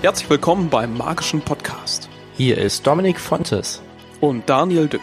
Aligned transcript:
Herzlich 0.00 0.30
willkommen 0.30 0.70
beim 0.70 0.96
Magischen 0.96 1.40
Podcast. 1.40 2.08
Hier 2.36 2.56
ist 2.56 2.86
Dominik 2.86 3.18
Fontes. 3.18 3.82
Und 4.20 4.48
Daniel 4.48 4.86
Dück. 4.86 5.00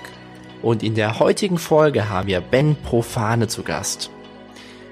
Und 0.62 0.84
in 0.84 0.96
der 0.96 1.20
heutigen 1.20 1.58
Folge 1.58 2.08
haben 2.08 2.30
wir 2.30 2.40
Ben 2.40 2.78
Profane 2.78 3.50
zu 3.50 3.64
Gast. 3.64 4.10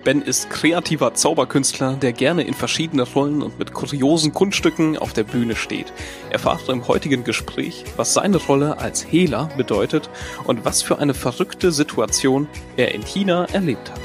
Ben 0.03 0.21
ist 0.21 0.49
kreativer 0.49 1.13
Zauberkünstler, 1.13 1.93
der 1.93 2.11
gerne 2.11 2.43
in 2.43 2.53
verschiedene 2.53 3.03
Rollen 3.03 3.41
und 3.41 3.57
mit 3.57 3.71
kuriosen 3.71 4.33
Kunststücken 4.33 4.97
auf 4.97 5.13
der 5.13 5.23
Bühne 5.23 5.55
steht. 5.55 5.93
Erfahrt 6.31 6.67
im 6.67 6.85
heutigen 6.89 7.23
Gespräch, 7.23 7.85
was 7.95 8.13
seine 8.13 8.35
Rolle 8.35 8.79
als 8.79 9.05
Hehler 9.09 9.47
bedeutet 9.55 10.09
und 10.43 10.65
was 10.65 10.81
für 10.81 10.99
eine 10.99 11.13
verrückte 11.13 11.71
Situation 11.71 12.49
er 12.75 12.93
in 12.93 13.03
China 13.03 13.45
erlebt 13.53 13.89
hat. 13.89 14.01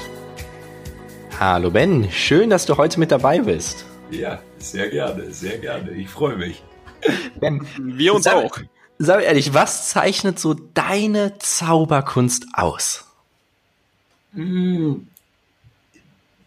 Hallo 1.37 1.71
Ben, 1.71 2.09
schön, 2.09 2.49
dass 2.49 2.65
du 2.65 2.77
heute 2.77 3.01
mit 3.01 3.11
dabei 3.11 3.39
bist. 3.39 3.83
Ja, 4.11 4.39
sehr 4.59 4.89
gerne, 4.89 5.31
sehr 5.31 5.57
gerne. 5.57 5.91
Ich 5.91 6.09
freue 6.09 6.35
mich. 6.35 6.63
Ben, 7.39 7.65
wir 7.77 8.13
uns 8.13 8.25
sag, 8.25 8.35
auch. 8.35 8.57
Sag 8.97 9.23
ehrlich, 9.23 9.53
was 9.53 9.89
zeichnet 9.89 10.39
so 10.39 10.53
deine 10.53 11.37
Zauberkunst 11.39 12.47
aus? 12.53 13.05
Hm, 14.33 15.07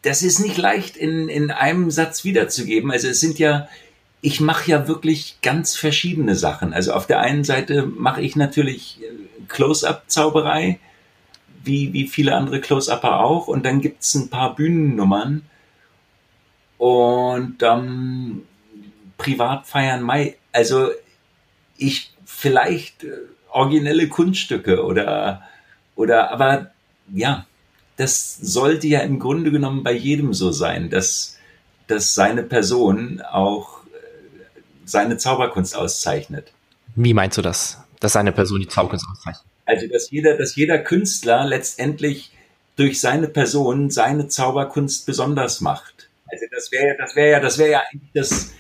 das 0.03 0.23
ist 0.23 0.41
nicht 0.41 0.59
leicht 0.59 0.97
in, 0.97 1.29
in 1.29 1.51
einem 1.51 1.91
Satz 1.91 2.25
wiederzugeben. 2.25 2.91
Also 2.91 3.09
es 3.09 3.21
sind 3.21 3.39
ja, 3.39 3.69
ich 4.21 4.41
mache 4.41 4.71
ja 4.71 4.89
wirklich 4.89 5.39
ganz 5.43 5.77
verschiedene 5.77 6.35
Sachen. 6.35 6.73
Also 6.73 6.93
auf 6.93 7.07
der 7.07 7.21
einen 7.21 7.45
Seite 7.45 7.87
mache 7.87 8.21
ich 8.21 8.37
natürlich 8.37 8.99
äh, 9.03 9.43
Close-up-Zauberei, 9.49 10.79
wie, 11.65 11.93
wie 11.93 12.09
viele 12.09 12.35
andere 12.35 12.61
Close-Upper 12.61 13.21
auch. 13.21 13.47
Und 13.47 13.65
dann 13.65 13.81
gibt's 13.81 14.15
ein 14.15 14.29
paar 14.29 14.57
Bühnennummern, 14.57 15.43
und 16.83 17.63
ähm, 17.63 18.43
privat 19.17 19.69
feiern 19.69 20.03
Mai. 20.03 20.35
Also 20.51 20.91
ich 21.77 22.13
vielleicht 22.25 23.05
äh, 23.05 23.13
originelle 23.51 24.09
Kunststücke 24.09 24.83
oder 24.85 25.43
oder 25.95 26.33
aber 26.33 26.73
ja, 27.15 27.47
das 27.99 28.37
sollte 28.37 28.89
ja 28.89 28.99
im 28.99 29.21
Grunde 29.21 29.53
genommen 29.53 29.85
bei 29.85 29.93
jedem 29.93 30.35
so 30.35 30.51
sein, 30.51 30.91
dass 30.91 31.39
dass 31.87 32.17
seine 32.17 32.43
Person 32.43 33.21
auch 33.21 33.85
äh, 33.85 34.61
seine 34.85 35.19
Zauberkunst 35.19 35.77
auszeichnet. 35.77 36.53
Wie 36.97 37.15
meinst 37.15 37.39
du 37.39 37.43
das, 37.43 37.79
dass 38.01 38.15
seine 38.15 38.33
Person 38.33 38.61
die 38.61 38.67
Zauberkunst 38.67 39.07
auszeichnet? 39.09 39.47
Also 39.67 39.87
dass 39.87 40.11
jeder, 40.11 40.37
dass 40.37 40.57
jeder 40.57 40.79
Künstler 40.81 41.47
letztendlich 41.47 42.33
durch 42.75 43.01
seine 43.01 43.29
Person 43.29 43.89
seine 43.91 44.27
Zauberkunst 44.27 45.07
besonders 45.07 45.61
macht. 45.61 46.02
Also 46.33 46.47
das 46.51 46.73
wäre 46.73 46.97
das 46.97 47.15
wäre 47.15 47.31
ja, 47.31 47.41
das 47.41 47.59
wäre 47.59 47.71
ja 47.71 47.83
das, 48.15 48.53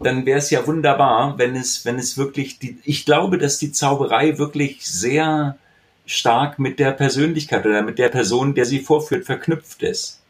dann 0.00 0.26
wäre 0.26 0.38
es 0.38 0.50
ja 0.50 0.66
wunderbar, 0.66 1.38
wenn 1.38 1.54
es, 1.54 1.84
wenn 1.84 1.98
es 1.98 2.18
wirklich 2.18 2.58
die, 2.58 2.78
ich 2.84 3.04
glaube, 3.04 3.38
dass 3.38 3.58
die 3.58 3.70
Zauberei 3.70 4.38
wirklich 4.38 4.84
sehr 4.86 5.56
stark 6.04 6.58
mit 6.58 6.80
der 6.80 6.90
Persönlichkeit 6.90 7.64
oder 7.64 7.82
mit 7.82 7.98
der 7.98 8.08
Person, 8.08 8.54
der 8.54 8.64
sie 8.64 8.80
vorführt, 8.80 9.24
verknüpft 9.24 9.82
ist. 9.82 10.20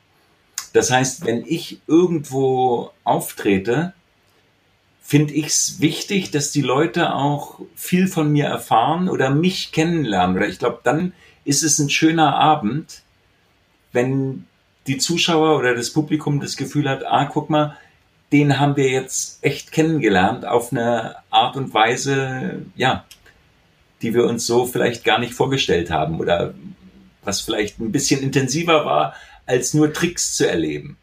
Das 0.74 0.90
heißt, 0.90 1.24
wenn 1.24 1.44
ich 1.46 1.80
irgendwo 1.86 2.90
auftrete, 3.04 3.94
finde 5.02 5.34
ich 5.34 5.46
es 5.46 5.80
wichtig, 5.80 6.30
dass 6.30 6.52
die 6.52 6.60
Leute 6.60 7.14
auch 7.14 7.60
viel 7.74 8.06
von 8.06 8.30
mir 8.30 8.44
erfahren 8.46 9.08
oder 9.08 9.30
mich 9.30 9.72
kennenlernen. 9.72 10.36
Oder 10.36 10.48
ich 10.48 10.58
glaube, 10.58 10.80
dann 10.84 11.14
ist 11.44 11.62
es 11.62 11.78
ein 11.78 11.90
schöner 11.90 12.36
Abend, 12.36 13.02
wenn 13.92 14.46
die 14.86 14.98
Zuschauer 14.98 15.58
oder 15.58 15.74
das 15.74 15.92
Publikum 15.92 16.40
das 16.40 16.56
Gefühl 16.56 16.88
hat, 16.88 17.04
ah, 17.04 17.26
guck 17.26 17.50
mal, 17.50 17.76
den 18.32 18.58
haben 18.58 18.76
wir 18.76 18.88
jetzt 18.88 19.42
echt 19.42 19.72
kennengelernt 19.72 20.46
auf 20.46 20.72
eine 20.72 21.16
Art 21.30 21.56
und 21.56 21.74
Weise, 21.74 22.62
ja, 22.76 23.04
die 24.02 24.14
wir 24.14 24.24
uns 24.24 24.46
so 24.46 24.66
vielleicht 24.66 25.04
gar 25.04 25.18
nicht 25.18 25.34
vorgestellt 25.34 25.90
haben 25.90 26.20
oder 26.20 26.54
was 27.22 27.40
vielleicht 27.40 27.80
ein 27.80 27.92
bisschen 27.92 28.22
intensiver 28.22 28.84
war, 28.84 29.14
als 29.46 29.74
nur 29.74 29.92
Tricks 29.92 30.36
zu 30.36 30.48
erleben. 30.48 30.96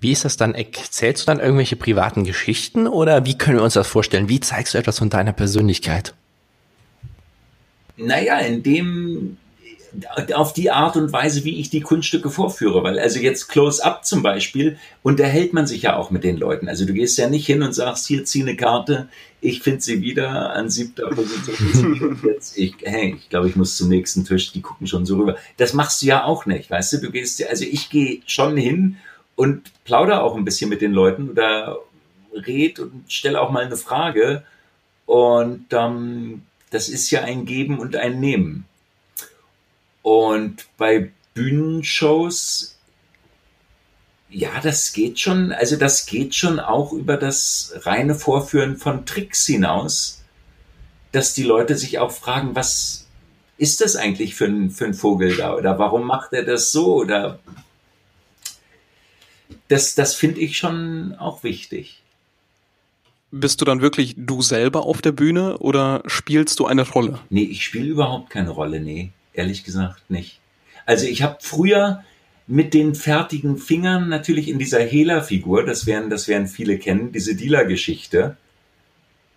Wie 0.00 0.12
ist 0.12 0.24
das 0.24 0.38
dann? 0.38 0.54
Erzählst 0.54 1.22
du 1.22 1.26
dann 1.26 1.40
irgendwelche 1.40 1.76
privaten 1.76 2.24
Geschichten 2.24 2.86
oder 2.86 3.26
wie 3.26 3.36
können 3.36 3.58
wir 3.58 3.64
uns 3.64 3.74
das 3.74 3.86
vorstellen? 3.86 4.30
Wie 4.30 4.40
zeigst 4.40 4.72
du 4.72 4.78
etwas 4.78 4.98
von 4.98 5.10
deiner 5.10 5.34
Persönlichkeit? 5.34 6.14
Naja, 7.98 8.38
indem 8.38 9.36
auf 10.34 10.52
die 10.52 10.70
Art 10.70 10.96
und 10.96 11.12
Weise, 11.12 11.44
wie 11.44 11.60
ich 11.60 11.70
die 11.70 11.80
Kunststücke 11.80 12.30
vorführe. 12.30 12.82
Weil 12.82 12.98
also 12.98 13.18
jetzt 13.18 13.48
Close-Up 13.48 14.04
zum 14.04 14.22
Beispiel, 14.22 14.78
unterhält 15.02 15.52
man 15.52 15.66
sich 15.66 15.82
ja 15.82 15.96
auch 15.96 16.10
mit 16.10 16.24
den 16.24 16.36
Leuten. 16.36 16.68
Also 16.68 16.84
du 16.84 16.92
gehst 16.92 17.18
ja 17.18 17.28
nicht 17.28 17.46
hin 17.46 17.62
und 17.62 17.74
sagst, 17.74 18.06
hier 18.06 18.24
zieh 18.24 18.42
eine 18.42 18.56
Karte, 18.56 19.08
ich 19.40 19.62
finde 19.62 19.80
sie 19.80 20.02
wieder 20.02 20.52
an 20.52 20.68
siebter 20.68 21.08
Position. 21.08 22.00
und 22.00 22.24
jetzt 22.24 22.56
ich, 22.58 22.74
hey, 22.82 23.16
ich 23.18 23.28
glaube, 23.30 23.48
ich 23.48 23.56
muss 23.56 23.76
zum 23.76 23.88
nächsten 23.88 24.24
Tisch, 24.24 24.52
die 24.52 24.60
gucken 24.60 24.86
schon 24.86 25.06
so 25.06 25.16
rüber. 25.16 25.36
Das 25.56 25.72
machst 25.72 26.02
du 26.02 26.06
ja 26.06 26.24
auch 26.24 26.46
nicht, 26.46 26.70
weißt 26.70 26.94
du? 26.94 26.96
Du 26.98 27.10
gehst 27.10 27.38
ja, 27.38 27.48
also 27.48 27.64
ich 27.64 27.90
gehe 27.90 28.20
schon 28.26 28.56
hin 28.56 28.96
und 29.36 29.70
plauder 29.84 30.22
auch 30.22 30.36
ein 30.36 30.44
bisschen 30.44 30.68
mit 30.68 30.82
den 30.82 30.92
Leuten 30.92 31.30
oder 31.30 31.78
red 32.34 32.78
und 32.78 33.04
stelle 33.08 33.40
auch 33.40 33.50
mal 33.50 33.64
eine 33.64 33.76
Frage. 33.76 34.42
Und 35.06 35.66
ähm, 35.70 36.42
das 36.70 36.88
ist 36.88 37.10
ja 37.10 37.22
ein 37.22 37.46
Geben 37.46 37.78
und 37.78 37.96
ein 37.96 38.20
Nehmen. 38.20 38.66
Und 40.02 40.66
bei 40.76 41.10
Bühnenshows, 41.34 42.78
ja, 44.30 44.60
das 44.62 44.92
geht 44.92 45.18
schon, 45.18 45.52
also 45.52 45.76
das 45.76 46.06
geht 46.06 46.34
schon 46.34 46.60
auch 46.60 46.92
über 46.92 47.16
das 47.16 47.74
reine 47.82 48.14
Vorführen 48.14 48.76
von 48.76 49.06
Tricks 49.06 49.46
hinaus, 49.46 50.22
dass 51.12 51.34
die 51.34 51.42
Leute 51.42 51.76
sich 51.76 51.98
auch 51.98 52.12
fragen, 52.12 52.54
was 52.54 53.06
ist 53.58 53.80
das 53.80 53.96
eigentlich 53.96 54.34
für 54.34 54.46
ein, 54.46 54.70
für 54.70 54.86
ein 54.86 54.94
Vogel 54.94 55.36
da 55.36 55.54
oder 55.54 55.78
warum 55.78 56.06
macht 56.06 56.32
er 56.32 56.44
das 56.44 56.72
so 56.72 56.94
oder 56.94 57.40
das, 59.68 59.94
das 59.94 60.14
finde 60.14 60.40
ich 60.40 60.56
schon 60.56 61.14
auch 61.18 61.42
wichtig. 61.42 62.02
Bist 63.32 63.60
du 63.60 63.64
dann 63.64 63.80
wirklich 63.80 64.14
du 64.16 64.42
selber 64.42 64.84
auf 64.84 65.02
der 65.02 65.12
Bühne 65.12 65.58
oder 65.58 66.02
spielst 66.06 66.58
du 66.58 66.66
eine 66.66 66.88
Rolle? 66.88 67.20
Nee, 67.28 67.44
ich 67.44 67.64
spiele 67.64 67.86
überhaupt 67.86 68.30
keine 68.30 68.50
Rolle, 68.50 68.80
nee 68.80 69.12
ehrlich 69.32 69.64
gesagt 69.64 70.10
nicht. 70.10 70.40
Also 70.86 71.06
ich 71.06 71.22
habe 71.22 71.38
früher 71.40 72.04
mit 72.46 72.74
den 72.74 72.94
fertigen 72.96 73.58
Fingern 73.58 74.08
natürlich 74.08 74.48
in 74.48 74.58
dieser 74.58 74.80
Hela-Figur, 74.80 75.64
das 75.64 75.86
werden, 75.86 76.10
das 76.10 76.26
werden 76.26 76.48
viele 76.48 76.78
kennen, 76.78 77.12
diese 77.12 77.36
Dealer-Geschichte. 77.36 78.36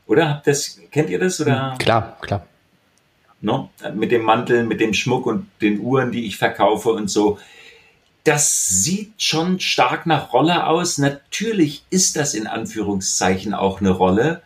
Oder 0.08 0.30
habt 0.30 0.48
das, 0.48 0.80
kennt 0.92 1.10
ihr 1.10 1.20
das? 1.20 1.40
Oder? 1.40 1.74
Hm, 1.74 1.78
klar, 1.78 2.18
klar. 2.22 2.48
No? 3.42 3.70
Mit 3.94 4.12
dem 4.12 4.24
Mantel, 4.24 4.64
mit 4.64 4.80
dem 4.80 4.94
Schmuck 4.94 5.26
und 5.26 5.48
den 5.62 5.80
Uhren, 5.80 6.12
die 6.12 6.26
ich 6.26 6.38
verkaufe 6.38 6.92
und 6.92 7.10
so. 7.10 7.38
Das 8.24 8.70
sieht 8.70 9.22
schon 9.22 9.60
stark 9.60 10.06
nach 10.06 10.34
Rolle 10.34 10.66
aus. 10.66 10.98
Natürlich 10.98 11.84
ist 11.90 12.16
das 12.16 12.34
in 12.34 12.48
Anführungszeichen 12.48 13.54
auch 13.54 13.82
eine 13.82 13.92
Rolle 13.92 14.42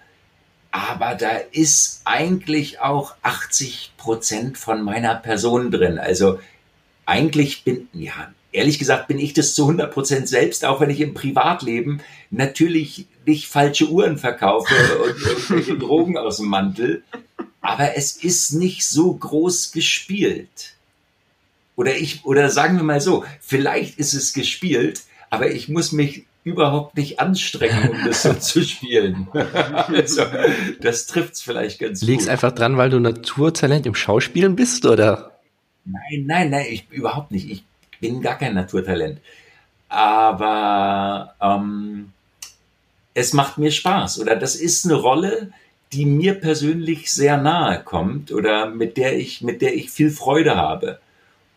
aber 0.77 1.15
da 1.15 1.37
ist 1.51 2.01
eigentlich 2.05 2.81
auch 2.81 3.15
80 3.23 3.93
Prozent 3.97 4.59
von 4.59 4.83
meiner 4.83 5.15
Person 5.15 5.71
drin. 5.71 5.97
Also 5.97 6.39
eigentlich 7.07 7.63
bin, 7.63 7.87
ja, 7.93 8.31
ehrlich 8.51 8.77
gesagt 8.77 9.07
bin 9.07 9.17
ich 9.17 9.33
das 9.33 9.55
zu 9.55 9.63
100 9.63 9.91
Prozent 9.91 10.29
selbst, 10.29 10.65
auch 10.65 10.79
wenn 10.79 10.91
ich 10.91 11.01
im 11.01 11.15
Privatleben 11.15 12.01
natürlich 12.29 13.07
nicht 13.25 13.47
falsche 13.47 13.89
Uhren 13.89 14.19
verkaufe 14.19 14.75
und 14.99 15.19
irgendwelche 15.19 15.77
Drogen 15.79 16.15
aus 16.15 16.37
dem 16.37 16.47
Mantel. 16.47 17.01
Aber 17.61 17.97
es 17.97 18.15
ist 18.15 18.51
nicht 18.51 18.85
so 18.85 19.13
groß 19.13 19.71
gespielt. 19.71 20.75
Oder 21.75 21.97
ich, 21.97 22.23
oder 22.23 22.51
sagen 22.51 22.77
wir 22.77 22.83
mal 22.83 23.01
so, 23.01 23.25
vielleicht 23.41 23.97
ist 23.97 24.13
es 24.13 24.31
gespielt, 24.31 25.01
aber 25.31 25.49
ich 25.49 25.69
muss 25.69 25.91
mich 25.91 26.25
überhaupt 26.47 26.95
nicht 26.95 27.19
anstrengen, 27.19 27.89
um 27.89 28.05
das 28.05 28.23
so 28.23 28.33
zu 28.39 28.63
spielen. 28.63 29.27
also, 29.33 30.23
das 30.79 31.05
trifft's 31.05 31.41
vielleicht 31.41 31.79
ganz 31.79 32.01
Liegt's 32.01 32.25
gut. 32.25 32.31
einfach 32.31 32.53
dran, 32.53 32.77
weil 32.77 32.89
du 32.89 32.99
Naturtalent 32.99 33.85
im 33.85 33.93
Schauspielen 33.93 34.55
bist, 34.55 34.85
oder? 34.85 35.31
Nein, 35.83 36.23
nein, 36.25 36.49
nein, 36.49 36.65
ich 36.69 36.87
überhaupt 36.89 37.31
nicht. 37.31 37.49
Ich 37.49 37.63
bin 37.99 38.21
gar 38.21 38.37
kein 38.37 38.53
Naturtalent. 38.53 39.19
Aber 39.89 41.35
ähm, 41.41 42.13
es 43.13 43.33
macht 43.33 43.57
mir 43.57 43.71
Spaß. 43.71 44.19
Oder 44.19 44.37
das 44.37 44.55
ist 44.55 44.85
eine 44.85 44.95
Rolle, 44.95 45.51
die 45.91 46.05
mir 46.05 46.35
persönlich 46.35 47.11
sehr 47.11 47.37
nahe 47.37 47.81
kommt 47.83 48.31
oder 48.31 48.69
mit 48.69 48.95
der 48.97 49.17
ich, 49.17 49.41
mit 49.41 49.61
der 49.61 49.75
ich 49.75 49.89
viel 49.89 50.11
Freude 50.11 50.55
habe. 50.55 50.99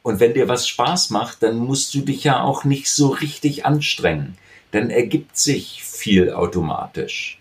Und 0.02 0.18
wenn 0.18 0.34
dir 0.34 0.48
was 0.48 0.66
Spaß 0.66 1.10
macht, 1.10 1.42
dann 1.42 1.58
musst 1.58 1.94
du 1.94 2.00
dich 2.00 2.24
ja 2.24 2.42
auch 2.42 2.64
nicht 2.64 2.88
so 2.88 3.08
richtig 3.08 3.66
anstrengen 3.66 4.36
dann 4.70 4.90
ergibt 4.90 5.36
sich 5.36 5.82
viel 5.82 6.32
automatisch. 6.32 7.38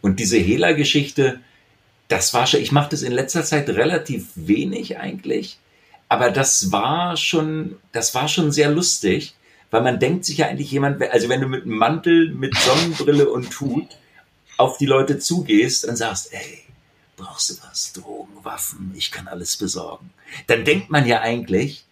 Und 0.00 0.20
diese 0.20 0.38
Hehler-Geschichte, 0.38 1.40
das 2.08 2.32
war 2.34 2.46
schon, 2.46 2.60
ich 2.60 2.72
mache 2.72 2.90
das 2.90 3.02
in 3.02 3.12
letzter 3.12 3.44
Zeit 3.44 3.68
relativ 3.68 4.28
wenig 4.34 4.98
eigentlich, 4.98 5.58
aber 6.08 6.30
das 6.30 6.70
war 6.70 7.16
schon, 7.16 7.76
das 7.92 8.14
war 8.14 8.28
schon 8.28 8.52
sehr 8.52 8.70
lustig, 8.70 9.34
weil 9.70 9.82
man 9.82 9.98
denkt 9.98 10.24
sich 10.24 10.38
ja 10.38 10.46
eigentlich 10.46 10.70
jemand, 10.70 11.02
also 11.02 11.28
wenn 11.28 11.40
du 11.40 11.48
mit 11.48 11.64
einem 11.64 11.76
Mantel, 11.76 12.32
mit 12.32 12.56
Sonnenbrille 12.56 13.28
und 13.28 13.60
Hut 13.60 13.88
auf 14.56 14.78
die 14.78 14.86
Leute 14.86 15.18
zugehst 15.18 15.84
und 15.84 15.96
sagst, 15.96 16.32
ey, 16.32 16.62
brauchst 17.16 17.50
du 17.50 17.54
was? 17.68 17.92
Drogen, 17.92 18.44
Waffen, 18.44 18.92
ich 18.96 19.10
kann 19.10 19.26
alles 19.26 19.56
besorgen. 19.56 20.10
Dann 20.46 20.64
denkt 20.64 20.90
man 20.90 21.06
ja 21.06 21.20
eigentlich, 21.20 21.84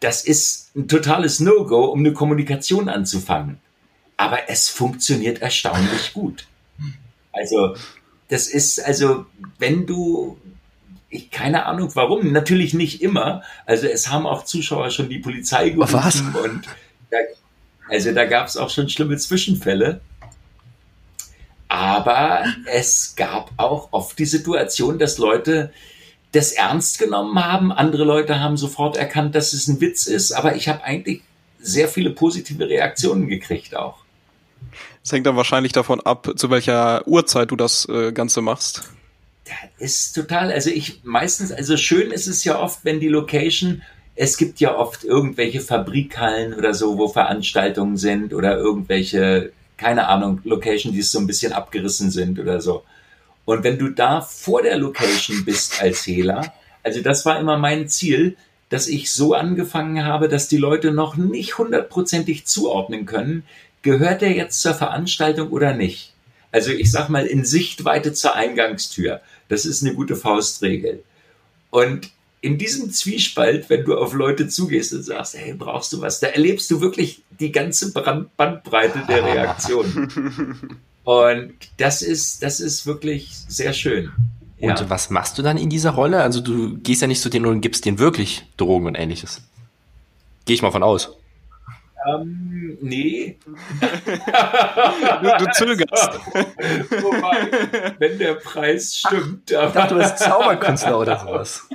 das 0.00 0.24
ist 0.24 0.74
ein 0.74 0.88
totales 0.88 1.38
No-Go, 1.38 1.84
um 1.84 2.00
eine 2.00 2.12
Kommunikation 2.12 2.88
anzufangen. 2.88 3.60
Aber 4.16 4.48
es 4.48 4.68
funktioniert 4.68 5.42
erstaunlich 5.42 6.12
gut. 6.12 6.46
Also, 7.32 7.76
das 8.28 8.46
ist, 8.46 8.78
also, 8.80 9.26
wenn 9.58 9.86
du, 9.86 10.38
ich 11.08 11.30
keine 11.30 11.66
Ahnung 11.66 11.90
warum, 11.94 12.32
natürlich 12.32 12.74
nicht 12.74 13.02
immer. 13.02 13.42
Also, 13.66 13.86
es 13.86 14.08
haben 14.08 14.26
auch 14.26 14.44
Zuschauer 14.44 14.90
schon 14.90 15.08
die 15.08 15.18
Polizei 15.18 15.70
gerufen 15.70 15.94
Was? 15.94 16.20
und 16.20 16.62
da, 17.10 17.18
also 17.88 18.12
da 18.12 18.24
gab 18.24 18.46
es 18.46 18.56
auch 18.56 18.70
schon 18.70 18.88
schlimme 18.88 19.16
Zwischenfälle. 19.16 20.00
Aber 21.68 22.44
es 22.66 23.14
gab 23.16 23.50
auch 23.56 23.88
oft 23.92 24.18
die 24.18 24.26
Situation, 24.26 24.98
dass 24.98 25.16
Leute 25.16 25.72
das 26.32 26.52
ernst 26.52 26.98
genommen 26.98 27.42
haben. 27.42 27.72
Andere 27.72 28.04
Leute 28.04 28.40
haben 28.40 28.56
sofort 28.56 28.96
erkannt, 28.96 29.34
dass 29.34 29.52
es 29.52 29.68
ein 29.68 29.80
Witz 29.80 30.06
ist. 30.06 30.32
Aber 30.32 30.54
ich 30.56 30.68
habe 30.68 30.84
eigentlich 30.84 31.22
sehr 31.60 31.88
viele 31.88 32.10
positive 32.10 32.68
Reaktionen 32.68 33.28
gekriegt 33.28 33.76
auch. 33.76 34.01
Das 35.02 35.12
hängt 35.12 35.26
dann 35.26 35.36
wahrscheinlich 35.36 35.72
davon 35.72 36.00
ab, 36.00 36.32
zu 36.36 36.50
welcher 36.50 37.06
Uhrzeit 37.06 37.50
du 37.50 37.56
das 37.56 37.88
äh, 37.88 38.12
Ganze 38.12 38.40
machst. 38.40 38.84
Das 39.78 39.90
ist 39.90 40.12
total, 40.14 40.52
also 40.52 40.70
ich 40.70 41.00
meistens, 41.02 41.52
also 41.52 41.76
schön 41.76 42.10
ist 42.10 42.26
es 42.26 42.44
ja 42.44 42.58
oft, 42.58 42.84
wenn 42.84 43.00
die 43.00 43.08
Location, 43.08 43.82
es 44.14 44.36
gibt 44.36 44.60
ja 44.60 44.76
oft 44.76 45.04
irgendwelche 45.04 45.60
Fabrikhallen 45.60 46.54
oder 46.54 46.74
so, 46.74 46.98
wo 46.98 47.08
Veranstaltungen 47.08 47.96
sind 47.96 48.34
oder 48.34 48.56
irgendwelche, 48.56 49.52
keine 49.76 50.08
Ahnung, 50.08 50.40
Location, 50.44 50.92
die 50.92 51.02
so 51.02 51.18
ein 51.18 51.26
bisschen 51.26 51.52
abgerissen 51.52 52.10
sind 52.10 52.38
oder 52.38 52.60
so. 52.60 52.84
Und 53.44 53.64
wenn 53.64 53.78
du 53.78 53.88
da 53.88 54.20
vor 54.20 54.62
der 54.62 54.78
Location 54.78 55.44
bist 55.44 55.82
als 55.82 56.06
Hehler, 56.06 56.52
also 56.82 57.00
das 57.00 57.26
war 57.26 57.40
immer 57.40 57.58
mein 57.58 57.88
Ziel, 57.88 58.36
dass 58.68 58.88
ich 58.88 59.12
so 59.12 59.34
angefangen 59.34 60.04
habe, 60.04 60.28
dass 60.28 60.48
die 60.48 60.56
Leute 60.56 60.92
noch 60.92 61.16
nicht 61.16 61.58
hundertprozentig 61.58 62.46
zuordnen 62.46 63.04
können, 63.04 63.44
gehört 63.82 64.22
er 64.22 64.32
jetzt 64.32 64.60
zur 64.60 64.74
Veranstaltung 64.74 65.50
oder 65.50 65.74
nicht? 65.74 66.12
Also 66.50 66.70
ich 66.70 66.90
sag 66.90 67.08
mal 67.08 67.26
in 67.26 67.44
Sichtweite 67.44 68.12
zur 68.12 68.34
Eingangstür. 68.34 69.20
Das 69.48 69.64
ist 69.64 69.82
eine 69.82 69.94
gute 69.94 70.16
Faustregel. 70.16 71.02
Und 71.70 72.10
in 72.42 72.58
diesem 72.58 72.90
Zwiespalt, 72.90 73.70
wenn 73.70 73.84
du 73.84 73.96
auf 73.96 74.12
Leute 74.14 74.48
zugehst 74.48 74.92
und 74.92 75.02
sagst, 75.04 75.36
hey, 75.38 75.54
brauchst 75.54 75.92
du 75.92 76.00
was, 76.00 76.20
da 76.20 76.26
erlebst 76.26 76.70
du 76.70 76.80
wirklich 76.80 77.22
die 77.38 77.52
ganze 77.52 77.92
Brand 77.92 78.36
Bandbreite 78.36 79.02
der 79.08 79.24
Reaktion. 79.24 80.78
Und 81.04 81.54
das 81.78 82.02
ist, 82.02 82.42
das 82.42 82.60
ist 82.60 82.86
wirklich 82.86 83.30
sehr 83.48 83.72
schön. 83.72 84.12
Und 84.60 84.78
Ja. 84.78 84.90
was 84.90 85.10
machst 85.10 85.36
du 85.38 85.42
dann 85.42 85.56
in 85.56 85.68
dieser 85.68 85.90
Rolle? 85.90 86.22
Also 86.22 86.40
du 86.40 86.76
gehst 86.78 87.02
ja 87.02 87.08
nicht 87.08 87.20
zu 87.20 87.28
denen 87.28 87.46
und 87.46 87.60
gibst 87.60 87.84
denen 87.84 87.98
wirklich 87.98 88.44
Drogen 88.56 88.86
und 88.86 88.94
ähnliches. 88.94 89.42
Gehe 90.44 90.54
ich 90.54 90.62
mal 90.62 90.70
von 90.70 90.84
aus. 90.84 91.10
Ähm, 92.06 92.78
nee. 92.80 93.36
Du, 95.22 95.44
du 95.44 95.50
zögerst. 95.52 96.10
Wobei, 97.02 97.94
wenn 97.98 98.18
der 98.18 98.34
Preis 98.34 98.96
stimmt. 98.96 99.50
Ich 99.50 99.56
dachte, 99.56 99.94
du 99.94 100.00
bist 100.00 100.18
Zauberkünstler 100.18 100.98
oder 100.98 101.18
sowas. 101.18 101.68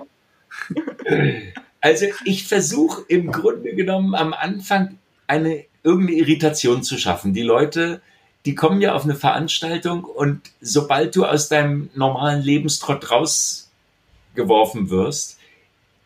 Also 1.82 2.08
ich 2.26 2.48
versuche 2.48 3.04
im 3.08 3.32
Grunde 3.32 3.74
genommen 3.76 4.16
am 4.16 4.34
Anfang 4.34 4.98
eine 5.28 5.66
irgendeine 5.84 6.20
Irritation 6.20 6.84
zu 6.84 6.98
schaffen. 6.98 7.34
Die 7.34 7.44
Leute, 7.44 8.02
die 8.46 8.56
kommen 8.56 8.82
ja 8.82 8.94
auf 8.94 9.04
eine 9.04 9.16
Veranstaltung 9.16 10.04
und 10.04 10.42
sobald 10.62 11.16
du 11.16 11.26
aus 11.26 11.50
deinem 11.50 11.90
normalen 11.96 12.42
Lebenstrott 12.42 13.12
rausgeworfen 13.12 14.90
wirst, 14.90 15.37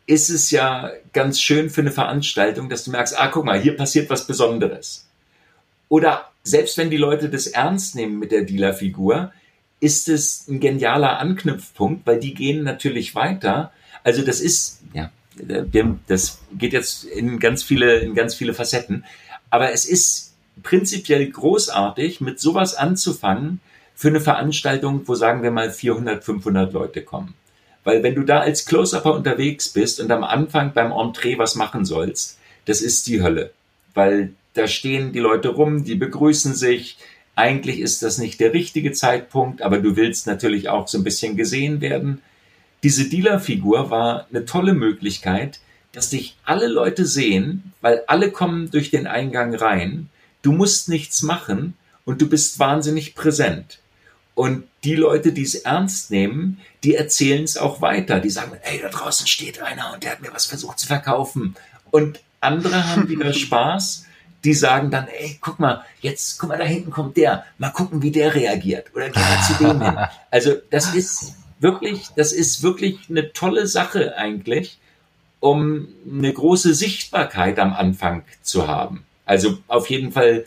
ist 0.06 0.30
es 0.30 0.52
ja 0.52 0.92
ganz 1.14 1.40
schön 1.40 1.70
für 1.70 1.82
eine 1.82 1.92
Veranstaltung, 1.92 2.70
dass 2.70 2.84
du 2.84 2.92
merkst, 2.92 3.20
ah, 3.20 3.28
guck 3.28 3.46
mal, 3.46 3.60
hier 3.60 3.78
passiert 3.78 4.10
was 4.10 4.28
Besonderes. 4.28 5.08
Oder 5.90 6.30
selbst 6.44 6.78
wenn 6.78 6.90
die 6.90 6.98
Leute 6.98 7.30
das 7.30 7.48
ernst 7.48 7.96
nehmen 7.96 8.20
mit 8.20 8.32
der 8.32 8.44
Dealerfigur, 8.44 9.32
ist 9.80 10.10
es 10.10 10.48
ein 10.48 10.60
genialer 10.60 11.20
Anknüpfpunkt, 11.20 12.06
weil 12.06 12.20
die 12.20 12.34
gehen 12.34 12.64
natürlich 12.64 13.16
weiter. 13.16 13.72
Also 14.04 14.24
das 14.24 14.40
ist, 14.40 14.80
ja, 14.94 15.12
das 16.08 16.40
geht 16.58 16.74
jetzt 16.74 17.04
in 17.04 17.40
ganz 17.40 17.64
viele, 17.64 18.00
in 18.00 18.16
ganz 18.16 18.36
viele 18.36 18.54
Facetten. 18.54 19.06
Aber 19.50 19.72
es 19.72 19.86
ist 19.86 20.34
prinzipiell 20.64 21.30
großartig, 21.30 22.22
mit 22.22 22.40
sowas 22.40 22.76
anzufangen 22.76 23.60
für 23.96 24.10
eine 24.10 24.22
Veranstaltung, 24.22 25.08
wo 25.08 25.16
sagen 25.16 25.44
wir 25.44 25.52
mal 25.52 25.72
400, 25.72 26.24
500 26.24 26.74
Leute 26.74 27.04
kommen. 27.04 27.34
Weil 27.84 28.04
wenn 28.04 28.16
du 28.16 28.24
da 28.24 28.40
als 28.40 28.66
Close-Upper 28.66 29.14
unterwegs 29.14 29.70
bist 29.70 30.00
und 30.00 30.12
am 30.12 30.24
Anfang 30.24 30.74
beim 30.74 30.92
Entree 30.92 31.38
was 31.38 31.56
machen 31.56 31.86
sollst, 31.86 32.38
das 32.66 32.82
ist 32.82 33.08
die 33.08 33.22
Hölle. 33.24 33.52
Weil 33.94 34.34
da 34.54 34.68
stehen 34.68 35.14
die 35.14 35.20
Leute 35.20 35.50
rum, 35.50 35.84
die 35.84 35.96
begrüßen 35.96 36.54
sich. 36.54 36.98
Eigentlich 37.36 37.80
ist 37.80 38.04
das 38.04 38.18
nicht 38.18 38.40
der 38.40 38.54
richtige 38.54 38.92
Zeitpunkt, 38.92 39.62
aber 39.62 39.80
du 39.80 39.96
willst 39.96 40.28
natürlich 40.28 40.70
auch 40.70 40.88
so 40.88 40.98
ein 40.98 41.04
bisschen 41.04 41.38
gesehen 41.38 41.82
werden. 41.82 42.22
Diese 42.84 43.06
Dealer-Figur 43.06 43.90
war 43.90 44.28
eine 44.30 44.46
tolle 44.46 44.74
Möglichkeit, 44.74 45.60
dass 45.92 46.10
dich 46.10 46.38
alle 46.46 46.68
Leute 46.68 47.06
sehen, 47.06 47.74
weil 47.82 48.04
alle 48.08 48.32
kommen 48.32 48.72
durch 48.72 48.92
den 48.92 49.08
Eingang 49.08 49.56
rein. 49.56 50.10
Du 50.42 50.52
musst 50.52 50.90
nichts 50.90 51.22
machen 51.22 51.76
und 52.06 52.22
du 52.22 52.28
bist 52.28 52.60
wahnsinnig 52.60 53.16
präsent. 53.16 53.80
Und 54.34 54.64
die 54.84 54.96
Leute, 54.96 55.34
die 55.34 55.44
es 55.44 55.56
ernst 55.56 56.12
nehmen, 56.12 56.60
die 56.84 56.96
erzählen 56.96 57.44
es 57.44 57.58
auch 57.58 57.82
weiter. 57.82 58.20
Die 58.20 58.30
sagen, 58.30 58.54
ey, 58.64 58.80
da 58.82 58.90
draußen 58.90 59.28
steht 59.28 59.62
einer 59.62 59.94
und 59.94 60.04
der 60.04 60.12
hat 60.12 60.22
mir 60.22 60.34
was 60.34 60.46
versucht 60.46 60.80
zu 60.80 60.88
verkaufen. 60.88 61.56
Und 61.92 62.20
andere 62.40 62.88
haben 62.88 63.10
wieder 63.10 63.34
Spaß. 63.34 64.06
Die 64.44 64.56
sagen 64.56 64.90
dann, 64.90 65.08
ey, 65.08 65.38
guck 65.40 65.60
mal, 65.60 65.86
jetzt, 66.00 66.40
guck 66.40 66.50
mal, 66.50 66.58
da 66.58 66.64
hinten 66.64 66.90
kommt 66.90 67.16
der. 67.16 67.46
Mal 67.60 67.70
gucken, 67.70 68.02
wie 68.02 68.10
der 68.10 68.34
reagiert. 68.34 68.88
Oder 68.96 69.10
geh 69.10 69.20
mal 69.20 69.44
zu 69.44 69.54
dem 69.64 69.82
hin. 69.82 69.98
Also, 70.32 70.56
das 70.72 70.96
ist 70.96 71.36
wirklich, 71.60 72.08
das 72.16 72.32
ist 72.32 72.64
wirklich 72.64 72.98
eine 73.10 73.34
tolle 73.34 73.68
Sache 73.68 74.18
eigentlich, 74.18 74.80
um 75.40 75.90
eine 76.10 76.34
große 76.34 76.74
Sichtbarkeit 76.74 77.60
am 77.60 77.74
Anfang 77.74 78.24
zu 78.42 78.68
haben. 78.68 79.04
Also, 79.26 79.60
auf 79.68 79.92
jeden 79.92 80.12
Fall 80.12 80.46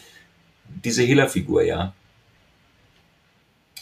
diese 0.84 1.04
Hehlerfigur, 1.04 1.62
ja. 1.62 1.92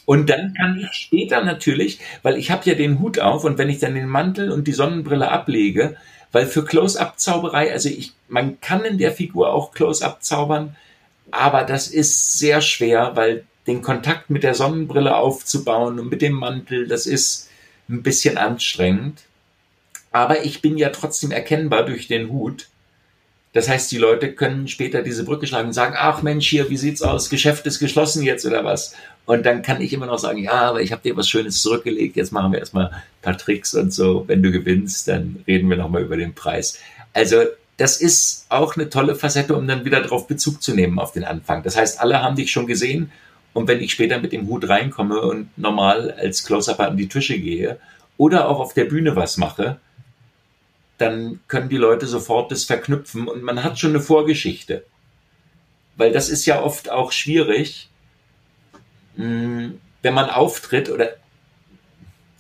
Und 0.05 0.31
dann 0.31 0.55
kann 0.55 0.79
ich 0.79 0.93
später 0.93 1.45
natürlich, 1.45 2.01
weil 2.23 2.37
ich 2.37 2.51
habe 2.51 2.69
ja 2.69 2.75
den 2.75 2.99
Hut 2.99 3.19
auf 3.19 3.45
und 3.45 3.59
wenn 3.59 3.71
ich 3.71 3.79
dann 3.79 3.95
den 3.95 4.09
Mantel 4.09 4.51
und 4.51 4.67
die 4.67 4.73
Sonnenbrille 4.73 5.31
ablege, 5.31 5.97
weil 6.33 6.47
für 6.47 6.65
Close-up-Zauberei, 6.65 7.71
also 7.73 7.89
ich, 7.89 8.13
man 8.29 8.61
kann 8.61 8.85
in 8.85 8.99
der 8.99 9.13
Figur 9.13 9.53
auch 9.53 9.73
Close-up 9.73 10.23
zaubern, 10.23 10.77
aber 11.31 11.65
das 11.65 11.89
ist 11.89 12.39
sehr 12.39 12.61
schwer, 12.61 13.13
weil 13.15 13.45
den 13.67 13.83
Kontakt 13.83 14.31
mit 14.31 14.43
der 14.43 14.55
Sonnenbrille 14.55 15.17
aufzubauen 15.17 16.01
und 16.01 16.11
mit 16.11 16.23
dem 16.23 16.33
Mantel, 16.33 16.89
das 16.89 17.07
ist 17.07 17.49
ein 17.89 18.03
bisschen 18.03 18.39
anstrengend. 18.39 19.23
Aber 20.11 20.45
ich 20.45 20.61
bin 20.61 20.77
ja 20.77 20.91
trotzdem 20.91 21.31
erkennbar 21.31 21.85
durch 21.85 22.09
den 22.09 22.31
Hut. 22.31 22.69
Das 23.53 23.69
heißt, 23.69 23.93
die 23.93 23.99
Leute 23.99 24.33
können 24.33 24.67
später 24.67 25.03
diese 25.03 25.25
Brücke 25.25 25.47
schlagen 25.47 25.69
und 25.69 25.75
sagen, 25.75 25.95
ach 25.97 26.23
Mensch, 26.23 26.49
hier, 26.49 26.71
wie 26.71 26.77
sieht's 26.79 27.03
aus? 27.03 27.29
Geschäft 27.29 27.67
ist 27.67 27.81
geschlossen 27.81 28.23
jetzt 28.23 28.47
oder 28.47 28.65
was? 28.65 28.95
Und 29.27 29.45
dann 29.45 29.63
kann 29.63 29.83
ich 29.83 29.93
immer 29.93 30.07
noch 30.07 30.19
sagen, 30.19 30.39
ja, 30.39 30.53
aber 30.53 30.81
ich 30.81 30.91
habe 30.91 31.03
dir 31.03 31.17
was 31.17 31.29
Schönes 31.29 31.61
zurückgelegt, 31.61 32.17
jetzt 32.17 32.33
machen 32.33 32.53
wir 32.53 32.59
erstmal 32.59 32.87
ein 32.87 33.03
paar 33.21 33.37
Tricks 33.37 33.75
und 33.75 33.93
so. 33.93 34.25
Wenn 34.27 34.43
du 34.43 34.51
gewinnst, 34.51 35.07
dann 35.09 35.45
reden 35.47 35.69
wir 35.69 35.77
nochmal 35.77 36.03
über 36.03 36.17
den 36.17 36.35
Preis. 36.35 36.79
Also 37.13 37.43
das 37.77 38.01
ist 38.01 38.47
auch 38.49 38.77
eine 38.77 38.89
tolle 38.89 39.15
Facette, 39.15 39.55
um 39.55 39.67
dann 39.69 39.85
wieder 39.85 40.01
darauf 40.01 40.27
Bezug 40.27 40.63
zu 40.63 40.75
nehmen 40.75 40.99
auf 40.99 41.13
den 41.13 41.25
Anfang. 41.25 41.63
Das 41.63 41.77
heißt, 41.77 42.01
alle 42.01 42.23
haben 42.23 42.37
dich 42.37 42.51
schon 42.51 42.67
gesehen 42.67 43.13
und 43.53 43.69
wenn 43.69 43.81
ich 43.81 43.93
später 43.93 44.19
mit 44.19 44.33
dem 44.33 44.47
Hut 44.49 44.69
reinkomme 44.69 45.21
und 45.21 45.57
normal 45.59 46.13
als 46.13 46.45
Close-Up 46.45 46.81
an 46.81 46.97
die 46.97 47.09
Tische 47.09 47.39
gehe 47.39 47.79
oder 48.17 48.49
auch 48.49 48.61
auf 48.61 48.73
der 48.73 48.85
Bühne 48.85 49.15
was 49.15 49.37
mache, 49.37 49.79
dann 50.99 51.41
können 51.49 51.69
die 51.69 51.77
Leute 51.77 52.07
sofort 52.07 52.51
das 52.53 52.65
verknüpfen 52.65 53.29
und 53.29 53.43
man 53.43 53.65
hat 53.65 53.79
schon 53.79 53.91
eine 53.91 54.01
Vorgeschichte. 54.01 54.85
Weil 55.97 56.13
das 56.13 56.29
ist 56.29 56.47
ja 56.47 56.63
oft 56.63 56.91
auch 56.91 57.13
schwierig, 57.13 57.89
mh, 59.17 59.73
wenn 60.03 60.15
man 60.15 60.31
auftritt 60.31 60.91
oder 60.91 61.11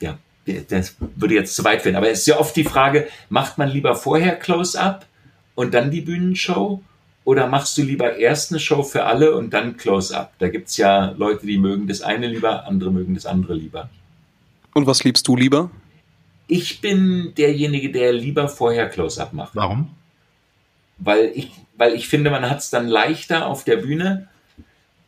ja, 0.00 0.18
das 0.68 0.96
würde 1.16 1.34
jetzt 1.34 1.54
zu 1.54 1.64
weit 1.64 1.82
führen, 1.82 1.96
aber 1.96 2.10
es 2.10 2.20
ist 2.20 2.26
ja 2.26 2.38
oft 2.38 2.56
die 2.56 2.64
Frage, 2.64 3.08
macht 3.28 3.58
man 3.58 3.70
lieber 3.70 3.94
vorher 3.94 4.36
Close-Up 4.36 5.06
und 5.54 5.74
dann 5.74 5.90
die 5.90 6.00
Bühnenshow 6.00 6.82
oder 7.24 7.46
machst 7.46 7.78
du 7.78 7.82
lieber 7.82 8.16
erst 8.16 8.50
eine 8.50 8.58
Show 8.58 8.82
für 8.82 9.04
alle 9.04 9.34
und 9.36 9.50
dann 9.50 9.76
Close-Up? 9.76 10.32
Da 10.38 10.48
gibt's 10.48 10.76
ja 10.76 11.14
Leute, 11.16 11.46
die 11.46 11.58
mögen 11.58 11.86
das 11.86 12.02
eine 12.02 12.26
lieber, 12.26 12.66
andere 12.66 12.90
mögen 12.90 13.14
das 13.14 13.26
andere 13.26 13.54
lieber. 13.54 13.88
Und 14.74 14.86
was 14.86 15.04
liebst 15.04 15.28
du 15.28 15.36
lieber? 15.36 15.70
Ich 16.48 16.80
bin 16.80 17.32
derjenige, 17.36 17.90
der 17.90 18.12
lieber 18.12 18.48
vorher 18.48 18.88
Close-Up 18.88 19.32
macht. 19.32 19.54
Warum? 19.54 19.90
weil 21.04 21.32
ich, 21.34 21.50
weil 21.76 21.94
ich 21.94 22.08
finde, 22.08 22.30
man 22.30 22.48
hat 22.48 22.60
es 22.60 22.70
dann 22.70 22.88
leichter 22.88 23.46
auf 23.46 23.64
der 23.64 23.76
Bühne. 23.76 24.28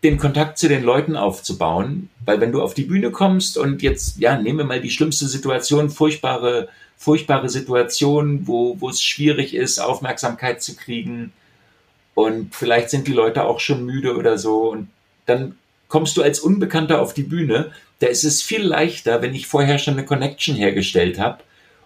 den 0.03 0.19
Kontakt 0.19 0.59
zu 0.59 0.69
den 0.69 0.85
Leuten 0.85 1.17
aufzubauen, 1.17 2.11
weil 2.27 2.39
wenn 2.39 2.53
du 2.53 2.61
auf 2.61 2.75
die 2.75 2.85
Bühne 2.85 3.11
kommst 3.11 3.57
und 3.57 3.81
jetzt, 3.81 4.19
ja, 4.19 4.37
nehmen 4.39 4.59
wir 4.59 4.67
mal 4.67 4.83
die 4.83 4.91
schlimmste 4.91 5.27
Situation, 5.27 5.89
furchtbare, 5.89 6.69
furchtbare 6.99 7.49
Situation, 7.49 8.47
wo, 8.47 8.79
wo 8.79 8.91
es 8.91 9.03
schwierig 9.03 9.55
ist, 9.55 9.79
Aufmerksamkeit 9.79 10.63
zu 10.63 10.77
kriegen 10.77 11.33
und 12.13 12.55
vielleicht 12.55 12.91
sind 12.91 13.09
die 13.09 13.15
Leute 13.15 13.45
auch 13.45 13.61
schon 13.61 13.87
müde 13.87 14.15
oder 14.19 14.37
so 14.37 14.71
und 14.73 14.89
dann 15.25 15.57
kommst 15.89 16.19
du 16.19 16.23
als 16.23 16.39
Unbekannter 16.39 17.01
auf 17.01 17.15
die 17.15 17.23
Bühne, 17.23 17.73
da 18.01 18.07
ist 18.07 18.25
es 18.25 18.43
viel 18.43 18.63
leichter, 18.63 19.23
wenn 19.23 19.35
ich 19.35 19.47
vorher 19.47 19.79
schon 19.79 19.95
eine 19.95 20.05
Connection 20.05 20.57
hergestellt 20.57 21.19
habe 21.19 21.43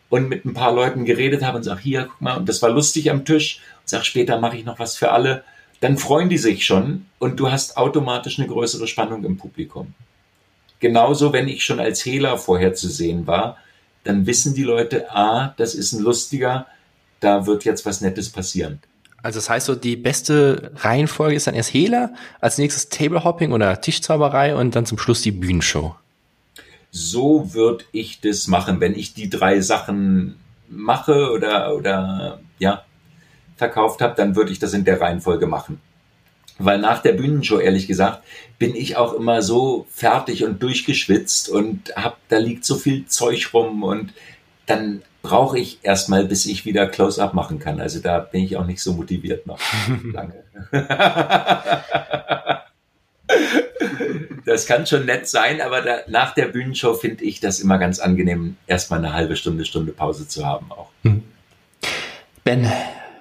und 0.09 0.29
mit 0.29 0.45
ein 0.45 0.55
paar 0.55 0.73
Leuten 0.73 1.05
geredet 1.05 1.43
habe 1.43 1.59
und 1.59 1.65
sage, 1.65 1.81
hier, 1.83 2.05
guck 2.05 2.21
mal, 2.21 2.37
und 2.37 2.49
das 2.49 2.63
war 2.63 2.71
lustig 2.71 3.11
am 3.11 3.25
Tisch, 3.25 3.61
und 3.81 3.89
sag, 3.89 4.05
später 4.05 4.39
mache 4.39 4.57
ich 4.57 4.65
noch 4.65 4.79
was 4.79 4.97
für 4.97 5.13
alle, 5.13 5.45
dann 5.81 5.97
freuen 5.97 6.29
die 6.29 6.39
sich 6.39 6.65
schon 6.65 7.07
und 7.19 7.39
du 7.39 7.51
hast 7.51 7.77
automatisch 7.77 8.39
eine 8.39 8.49
größere 8.49 8.89
Spannung 8.89 9.25
im 9.25 9.37
Publikum. 9.37 9.95
Genauso, 10.81 11.33
wenn 11.33 11.49
ich 11.49 11.65
schon 11.65 11.81
als 11.81 12.05
Hehler 12.05 12.39
vorher 12.39 12.75
zu 12.75 12.89
sehen 12.89 13.27
war, 13.27 13.59
dann 14.05 14.27
wissen 14.27 14.55
die 14.55 14.63
Leute, 14.63 15.11
ah, 15.11 15.55
das 15.57 15.75
ist 15.75 15.93
ein 15.93 16.03
lustiger, 16.03 16.67
da 17.21 17.47
wird 17.47 17.65
jetzt 17.65 17.85
was 17.85 18.01
Nettes 18.01 18.31
passieren. 18.31 18.81
Also 19.23 19.39
das 19.39 19.51
heißt 19.51 19.67
so, 19.67 19.75
die 19.75 19.97
beste 19.97 20.73
Reihenfolge 20.77 21.35
ist 21.35 21.47
dann 21.47 21.55
erst 21.55 21.73
Hehler, 21.75 22.13
als 22.41 22.59
nächstes 22.59 22.89
Tablehopping 22.89 23.53
oder 23.53 23.81
Tischzauberei 23.81 24.55
und 24.55 24.77
dann 24.77 24.87
zum 24.87 24.99
Schluss 24.99 25.23
die 25.23 25.33
Bühnenshow. 25.33 25.97
So 26.91 27.53
würde 27.53 27.85
ich 27.93 28.21
das 28.21 28.47
machen, 28.47 28.81
wenn 28.81 28.95
ich 28.95 29.15
die 29.15 29.29
drei 29.29 29.61
Sachen 29.61 30.37
mache 30.69 31.31
oder, 31.33 31.75
oder 31.75 32.41
ja, 32.59 32.85
verkauft 33.57 34.01
habe, 34.01 34.15
dann 34.17 34.37
würde 34.37 34.53
ich 34.53 34.59
das 34.59 34.73
in 34.73 34.85
der 34.85 35.01
Reihenfolge 35.01 35.47
machen. 35.47 35.81
Weil 36.59 36.79
nach 36.79 37.03
der 37.03 37.13
Bühnenshow, 37.13 37.59
ehrlich 37.59 37.87
gesagt, 37.87 38.25
bin 38.59 38.75
ich 38.75 38.97
auch 38.97 39.15
immer 39.15 39.43
so 39.43 39.87
fertig 39.91 40.45
und 40.45 40.63
durchgeschwitzt 40.63 41.49
und 41.49 41.95
hab, 41.95 42.19
da 42.29 42.39
liegt 42.39 42.65
so 42.65 42.77
viel 42.77 43.07
Zeug 43.07 43.51
rum 43.53 43.83
und 43.83 44.13
dann 44.69 45.03
brauche 45.23 45.59
ich 45.59 45.81
erstmal, 45.83 46.25
bis 46.25 46.47
ich 46.47 46.65
wieder 46.65 46.87
Close-Up 46.87 47.35
machen 47.35 47.59
kann. 47.59 47.81
Also 47.81 47.99
da 48.01 48.19
bin 48.21 48.45
ich 48.45 48.57
auch 48.57 48.67
nicht 48.67 48.81
so 48.81 48.93
motiviert 48.93 49.47
noch 49.47 49.59
lange. 50.13 50.45
das 54.45 54.67
kann 54.67 54.87
schon 54.87 55.07
nett 55.07 55.29
sein, 55.29 55.61
aber 55.61 55.83
da, 55.83 55.99
nach 56.09 56.35
der 56.35 56.47
Bühnenshow 56.47 56.95
finde 56.95 57.25
ich 57.25 57.41
das 57.41 57.61
immer 57.61 57.79
ganz 57.79 57.99
angenehm, 57.99 58.57
erstmal 58.67 59.01
eine 59.01 59.13
halbe 59.13 59.37
Stunde, 59.37 59.65
Stunde 59.65 59.93
Pause 59.93 60.27
zu 60.29 60.47
haben 60.47 60.71
auch. 60.71 60.91
Hm. 61.03 61.23
Ben, 62.45 62.71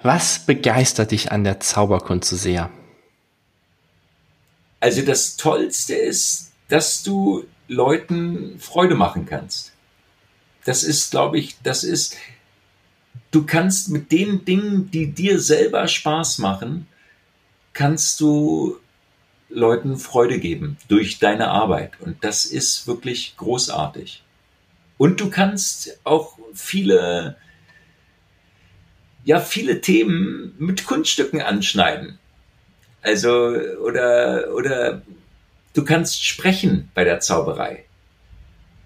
was 0.02 0.38
begeistert 0.40 1.10
dich 1.10 1.32
an 1.32 1.44
der 1.44 1.60
Zauberkunst 1.60 2.30
so 2.30 2.36
sehr? 2.36 2.70
Also 4.80 5.02
das 5.02 5.36
Tollste 5.36 5.94
ist, 5.94 6.52
dass 6.68 7.02
du 7.02 7.44
Leuten 7.66 8.58
Freude 8.60 8.94
machen 8.94 9.26
kannst. 9.26 9.72
Das 10.68 10.82
ist, 10.82 11.12
glaube 11.12 11.38
ich, 11.38 11.56
das 11.62 11.82
ist, 11.82 12.18
du 13.30 13.46
kannst 13.46 13.88
mit 13.88 14.12
den 14.12 14.44
Dingen, 14.44 14.90
die 14.90 15.10
dir 15.10 15.40
selber 15.40 15.88
Spaß 15.88 16.36
machen, 16.40 16.86
kannst 17.72 18.20
du 18.20 18.76
Leuten 19.48 19.96
Freude 19.96 20.38
geben 20.38 20.76
durch 20.88 21.18
deine 21.20 21.48
Arbeit. 21.48 21.92
Und 22.00 22.22
das 22.22 22.44
ist 22.44 22.86
wirklich 22.86 23.34
großartig. 23.38 24.22
Und 24.98 25.22
du 25.22 25.30
kannst 25.30 25.98
auch 26.04 26.36
viele 26.52 27.38
ja 29.24 29.40
viele 29.40 29.80
Themen 29.80 30.54
mit 30.58 30.84
Kunststücken 30.84 31.40
anschneiden. 31.40 32.18
Also, 33.00 33.30
oder, 33.82 34.52
oder 34.54 35.00
du 35.72 35.82
kannst 35.82 36.26
sprechen 36.26 36.90
bei 36.92 37.04
der 37.04 37.20
Zauberei. 37.20 37.87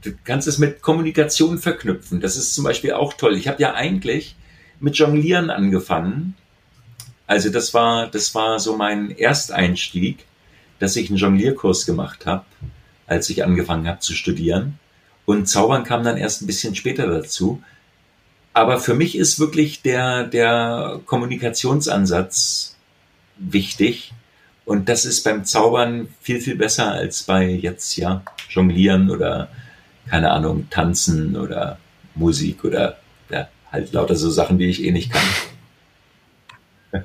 Du 0.02 0.12
kannst 0.25 0.49
es 0.49 0.59
mit 0.59 0.82
Kommunikation 0.82 1.59
verknüpfen. 1.59 2.21
Das 2.21 2.37
ist 2.37 2.54
zum 2.54 2.64
Beispiel 2.64 2.92
auch 2.92 3.14
toll. 3.14 3.37
Ich 3.37 3.47
habe 3.47 3.62
ja 3.62 3.75
eigentlich 3.75 4.35
mit 4.80 4.97
Jonglieren 4.97 5.49
angefangen. 5.49 6.35
Also 7.28 7.50
das 7.50 7.73
war, 7.73 8.09
das 8.11 8.35
war 8.35 8.59
so 8.59 8.76
mein 8.76 9.16
Ersteinstieg, 9.16 10.26
dass 10.80 10.97
ich 10.97 11.09
einen 11.09 11.18
Jonglierkurs 11.18 11.87
gemacht 11.87 12.26
habe, 12.26 12.44
als 13.06 13.30
ich 13.30 13.44
angefangen 13.44 13.87
habe 13.87 14.00
zu 14.00 14.12
studieren. 14.14 14.78
Und 15.25 15.47
Zaubern 15.47 15.85
kam 15.85 16.02
dann 16.02 16.16
erst 16.16 16.42
ein 16.42 16.47
bisschen 16.47 16.75
später 16.75 17.06
dazu. 17.06 17.62
Aber 18.54 18.80
für 18.80 18.94
mich 18.94 19.16
ist 19.16 19.38
wirklich 19.38 19.82
der, 19.82 20.25
der 20.25 21.00
Kommunikationsansatz 21.06 22.76
wichtig. 23.38 24.12
Und 24.64 24.88
das 24.88 25.04
ist 25.04 25.23
beim 25.23 25.44
Zaubern 25.44 26.09
viel, 26.21 26.40
viel 26.40 26.56
besser 26.56 26.90
als 26.90 27.23
bei 27.23 27.49
jetzt, 27.49 27.97
ja, 27.97 28.23
Jonglieren 28.50 29.11
oder, 29.11 29.49
keine 30.09 30.30
Ahnung, 30.30 30.68
Tanzen 30.71 31.37
oder 31.37 31.78
Musik 32.14 32.64
oder, 32.64 32.99
ja, 33.30 33.49
halt 33.71 33.92
lauter 33.92 34.16
so 34.16 34.30
Sachen, 34.30 34.59
die 34.59 34.66
ich 34.66 34.85
eh 34.85 34.92
nicht 34.92 35.12
kann. 35.12 35.23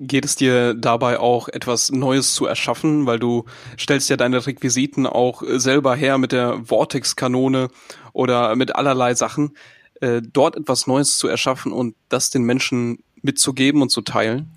Geht 0.00 0.24
es 0.24 0.36
dir 0.36 0.74
dabei 0.74 1.18
auch 1.18 1.48
etwas 1.48 1.90
Neues 1.90 2.34
zu 2.34 2.46
erschaffen, 2.46 3.06
weil 3.06 3.18
du 3.18 3.44
stellst 3.78 4.08
ja 4.08 4.16
deine 4.16 4.46
Requisiten 4.46 5.06
auch 5.06 5.42
selber 5.46 5.94
her 5.94 6.16
mit 6.18 6.32
der 6.32 6.62
Vortex-Kanone 6.64 7.68
oder 8.12 8.56
mit 8.56 8.74
allerlei 8.74 9.14
Sachen 9.14 9.54
äh, 10.00 10.22
dort 10.22 10.56
etwas 10.56 10.86
Neues 10.86 11.18
zu 11.18 11.28
erschaffen 11.28 11.72
und 11.72 11.94
das 12.08 12.30
den 12.30 12.44
Menschen 12.44 13.02
mitzugeben 13.22 13.82
und 13.82 13.90
zu 13.90 14.00
teilen? 14.00 14.50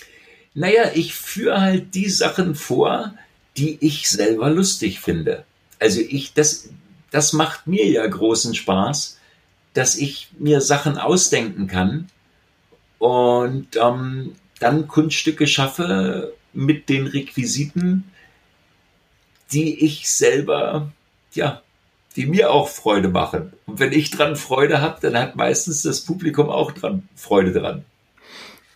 Naja, 0.53 0.91
ich 0.93 1.13
führe 1.13 1.61
halt 1.61 1.95
die 1.95 2.09
Sachen 2.09 2.55
vor, 2.55 3.13
die 3.57 3.77
ich 3.81 4.09
selber 4.09 4.49
lustig 4.49 4.99
finde. 4.99 5.43
Also 5.79 6.01
ich, 6.01 6.33
das, 6.33 6.69
das 7.11 7.33
macht 7.33 7.67
mir 7.67 7.87
ja 7.87 8.05
großen 8.05 8.55
Spaß, 8.55 9.17
dass 9.73 9.95
ich 9.95 10.29
mir 10.37 10.61
Sachen 10.61 10.97
ausdenken 10.97 11.67
kann 11.67 12.09
und 12.97 13.75
ähm, 13.75 14.35
dann 14.59 14.87
Kunststücke 14.87 15.47
schaffe 15.47 16.33
mit 16.53 16.89
den 16.89 17.07
Requisiten, 17.07 18.11
die 19.51 19.85
ich 19.85 20.09
selber 20.09 20.91
ja 21.33 21.61
die 22.15 22.25
mir 22.25 22.51
auch 22.51 22.67
Freude 22.67 23.09
machen. 23.09 23.53
Und 23.65 23.79
wenn 23.79 23.93
ich 23.93 24.11
dran 24.11 24.35
Freude 24.35 24.81
habe, 24.81 24.97
dann 25.01 25.17
hat 25.17 25.35
meistens 25.35 25.83
das 25.83 26.01
Publikum 26.01 26.49
auch 26.49 26.71
dran 26.71 27.07
Freude 27.15 27.53
dran. 27.53 27.85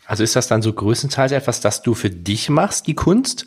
Also 0.06 0.24
ist 0.24 0.36
das 0.36 0.48
dann 0.48 0.62
so 0.62 0.74
größtenteils 0.74 1.32
etwas, 1.32 1.62
das 1.62 1.82
du 1.82 1.94
für 1.94 2.10
dich 2.10 2.50
machst, 2.50 2.88
die 2.88 2.94
Kunst? 2.94 3.46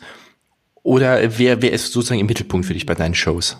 Oder 0.83 1.37
wer, 1.37 1.61
wer 1.61 1.71
ist 1.71 1.91
sozusagen 1.91 2.19
im 2.19 2.27
Mittelpunkt 2.27 2.65
für 2.65 2.73
dich 2.73 2.85
bei 2.85 2.95
deinen 2.95 3.15
Shows? 3.15 3.57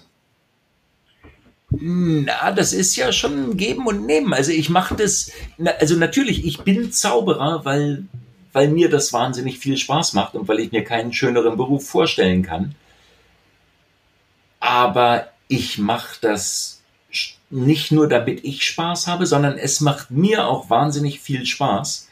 Na, 1.69 2.51
das 2.51 2.71
ist 2.71 2.95
ja 2.95 3.12
schon 3.12 3.57
Geben 3.57 3.88
und 3.88 4.05
Nehmen. 4.05 4.33
Also 4.33 4.51
ich 4.51 4.69
mache 4.69 4.95
das, 4.95 5.31
also 5.79 5.95
natürlich, 5.95 6.45
ich 6.45 6.59
bin 6.59 6.91
Zauberer, 6.91 7.65
weil, 7.65 8.05
weil 8.53 8.69
mir 8.69 8.89
das 8.89 9.12
wahnsinnig 9.12 9.59
viel 9.59 9.77
Spaß 9.77 10.13
macht 10.13 10.36
und 10.36 10.47
weil 10.47 10.59
ich 10.59 10.71
mir 10.71 10.83
keinen 10.83 11.12
schöneren 11.12 11.57
Beruf 11.57 11.88
vorstellen 11.88 12.41
kann. 12.41 12.75
Aber 14.59 15.27
ich 15.50 15.77
mache 15.77 16.17
das 16.21 16.81
nicht 17.50 17.91
nur, 17.91 18.07
damit 18.07 18.43
ich 18.43 18.65
Spaß 18.65 19.07
habe, 19.07 19.25
sondern 19.25 19.57
es 19.57 19.81
macht 19.81 20.12
mir 20.12 20.47
auch 20.47 20.69
wahnsinnig 20.69 21.19
viel 21.19 21.45
Spaß, 21.45 22.09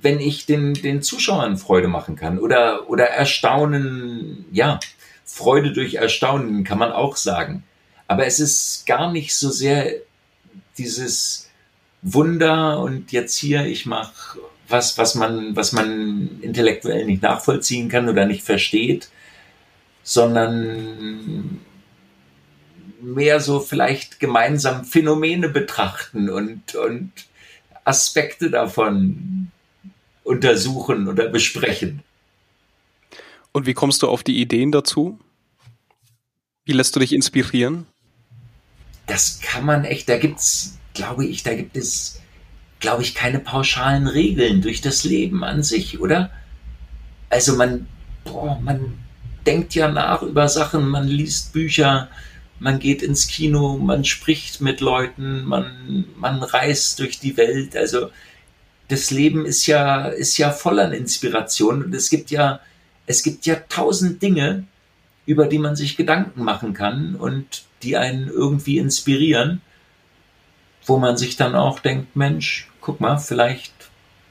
wenn 0.00 0.20
ich 0.20 0.46
den, 0.46 0.74
den 0.74 1.02
Zuschauern 1.02 1.56
Freude 1.56 1.88
machen 1.88 2.16
kann 2.16 2.38
oder, 2.38 2.88
oder 2.88 3.06
Erstaunen, 3.06 4.44
ja, 4.52 4.78
Freude 5.24 5.72
durch 5.72 5.94
Erstaunen 5.94 6.64
kann 6.64 6.78
man 6.78 6.92
auch 6.92 7.16
sagen. 7.16 7.64
Aber 8.08 8.26
es 8.26 8.40
ist 8.40 8.86
gar 8.86 9.10
nicht 9.12 9.34
so 9.34 9.50
sehr 9.50 9.92
dieses 10.78 11.50
Wunder 12.02 12.80
und 12.80 13.12
jetzt 13.12 13.36
hier, 13.36 13.66
ich 13.66 13.86
mache 13.86 14.38
was, 14.68 14.98
was 14.98 15.14
man, 15.14 15.54
was 15.56 15.72
man 15.72 16.40
intellektuell 16.40 17.04
nicht 17.04 17.22
nachvollziehen 17.22 17.88
kann 17.88 18.08
oder 18.08 18.26
nicht 18.26 18.42
versteht, 18.42 19.08
sondern 20.02 21.60
mehr 23.00 23.40
so 23.40 23.60
vielleicht 23.60 24.20
gemeinsam 24.20 24.84
Phänomene 24.84 25.48
betrachten 25.48 26.28
und, 26.28 26.74
und 26.74 27.12
Aspekte 27.84 28.50
davon 28.50 29.50
untersuchen 30.24 31.08
oder 31.08 31.28
besprechen. 31.28 32.02
Und 33.52 33.66
wie 33.66 33.74
kommst 33.74 34.02
du 34.02 34.08
auf 34.08 34.22
die 34.22 34.40
Ideen 34.40 34.72
dazu? 34.72 35.18
Wie 36.64 36.72
lässt 36.72 36.96
du 36.96 37.00
dich 37.00 37.12
inspirieren? 37.12 37.86
Das 39.06 39.40
kann 39.40 39.64
man 39.64 39.84
echt, 39.84 40.08
da 40.08 40.18
gibt's, 40.18 40.78
glaube 40.94 41.24
ich, 41.24 41.42
da 41.42 41.54
gibt 41.54 41.76
es, 41.76 42.20
glaube 42.80 43.02
ich, 43.02 43.14
keine 43.14 43.38
pauschalen 43.38 44.06
Regeln 44.06 44.62
durch 44.62 44.80
das 44.80 45.04
Leben 45.04 45.44
an 45.44 45.62
sich, 45.62 46.00
oder? 46.00 46.30
Also 47.30 47.56
man, 47.56 47.86
boah, 48.24 48.58
man 48.60 48.98
denkt 49.46 49.74
ja 49.74 49.88
nach 49.88 50.22
über 50.22 50.48
Sachen, 50.48 50.88
man 50.88 51.06
liest 51.06 51.52
Bücher, 51.52 52.08
man 52.58 52.78
geht 52.78 53.02
ins 53.02 53.28
Kino, 53.28 53.76
man 53.76 54.04
spricht 54.04 54.60
mit 54.60 54.80
Leuten, 54.80 55.44
man, 55.44 56.06
man 56.16 56.42
reist 56.42 56.98
durch 56.98 57.20
die 57.20 57.36
Welt. 57.36 57.76
Also 57.76 58.10
das 58.88 59.10
Leben 59.10 59.46
ist 59.46 59.66
ja, 59.66 60.06
ist 60.06 60.38
ja 60.38 60.50
voll 60.50 60.80
an 60.80 60.92
Inspiration 60.92 61.84
und 61.84 61.94
es 61.94 62.10
gibt 62.10 62.30
ja, 62.30 62.60
es 63.06 63.22
gibt 63.22 63.46
ja 63.46 63.56
tausend 63.68 64.22
Dinge, 64.22 64.64
über 65.26 65.46
die 65.46 65.58
man 65.58 65.76
sich 65.76 65.96
Gedanken 65.96 66.42
machen 66.42 66.72
kann 66.72 67.16
und 67.16 67.64
die 67.82 67.96
einen 67.96 68.28
irgendwie 68.28 68.78
inspirieren, 68.78 69.60
wo 70.86 70.98
man 70.98 71.16
sich 71.16 71.36
dann 71.36 71.54
auch 71.54 71.80
denkt, 71.80 72.16
Mensch, 72.16 72.68
guck 72.80 73.00
mal, 73.00 73.18
vielleicht, 73.18 73.72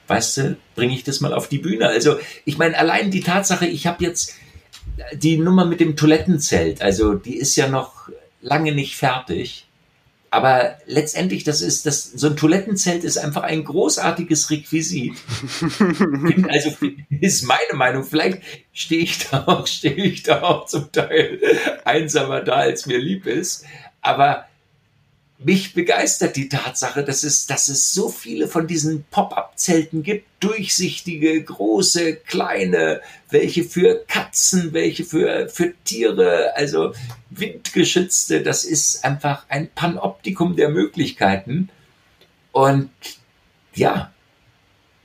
weißt 0.08 0.38
du, 0.38 0.58
bringe 0.74 0.96
ich 0.96 1.04
das 1.04 1.20
mal 1.20 1.34
auf 1.34 1.50
die 1.50 1.58
Bühne. 1.58 1.88
Also 1.88 2.18
ich 2.46 2.58
meine, 2.58 2.78
allein 2.78 3.12
die 3.12 3.22
Tatsache, 3.22 3.68
ich 3.68 3.86
habe 3.88 4.04
jetzt 4.04 4.36
die 5.14 5.38
Nummer 5.38 5.66
mit 5.66 5.82
dem 5.82 5.98
Toilettenzelt, 5.98 6.82
also 6.82 7.14
die 7.14 7.36
ist 7.36 7.56
ja 7.58 7.68
noch 7.68 8.10
lange 8.42 8.74
nicht 8.74 8.96
fertig. 8.96 9.68
Aber 10.36 10.75
letztendlich, 10.86 11.46
das 11.46 11.62
ist 11.62 11.86
das, 11.86 12.12
so 12.12 12.27
ein 12.27 12.36
Toilettenzelt 12.36 13.06
ist 13.06 13.18
einfach 13.18 13.44
ein 13.44 13.63
großartiges 13.63 14.50
Requisit. 14.50 15.13
also 16.50 16.75
ist 17.22 17.44
meine 17.44 17.74
Meinung. 17.74 18.04
Vielleicht 18.04 18.42
stehe 18.74 19.04
ich 19.04 19.30
da 19.30 19.46
auch, 19.48 19.65
stehe 19.65 19.96
ich 19.96 20.24
da 20.24 20.42
auch 20.42 20.65
zum 20.65 20.92
Teil 20.92 21.39
einsamer 21.86 22.42
da, 22.42 22.56
als 22.56 22.86
mir 22.86 23.00
lieb 23.00 23.27
ist. 23.27 23.63
Aber 24.01 24.46
mich 25.38 25.74
begeistert 25.74 26.38
die 26.38 26.48
Tatsache, 26.48 27.04
dass 27.04 27.24
es, 27.24 27.46
dass 27.46 27.68
es 27.68 27.94
so 27.94 28.10
viele 28.10 28.48
von 28.48 28.68
diesen 28.68 29.04
Pop-up-Zelten 29.12 30.01
gibt. 30.01 30.27
Durchsichtige, 30.39 31.44
große, 31.44 32.15
kleine, 32.15 33.01
welche 33.30 33.65
für 33.65 34.06
Katzen, 34.08 34.72
welche 34.74 35.04
für, 35.04 35.50
für 35.50 35.74
Tiere, 35.84 36.54
also 36.56 36.94
windgeschützte. 37.32 38.42
Das 38.44 38.63
ist 38.63 39.04
einfach 39.04 39.46
ein 39.50 39.70
Panoptikum 39.70 40.56
der 40.56 40.70
Möglichkeiten. 40.70 41.70
Und 42.54 42.89
ja, 43.74 44.13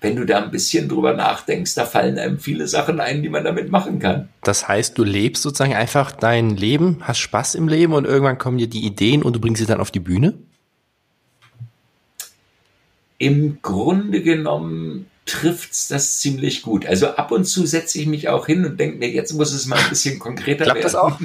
wenn 0.01 0.17
du 0.17 0.25
da 0.25 0.43
ein 0.43 0.51
bisschen 0.51 0.89
drüber 0.89 1.13
nachdenkst, 1.13 1.75
da 1.75 1.85
fallen 1.85 2.19
einem 2.19 2.39
viele 2.39 2.67
Sachen 2.67 3.01
ein, 3.01 3.23
die 3.23 3.29
man 3.29 3.45
damit 3.45 3.71
machen 3.71 3.99
kann. 3.99 4.31
Das 4.43 4.67
heißt, 4.67 4.97
du 4.97 5.05
lebst 5.05 5.43
sozusagen 5.43 5.75
einfach 5.75 6.13
dein 6.13 6.57
Leben, 6.57 6.99
hast 7.03 7.19
Spaß 7.19 7.55
im 7.55 7.69
Leben 7.69 7.93
und 7.93 8.07
irgendwann 8.07 8.39
kommen 8.39 8.59
dir 8.59 8.69
die 8.69 8.85
Ideen 8.85 9.23
und 9.23 9.37
du 9.37 9.41
bringst 9.41 9.61
sie 9.61 9.67
dann 9.67 9.81
auf 9.81 9.91
die 9.91 10.01
Bühne? 10.01 10.35
Im 13.19 13.59
Grunde 13.61 14.23
genommen 14.23 15.07
trifft's 15.27 15.89
das 15.89 16.19
ziemlich 16.19 16.63
gut. 16.63 16.87
Also 16.87 17.09
ab 17.09 17.31
und 17.31 17.45
zu 17.45 17.67
setze 17.67 18.01
ich 18.01 18.07
mich 18.07 18.31
auch 18.31 18.47
hin 18.47 18.65
und 18.65 18.81
denke 18.81 18.99
mir, 18.99 19.11
jetzt 19.11 19.35
muss 19.35 19.53
es 19.53 19.67
mal 19.67 19.79
ein 19.79 19.91
bisschen 19.91 20.19
konkreter 20.19 20.65
Klappt 20.65 20.79
werden. 20.79 20.83
das 20.83 20.95
auch? 20.95 21.21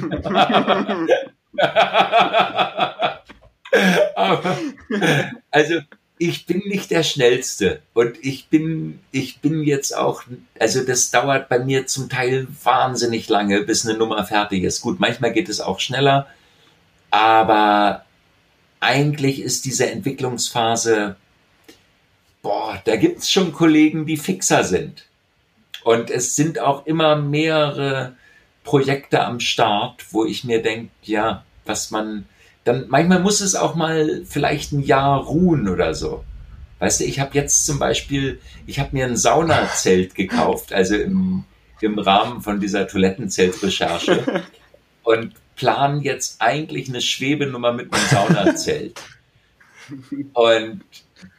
Aber, 4.16 4.56
also 5.50 5.80
ich 6.18 6.46
bin 6.46 6.62
nicht 6.66 6.90
der 6.90 7.02
Schnellste 7.02 7.82
und 7.92 8.16
ich 8.22 8.48
bin, 8.48 9.00
ich 9.12 9.40
bin 9.40 9.62
jetzt 9.62 9.94
auch, 9.96 10.22
also 10.58 10.82
das 10.82 11.10
dauert 11.10 11.48
bei 11.48 11.58
mir 11.58 11.86
zum 11.86 12.08
Teil 12.08 12.46
wahnsinnig 12.62 13.28
lange, 13.28 13.62
bis 13.62 13.86
eine 13.86 13.98
Nummer 13.98 14.24
fertig 14.24 14.62
ist. 14.62 14.80
Gut, 14.80 14.98
manchmal 14.98 15.32
geht 15.32 15.48
es 15.48 15.60
auch 15.60 15.78
schneller, 15.78 16.26
aber 17.10 18.04
eigentlich 18.80 19.40
ist 19.40 19.64
diese 19.66 19.90
Entwicklungsphase, 19.90 21.16
boah, 22.42 22.80
da 22.84 22.96
gibt's 22.96 23.30
schon 23.30 23.52
Kollegen, 23.52 24.06
die 24.06 24.16
fixer 24.16 24.64
sind. 24.64 25.04
Und 25.84 26.10
es 26.10 26.34
sind 26.34 26.58
auch 26.58 26.86
immer 26.86 27.16
mehrere 27.16 28.16
Projekte 28.64 29.22
am 29.22 29.38
Start, 29.38 30.04
wo 30.10 30.24
ich 30.24 30.44
mir 30.44 30.62
denke, 30.62 30.90
ja, 31.02 31.44
was 31.64 31.90
man, 31.90 32.26
dann 32.66 32.86
manchmal 32.88 33.20
muss 33.20 33.40
es 33.40 33.54
auch 33.54 33.76
mal 33.76 34.22
vielleicht 34.26 34.72
ein 34.72 34.82
Jahr 34.82 35.22
ruhen 35.22 35.68
oder 35.68 35.94
so. 35.94 36.24
Weißt 36.80 37.00
du, 37.00 37.04
ich 37.04 37.20
habe 37.20 37.30
jetzt 37.34 37.64
zum 37.64 37.78
Beispiel, 37.78 38.40
ich 38.66 38.80
habe 38.80 38.90
mir 38.92 39.06
ein 39.06 39.16
Saunazelt 39.16 40.14
gekauft, 40.16 40.72
also 40.72 40.96
im, 40.96 41.44
im 41.80 41.98
Rahmen 41.98 42.42
von 42.42 42.60
dieser 42.60 42.88
Toilettenzeltrecherche 42.88 44.42
und 45.04 45.32
plan 45.54 46.02
jetzt 46.02 46.42
eigentlich 46.42 46.88
eine 46.88 47.00
Schwebenummer 47.00 47.72
mit 47.72 47.94
einem 47.94 48.04
Saunazelt. 48.08 49.00
Und 50.34 50.82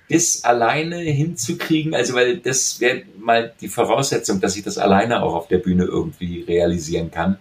das 0.09 0.45
alleine 0.45 0.99
hinzukriegen, 0.99 1.93
also 1.93 2.13
weil 2.13 2.37
das 2.37 2.79
wäre 2.79 3.03
mal 3.19 3.53
die 3.59 3.67
Voraussetzung, 3.67 4.39
dass 4.39 4.55
ich 4.55 4.63
das 4.63 4.77
alleine 4.77 5.21
auch 5.21 5.35
auf 5.35 5.49
der 5.49 5.57
Bühne 5.57 5.83
irgendwie 5.83 6.43
realisieren 6.43 7.11
kann. 7.11 7.37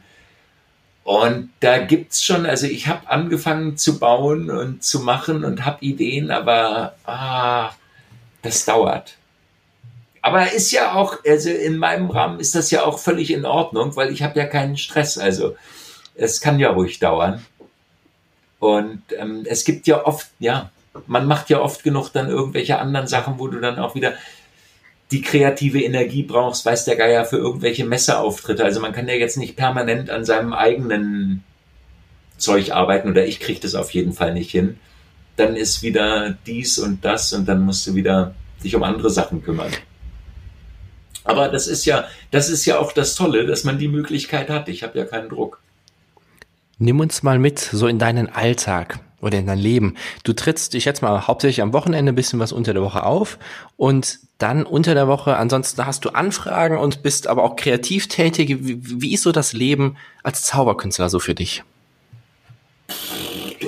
Und 1.07 1.51
da 1.61 1.79
gibt's 1.79 2.25
schon, 2.25 2.47
also 2.47 2.67
ich 2.67 2.89
habe 2.89 3.09
angefangen 3.09 3.77
zu 3.77 4.01
bauen 4.01 4.51
und 4.51 4.83
zu 4.83 4.99
machen 4.99 5.45
und 5.45 5.65
habe 5.65 5.85
Ideen, 5.85 6.33
aber 6.33 6.97
ah, 7.05 7.71
das 8.43 8.65
dauert. 8.65 9.17
Aber 10.21 10.51
ist 10.51 10.73
ja 10.73 10.95
auch, 10.95 11.19
also 11.25 11.49
in 11.49 11.79
meinem 11.79 12.11
Rahmen 12.11 12.41
ist 12.41 12.57
das 12.57 12.73
ja 12.73 12.83
auch 12.83 12.99
völlig 12.99 13.31
in 13.31 13.47
Ordnung, 13.47 13.95
weil 13.95 14.11
ich 14.11 14.25
habe 14.25 14.37
ja 14.37 14.47
keinen 14.47 14.77
Stress. 14.77 15.17
Also 15.17 15.55
es 16.17 16.41
kann 16.41 16.59
ja 16.59 16.71
ruhig 16.71 16.99
dauern. 16.99 17.47
Und 18.59 19.03
ähm, 19.17 19.45
es 19.49 19.63
gibt 19.63 19.87
ja 19.87 20.05
oft, 20.05 20.27
ja, 20.41 20.71
man 21.07 21.27
macht 21.27 21.51
ja 21.51 21.61
oft 21.61 21.85
genug 21.85 22.09
dann 22.09 22.31
irgendwelche 22.31 22.81
anderen 22.81 23.07
Sachen, 23.07 23.39
wo 23.39 23.47
du 23.47 23.61
dann 23.61 23.79
auch 23.79 23.95
wieder, 23.95 24.15
die 25.13 25.23
kreative 25.23 25.83
Energie 25.83 26.23
brauchst, 26.23 26.67
weiß 26.67 26.85
der 26.85 26.97
Geier 26.97 27.25
für 27.25 27.37
irgendwelche 27.37 27.85
Messeauftritte. 27.85 28.65
Also 28.65 28.81
man 28.81 28.93
kann 28.93 29.09
ja 29.09 29.15
jetzt 29.15 29.37
nicht 29.37 29.57
permanent 29.57 30.11
an 30.11 30.25
seinem 30.25 30.53
eigenen 30.53 31.45
Zeug 32.39 32.73
arbeiten 32.73 33.11
oder 33.11 33.27
ich 33.27 33.41
kriege 33.41 33.61
das 33.61 33.75
auf 33.75 33.91
jeden 33.93 34.13
Fall 34.13 34.35
nicht 34.35 34.51
hin. 34.51 34.79
Dann 35.37 35.55
ist 35.55 35.83
wieder 35.83 36.37
dies 36.47 36.79
und 36.79 37.05
das 37.05 37.33
und 37.33 37.47
dann 37.47 37.63
musst 37.63 37.87
du 37.87 37.95
wieder 37.95 38.35
dich 38.65 38.75
um 38.75 38.83
andere 38.83 39.11
Sachen 39.11 39.43
kümmern. 39.43 39.73
Aber 41.25 41.49
das 41.49 41.67
ist 41.67 41.85
ja, 41.85 42.07
das 42.31 42.49
ist 42.49 42.65
ja 42.67 42.79
auch 42.79 42.93
das 42.93 43.15
Tolle, 43.15 43.47
dass 43.47 43.65
man 43.65 43.79
die 43.79 43.89
Möglichkeit 43.89 44.49
hat. 44.49 44.69
Ich 44.69 44.83
habe 44.83 44.99
ja 44.99 45.05
keinen 45.05 45.29
Druck. 45.29 45.61
Nimm 46.79 47.01
uns 47.01 47.23
mal 47.23 47.39
mit, 47.39 47.59
so 47.59 47.87
in 47.87 47.99
deinen 47.99 48.29
Alltag 48.29 49.01
oder 49.21 49.39
in 49.39 49.47
dein 49.47 49.59
Leben. 49.59 49.95
Du 50.25 50.33
trittst, 50.33 50.75
ich 50.75 50.85
schätze 50.85 51.05
mal, 51.05 51.27
hauptsächlich 51.27 51.63
am 51.63 51.73
Wochenende 51.73 52.13
ein 52.13 52.17
bisschen 52.17 52.39
was 52.39 52.53
unter 52.53 52.75
der 52.75 52.83
Woche 52.83 53.05
auf 53.05 53.39
und 53.77 54.19
dann 54.39 54.65
unter 54.65 54.95
der 54.95 55.09
Woche, 55.09 55.37
ansonsten 55.37 55.87
hast 55.87 56.05
du 56.05 56.11
Anfragen 56.11 56.77
und 56.77 57.03
bist 57.03 57.27
aber 57.27 57.43
auch 57.43 57.57
kreativ 57.57 58.09
tätig. 58.09 58.59
Wie, 58.61 59.15
ist 59.15 59.23
so 59.23 59.33
das 59.33 59.53
Leben 59.55 59.97
als 60.23 60.43
Zauberkünstler 60.43 61.09
so 61.09 61.19
für 61.19 61.35
dich? 61.35 61.65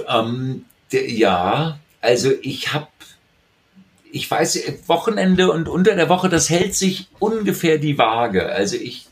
Ähm, 0.08 0.64
ja, 0.90 1.78
also 2.02 2.30
ich 2.42 2.74
habe, 2.74 2.88
ich 4.12 4.30
weiß, 4.30 4.60
Wochenende 4.86 5.50
und 5.50 5.68
unter 5.68 5.94
der 5.94 6.08
Woche, 6.10 6.28
das 6.28 6.50
hält 6.50 6.74
sich 6.74 7.08
ungefähr 7.18 7.78
die 7.78 7.96
Waage. 7.96 8.52
Also 8.52 8.76
ich, 8.76 9.06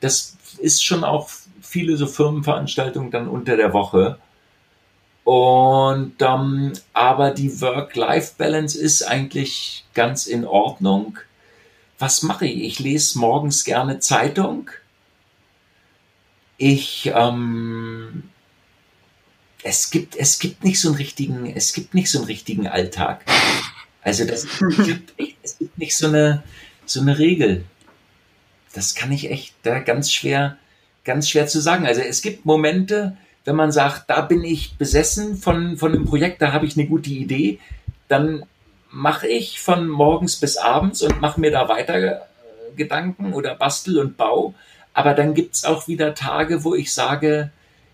das 0.00 0.36
ist 0.58 0.84
schon 0.84 1.04
auch 1.04 1.28
viele 1.60 1.96
so 1.96 2.06
Firmenveranstaltungen 2.06 3.10
dann 3.10 3.28
unter 3.28 3.56
der 3.56 3.72
Woche. 3.72 4.18
Und 5.28 6.14
ähm, 6.20 6.72
aber 6.94 7.32
die 7.32 7.60
Work-Life-Balance 7.60 8.80
ist 8.80 9.02
eigentlich 9.02 9.84
ganz 9.92 10.26
in 10.26 10.46
Ordnung. 10.46 11.18
Was 11.98 12.22
mache 12.22 12.46
ich? 12.46 12.62
Ich 12.62 12.78
lese 12.78 13.18
morgens 13.18 13.64
gerne 13.64 13.98
Zeitung. 13.98 14.70
Ich 16.56 17.12
ähm, 17.14 18.30
es 19.62 19.90
gibt 19.90 20.16
es 20.16 20.38
gibt 20.38 20.64
nicht 20.64 20.80
so 20.80 20.88
einen 20.88 20.96
richtigen 20.96 21.44
es 21.44 21.74
gibt 21.74 21.92
nicht 21.92 22.10
so 22.10 22.20
einen 22.20 22.26
richtigen 22.26 22.66
Alltag. 22.66 23.26
Also 24.00 24.24
das 24.24 24.46
es 24.46 24.86
gibt 24.86 25.12
nicht 25.76 25.98
so 25.98 26.06
eine 26.06 26.42
so 26.86 27.02
eine 27.02 27.18
Regel. 27.18 27.66
Das 28.72 28.94
kann 28.94 29.12
ich 29.12 29.30
echt 29.30 29.52
da 29.62 29.80
ganz 29.80 30.10
schwer 30.10 30.56
ganz 31.04 31.28
schwer 31.28 31.46
zu 31.46 31.60
sagen. 31.60 31.86
Also 31.86 32.00
es 32.00 32.22
gibt 32.22 32.46
Momente, 32.46 33.18
wenn 33.48 33.56
man 33.56 33.72
sagt, 33.72 34.10
da 34.10 34.20
bin 34.20 34.44
ich 34.44 34.76
besessen 34.76 35.38
von, 35.38 35.78
von 35.78 35.94
einem 35.94 36.04
Projekt, 36.04 36.42
da 36.42 36.52
habe 36.52 36.66
ich 36.66 36.76
eine 36.76 36.86
gute 36.86 37.08
Idee, 37.08 37.58
dann 38.06 38.44
mache 38.90 39.26
ich 39.26 39.58
von 39.58 39.88
morgens 39.88 40.36
bis 40.36 40.58
abends 40.58 41.00
und 41.00 41.22
mache 41.22 41.40
mir 41.40 41.50
da 41.50 41.66
weiter 41.66 41.96
äh, 41.96 42.18
Gedanken 42.76 43.32
oder 43.32 43.54
bastel 43.54 44.00
und 44.00 44.18
bau. 44.18 44.52
Aber 44.92 45.14
dann 45.14 45.32
gibt 45.32 45.54
es 45.54 45.64
auch 45.64 45.88
wieder 45.88 46.14
Tage, 46.14 46.62
wo 46.62 46.74
ich 46.74 46.92
sage, 46.92 47.50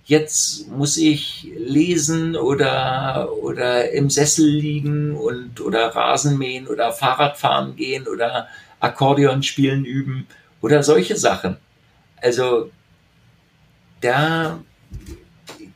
jetzt 0.07 0.69
muss 0.73 0.97
ich 0.97 1.49
lesen 1.57 2.35
oder, 2.35 3.29
oder 3.41 3.93
im 3.93 4.11
Sessel 4.11 4.49
liegen 4.49 5.15
und 5.15 5.61
oder 5.61 5.87
Rasenmähen 5.95 6.67
oder 6.67 6.91
Fahrradfahren 6.91 7.77
gehen 7.77 8.09
oder 8.09 8.49
Akkordeon 8.81 9.45
spielen 9.45 9.85
üben 9.85 10.27
oder 10.61 10.83
solche 10.83 11.17
Sachen. 11.17 11.59
Also 12.21 12.73
da 14.01 14.59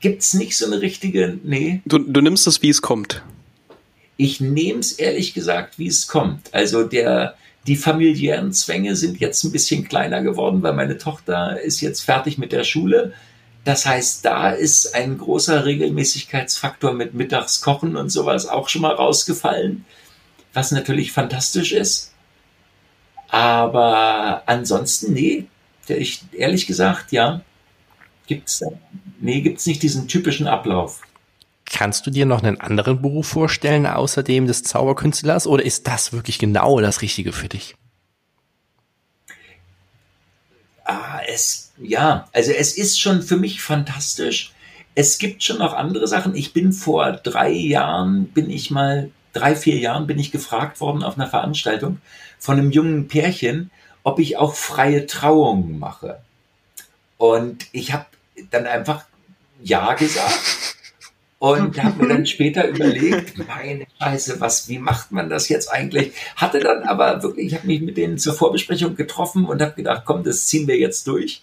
gibt 0.00 0.22
es 0.22 0.34
nicht 0.34 0.56
so 0.56 0.66
eine 0.66 0.80
richtige, 0.80 1.38
nee. 1.42 1.80
Du, 1.84 1.98
du 1.98 2.20
nimmst 2.20 2.46
es, 2.46 2.62
wie 2.62 2.68
es 2.68 2.82
kommt. 2.82 3.22
Ich 4.16 4.40
nehme 4.40 4.80
es 4.80 4.92
ehrlich 4.92 5.34
gesagt, 5.34 5.78
wie 5.78 5.86
es 5.86 6.08
kommt. 6.08 6.52
Also 6.52 6.84
der, 6.84 7.34
die 7.66 7.76
familiären 7.76 8.52
Zwänge 8.52 8.96
sind 8.96 9.20
jetzt 9.20 9.44
ein 9.44 9.52
bisschen 9.52 9.86
kleiner 9.88 10.22
geworden, 10.22 10.62
weil 10.62 10.72
meine 10.72 10.98
Tochter 10.98 11.60
ist 11.60 11.80
jetzt 11.80 12.00
fertig 12.00 12.38
mit 12.38 12.52
der 12.52 12.64
Schule. 12.64 13.12
Das 13.64 13.86
heißt, 13.86 14.24
da 14.24 14.50
ist 14.50 14.94
ein 14.94 15.18
großer 15.18 15.64
Regelmäßigkeitsfaktor 15.64 16.94
mit 16.94 17.14
Mittagskochen 17.14 17.96
und 17.96 18.10
sowas 18.10 18.46
auch 18.46 18.68
schon 18.68 18.82
mal 18.82 18.94
rausgefallen, 18.94 19.84
was 20.52 20.72
natürlich 20.72 21.12
fantastisch 21.12 21.72
ist. 21.72 22.12
Aber 23.28 24.42
ansonsten, 24.46 25.12
nee, 25.12 25.46
ich, 25.86 26.22
ehrlich 26.32 26.66
gesagt, 26.66 27.12
ja, 27.12 27.42
Gibt's? 28.28 28.62
Nee, 29.20 29.40
gibt's 29.40 29.66
nicht 29.66 29.82
diesen 29.82 30.06
typischen 30.06 30.46
Ablauf. 30.46 31.00
Kannst 31.64 32.06
du 32.06 32.10
dir 32.10 32.26
noch 32.26 32.42
einen 32.42 32.60
anderen 32.60 33.02
Beruf 33.02 33.26
vorstellen, 33.26 33.86
außer 33.86 34.22
dem 34.22 34.46
des 34.46 34.62
Zauberkünstlers, 34.62 35.46
oder 35.46 35.64
ist 35.64 35.86
das 35.86 36.12
wirklich 36.12 36.38
genau 36.38 36.80
das 36.80 37.02
Richtige 37.02 37.32
für 37.32 37.48
dich? 37.48 37.74
Ah, 40.84 41.20
es, 41.26 41.72
ja, 41.78 42.28
also 42.32 42.52
es 42.52 42.78
ist 42.78 43.00
schon 43.00 43.22
für 43.22 43.36
mich 43.36 43.60
fantastisch. 43.60 44.52
Es 44.94 45.18
gibt 45.18 45.42
schon 45.42 45.58
noch 45.58 45.74
andere 45.74 46.06
Sachen. 46.06 46.34
Ich 46.34 46.52
bin 46.52 46.72
vor 46.72 47.12
drei 47.12 47.50
Jahren, 47.50 48.28
bin 48.28 48.50
ich 48.50 48.70
mal, 48.70 49.10
drei, 49.32 49.54
vier 49.54 49.78
Jahren 49.78 50.06
bin 50.06 50.18
ich 50.18 50.32
gefragt 50.32 50.80
worden 50.80 51.02
auf 51.02 51.16
einer 51.16 51.28
Veranstaltung 51.28 51.98
von 52.38 52.58
einem 52.58 52.70
jungen 52.70 53.08
Pärchen, 53.08 53.70
ob 54.02 54.18
ich 54.18 54.36
auch 54.38 54.54
freie 54.54 55.06
Trauungen 55.06 55.78
mache. 55.78 56.20
Und 57.18 57.66
ich 57.72 57.92
habe 57.92 58.06
dann 58.50 58.66
einfach 58.66 59.04
Ja 59.62 59.94
gesagt 59.94 60.76
und 61.38 61.82
habe 61.82 62.02
mir 62.02 62.08
dann 62.08 62.26
später 62.26 62.66
überlegt, 62.68 63.38
meine 63.46 63.86
Scheiße, 64.00 64.40
was, 64.40 64.68
wie 64.68 64.78
macht 64.78 65.12
man 65.12 65.28
das 65.28 65.48
jetzt 65.48 65.72
eigentlich? 65.72 66.12
Hatte 66.36 66.60
dann 66.60 66.82
aber 66.84 67.22
wirklich, 67.22 67.46
ich 67.46 67.54
habe 67.54 67.66
mich 67.66 67.80
mit 67.80 67.96
denen 67.96 68.18
zur 68.18 68.34
Vorbesprechung 68.34 68.96
getroffen 68.96 69.46
und 69.46 69.62
habe 69.62 69.74
gedacht, 69.74 70.02
komm, 70.04 70.24
das 70.24 70.46
ziehen 70.46 70.66
wir 70.66 70.78
jetzt 70.78 71.06
durch. 71.06 71.42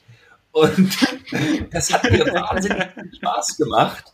Und 0.51 0.97
das 1.71 1.93
hat 1.93 2.10
mir 2.10 2.25
wahnsinnig 2.25 2.88
viel 2.93 3.15
Spaß 3.15 3.58
gemacht. 3.58 4.13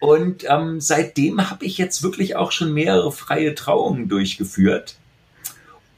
Und 0.00 0.44
ähm, 0.48 0.80
seitdem 0.80 1.50
habe 1.50 1.64
ich 1.64 1.76
jetzt 1.76 2.02
wirklich 2.02 2.34
auch 2.36 2.52
schon 2.52 2.72
mehrere 2.72 3.12
freie 3.12 3.54
Trauungen 3.54 4.08
durchgeführt 4.08 4.96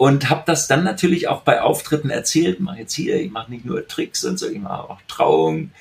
und 0.03 0.31
habe 0.31 0.43
das 0.47 0.67
dann 0.67 0.83
natürlich 0.83 1.29
auch 1.29 1.43
bei 1.43 1.63
Auftritten 1.63 2.11
erzählt. 2.11 2.59
Mach 2.59 2.75
jetzt 2.75 2.93
hier, 2.93 3.21
ich 3.21 3.31
mache 3.31 3.53
nicht 3.53 3.65
nur 3.65 3.87
Tricks 3.87 4.25
und 4.25 4.37
so, 4.37 4.49
ich 4.49 4.59
mache 4.59 4.91
auch 4.91 4.99
Trauungen. 5.07 5.73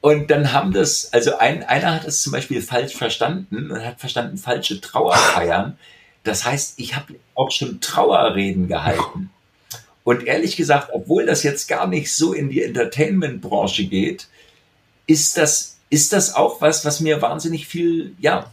Und 0.00 0.30
dann 0.30 0.52
haben 0.52 0.72
das, 0.72 1.12
also 1.12 1.38
ein, 1.38 1.64
einer 1.64 1.94
hat 1.94 2.04
es 2.06 2.22
zum 2.22 2.32
Beispiel 2.32 2.62
falsch 2.62 2.94
verstanden 2.94 3.70
und 3.72 3.84
hat 3.84 3.98
verstanden 3.98 4.38
falsche 4.38 4.80
Trauerfeiern. 4.80 5.76
Das 6.22 6.44
heißt, 6.44 6.74
ich 6.76 6.94
habe 6.94 7.14
auch 7.34 7.50
schon 7.50 7.80
Trauerreden 7.80 8.68
gehalten. 8.68 9.30
Und 10.04 10.24
ehrlich 10.24 10.56
gesagt, 10.56 10.90
obwohl 10.92 11.26
das 11.26 11.42
jetzt 11.42 11.68
gar 11.68 11.86
nicht 11.86 12.14
so 12.14 12.32
in 12.32 12.48
die 12.48 12.62
Entertainment-Branche 12.62 13.86
geht, 13.86 14.28
ist 15.06 15.36
das, 15.36 15.78
ist 15.90 16.12
das 16.12 16.34
auch 16.34 16.60
was, 16.60 16.84
was 16.84 17.00
mir 17.00 17.20
wahnsinnig 17.20 17.66
viel, 17.66 18.14
ja, 18.18 18.50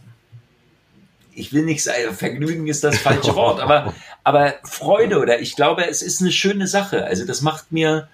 ich 1.32 1.52
will 1.52 1.64
nicht 1.64 1.84
sagen, 1.84 2.14
Vergnügen 2.14 2.66
ist 2.66 2.82
das 2.82 2.98
falsche 2.98 3.36
Wort, 3.36 3.60
aber, 3.60 3.94
aber 4.24 4.54
Freude 4.64 5.18
oder 5.18 5.40
ich 5.40 5.54
glaube, 5.54 5.86
es 5.86 6.02
ist 6.02 6.20
eine 6.20 6.32
schöne 6.32 6.66
Sache. 6.66 7.04
Also 7.04 7.24
das 7.26 7.42
macht 7.42 7.72
mir, 7.72 8.08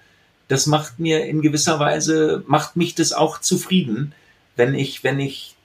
das 0.53 0.67
macht 0.67 0.99
mir 0.99 1.25
in 1.25 1.41
gewisser 1.41 1.79
Weise, 1.79 2.43
macht 2.45 2.75
mich 2.75 2.93
das 2.93 3.11
auch 3.11 3.39
zufrieden, 3.41 4.13
wenn 4.55 4.75
ich, 4.75 5.03
wenn 5.03 5.19
ich 5.19 5.55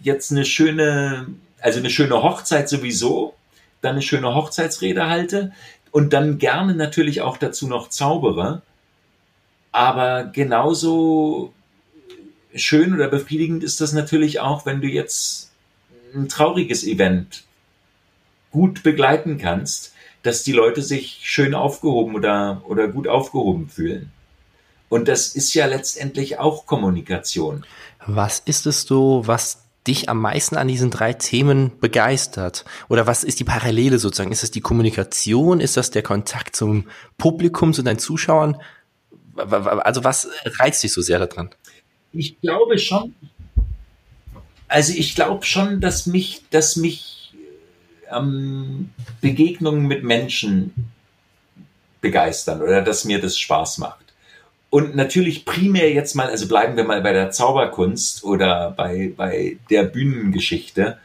jetzt 0.00 0.30
eine 0.30 0.44
schöne, 0.44 1.26
also 1.60 1.80
eine 1.80 1.90
schöne 1.90 2.22
Hochzeit 2.22 2.68
sowieso, 2.68 3.34
dann 3.80 3.92
eine 3.92 4.02
schöne 4.02 4.32
Hochzeitsrede 4.32 5.08
halte 5.08 5.52
und 5.90 6.12
dann 6.12 6.38
gerne 6.38 6.76
natürlich 6.76 7.20
auch 7.20 7.36
dazu 7.36 7.66
noch 7.66 7.88
zaubere. 7.88 8.62
Aber 9.72 10.22
genauso 10.22 11.52
schön 12.54 12.94
oder 12.94 13.08
befriedigend 13.08 13.64
ist 13.64 13.80
das 13.80 13.92
natürlich 13.92 14.38
auch, 14.38 14.66
wenn 14.66 14.80
du 14.80 14.86
jetzt 14.86 15.50
ein 16.14 16.28
trauriges 16.28 16.84
Event 16.84 17.42
gut 18.52 18.84
begleiten 18.84 19.36
kannst, 19.38 19.94
dass 20.22 20.42
die 20.42 20.52
Leute 20.52 20.82
sich 20.82 21.20
schön 21.22 21.54
aufgehoben 21.54 22.14
oder, 22.14 22.62
oder 22.66 22.88
gut 22.88 23.08
aufgehoben 23.08 23.68
fühlen. 23.68 24.12
Und 24.88 25.08
das 25.08 25.28
ist 25.28 25.54
ja 25.54 25.66
letztendlich 25.66 26.38
auch 26.38 26.66
Kommunikation. 26.66 27.64
Was 28.06 28.40
ist 28.40 28.66
es 28.66 28.82
so, 28.82 29.22
was 29.26 29.64
dich 29.86 30.08
am 30.08 30.20
meisten 30.20 30.56
an 30.56 30.68
diesen 30.68 30.90
drei 30.90 31.12
Themen 31.12 31.72
begeistert? 31.80 32.64
Oder 32.88 33.06
was 33.06 33.24
ist 33.24 33.40
die 33.40 33.44
Parallele 33.44 33.98
sozusagen? 33.98 34.32
Ist 34.32 34.42
es 34.42 34.50
die 34.50 34.60
Kommunikation? 34.60 35.60
Ist 35.60 35.76
das 35.76 35.90
der 35.90 36.02
Kontakt 36.02 36.56
zum 36.56 36.86
Publikum, 37.18 37.72
zu 37.72 37.82
deinen 37.82 37.98
Zuschauern? 37.98 38.60
Also 39.36 40.04
was 40.04 40.28
reizt 40.58 40.82
dich 40.82 40.92
so 40.92 41.00
sehr 41.00 41.18
daran? 41.18 41.50
Ich 42.12 42.40
glaube 42.40 42.76
schon, 42.78 43.14
also 44.68 44.92
ich 44.94 45.14
glaube 45.14 45.44
schon, 45.44 45.80
dass 45.80 46.06
mich, 46.06 46.44
dass 46.50 46.76
mich 46.76 47.09
ähm, 48.12 48.90
Begegnungen 49.20 49.86
mit 49.86 50.04
Menschen 50.04 50.72
begeistern 52.00 52.62
oder 52.62 52.82
dass 52.82 53.04
mir 53.04 53.20
das 53.20 53.38
Spaß 53.38 53.78
macht. 53.78 54.10
Und 54.70 54.94
natürlich 54.94 55.44
primär 55.44 55.92
jetzt 55.92 56.14
mal, 56.14 56.28
also 56.28 56.46
bleiben 56.46 56.76
wir 56.76 56.84
mal 56.84 57.02
bei 57.02 57.12
der 57.12 57.30
Zauberkunst 57.32 58.22
oder 58.24 58.70
bei, 58.70 59.12
bei 59.16 59.58
der 59.68 59.82
Bühnengeschichte, 59.82 60.98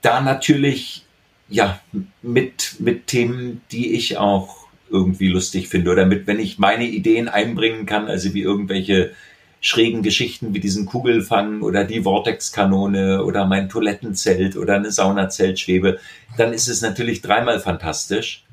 da 0.00 0.20
natürlich 0.20 1.04
ja 1.48 1.80
mit, 2.22 2.76
mit 2.78 3.08
Themen, 3.08 3.62
die 3.72 3.94
ich 3.94 4.18
auch 4.18 4.68
irgendwie 4.90 5.28
lustig 5.28 5.68
finde 5.68 5.90
oder 5.90 6.06
mit, 6.06 6.26
wenn 6.26 6.38
ich 6.38 6.58
meine 6.58 6.86
Ideen 6.86 7.28
einbringen 7.28 7.86
kann, 7.86 8.06
also 8.06 8.32
wie 8.34 8.42
irgendwelche 8.42 9.12
schrägen 9.60 10.02
Geschichten 10.02 10.54
wie 10.54 10.60
diesen 10.60 10.86
Kugelfang 10.86 11.62
oder 11.62 11.84
die 11.84 12.02
Vortexkanone 12.02 13.24
oder 13.24 13.46
mein 13.46 13.68
Toilettenzelt 13.68 14.56
oder 14.56 14.76
eine 14.76 14.92
Saunazeltschwebe, 14.92 15.98
dann 16.36 16.52
ist 16.52 16.68
es 16.68 16.80
natürlich 16.80 17.22
dreimal 17.22 17.60
fantastisch. 17.60 18.44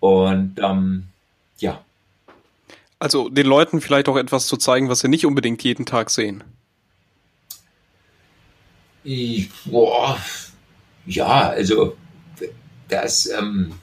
Und 0.00 0.58
ähm, 0.62 1.04
ja. 1.58 1.82
Also 2.98 3.28
den 3.28 3.46
Leuten 3.46 3.80
vielleicht 3.80 4.08
auch 4.08 4.16
etwas 4.16 4.46
zu 4.46 4.56
zeigen, 4.56 4.88
was 4.88 5.00
sie 5.00 5.08
nicht 5.08 5.26
unbedingt 5.26 5.62
jeden 5.62 5.84
Tag 5.84 6.10
sehen. 6.10 6.42
Ich, 9.02 9.50
boah, 9.66 10.18
ja, 11.04 11.50
also 11.50 11.96
das, 12.88 13.26
ähm, 13.26 13.74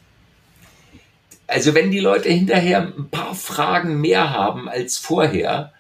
also 1.46 1.76
wenn 1.76 1.92
die 1.92 2.00
Leute 2.00 2.30
hinterher 2.30 2.82
ein 2.82 3.10
paar 3.10 3.36
Fragen 3.36 4.02
mehr 4.02 4.32
haben 4.32 4.68
als 4.68 4.98
vorher, 4.98 5.74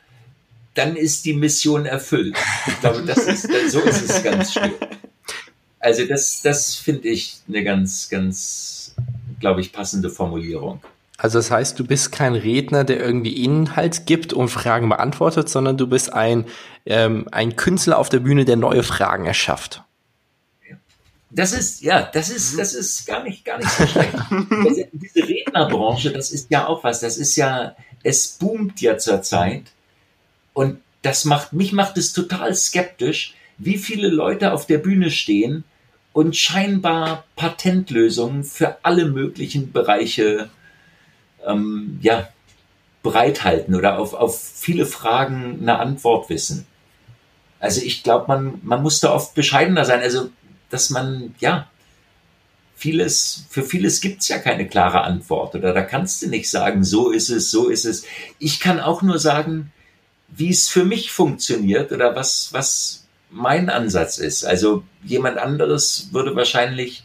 dann 0.73 0.95
ist 0.95 1.25
die 1.25 1.33
Mission 1.33 1.85
erfüllt. 1.85 2.37
Ich 2.67 2.79
glaube, 2.79 3.03
das 3.03 3.25
ist, 3.25 3.49
so 3.71 3.79
ist 3.79 4.09
es 4.09 4.23
ganz 4.23 4.53
schön. 4.53 4.71
Also 5.79 6.05
das, 6.05 6.41
das 6.41 6.75
finde 6.75 7.09
ich 7.09 7.37
eine 7.47 7.63
ganz, 7.63 8.09
ganz, 8.09 8.95
glaube 9.39 9.61
ich, 9.61 9.73
passende 9.73 10.09
Formulierung. 10.09 10.81
Also 11.17 11.39
das 11.39 11.51
heißt, 11.51 11.77
du 11.77 11.85
bist 11.85 12.11
kein 12.11 12.35
Redner, 12.35 12.83
der 12.83 12.99
irgendwie 12.99 13.43
Inhalt 13.43 14.05
gibt 14.05 14.33
und 14.33 14.49
Fragen 14.49 14.89
beantwortet, 14.89 15.49
sondern 15.49 15.77
du 15.77 15.87
bist 15.87 16.13
ein, 16.13 16.45
ähm, 16.85 17.27
ein 17.31 17.55
Künstler 17.55 17.99
auf 17.99 18.09
der 18.09 18.19
Bühne, 18.19 18.45
der 18.45 18.55
neue 18.55 18.83
Fragen 18.83 19.25
erschafft. 19.25 19.83
Das 21.29 21.53
ist, 21.53 21.81
ja, 21.81 22.09
das 22.11 22.29
ist, 22.29 22.57
das 22.59 22.73
ist 22.73 23.05
gar 23.05 23.23
nicht, 23.23 23.45
gar 23.45 23.57
nicht 23.57 23.69
so 23.69 23.87
schlecht. 23.87 24.13
diese 24.91 25.27
Rednerbranche, 25.27 26.11
das 26.11 26.31
ist 26.31 26.47
ja 26.49 26.67
auch 26.67 26.83
was, 26.83 26.99
das 26.99 27.17
ist 27.17 27.35
ja, 27.35 27.75
es 28.03 28.27
boomt 28.27 28.81
ja 28.81 28.97
zurzeit. 28.97 29.63
Und 30.53 30.79
das 31.01 31.25
macht, 31.25 31.53
mich 31.53 31.71
macht 31.71 31.97
es 31.97 32.13
total 32.13 32.53
skeptisch, 32.55 33.35
wie 33.57 33.77
viele 33.77 34.07
Leute 34.07 34.53
auf 34.53 34.65
der 34.65 34.77
Bühne 34.77 35.11
stehen 35.11 35.63
und 36.13 36.35
scheinbar 36.35 37.23
Patentlösungen 37.35 38.43
für 38.43 38.77
alle 38.83 39.05
möglichen 39.05 39.71
Bereiche 39.71 40.49
ähm, 41.45 41.99
ja, 42.01 42.29
bereithalten 43.03 43.75
oder 43.75 43.97
auf, 43.97 44.13
auf 44.13 44.39
viele 44.39 44.85
Fragen 44.85 45.59
eine 45.61 45.79
Antwort 45.79 46.29
wissen. 46.29 46.65
Also 47.59 47.81
ich 47.81 48.03
glaube, 48.03 48.25
man, 48.27 48.59
man 48.63 48.81
muss 48.81 48.99
da 48.99 49.13
oft 49.13 49.35
bescheidener 49.35 49.85
sein. 49.85 50.01
Also, 50.01 50.29
dass 50.69 50.89
man, 50.89 51.35
ja, 51.39 51.69
vieles, 52.75 53.45
für 53.49 53.61
vieles 53.61 54.01
gibt's 54.01 54.27
ja 54.27 54.39
keine 54.39 54.67
klare 54.67 55.01
Antwort. 55.01 55.53
Oder 55.55 55.73
da 55.73 55.83
kannst 55.83 56.21
du 56.21 56.27
nicht 56.27 56.49
sagen, 56.49 56.83
so 56.83 57.11
ist 57.11 57.29
es, 57.29 57.51
so 57.51 57.69
ist 57.69 57.85
es. 57.85 58.03
Ich 58.39 58.59
kann 58.59 58.79
auch 58.79 59.03
nur 59.03 59.19
sagen, 59.19 59.71
wie 60.31 60.49
es 60.49 60.69
für 60.69 60.85
mich 60.85 61.11
funktioniert 61.11 61.91
oder 61.91 62.15
was, 62.15 62.49
was 62.53 63.05
mein 63.29 63.69
Ansatz 63.69 64.17
ist. 64.17 64.43
Also 64.43 64.83
jemand 65.03 65.37
anderes 65.37 66.09
würde 66.11 66.35
wahrscheinlich 66.35 67.03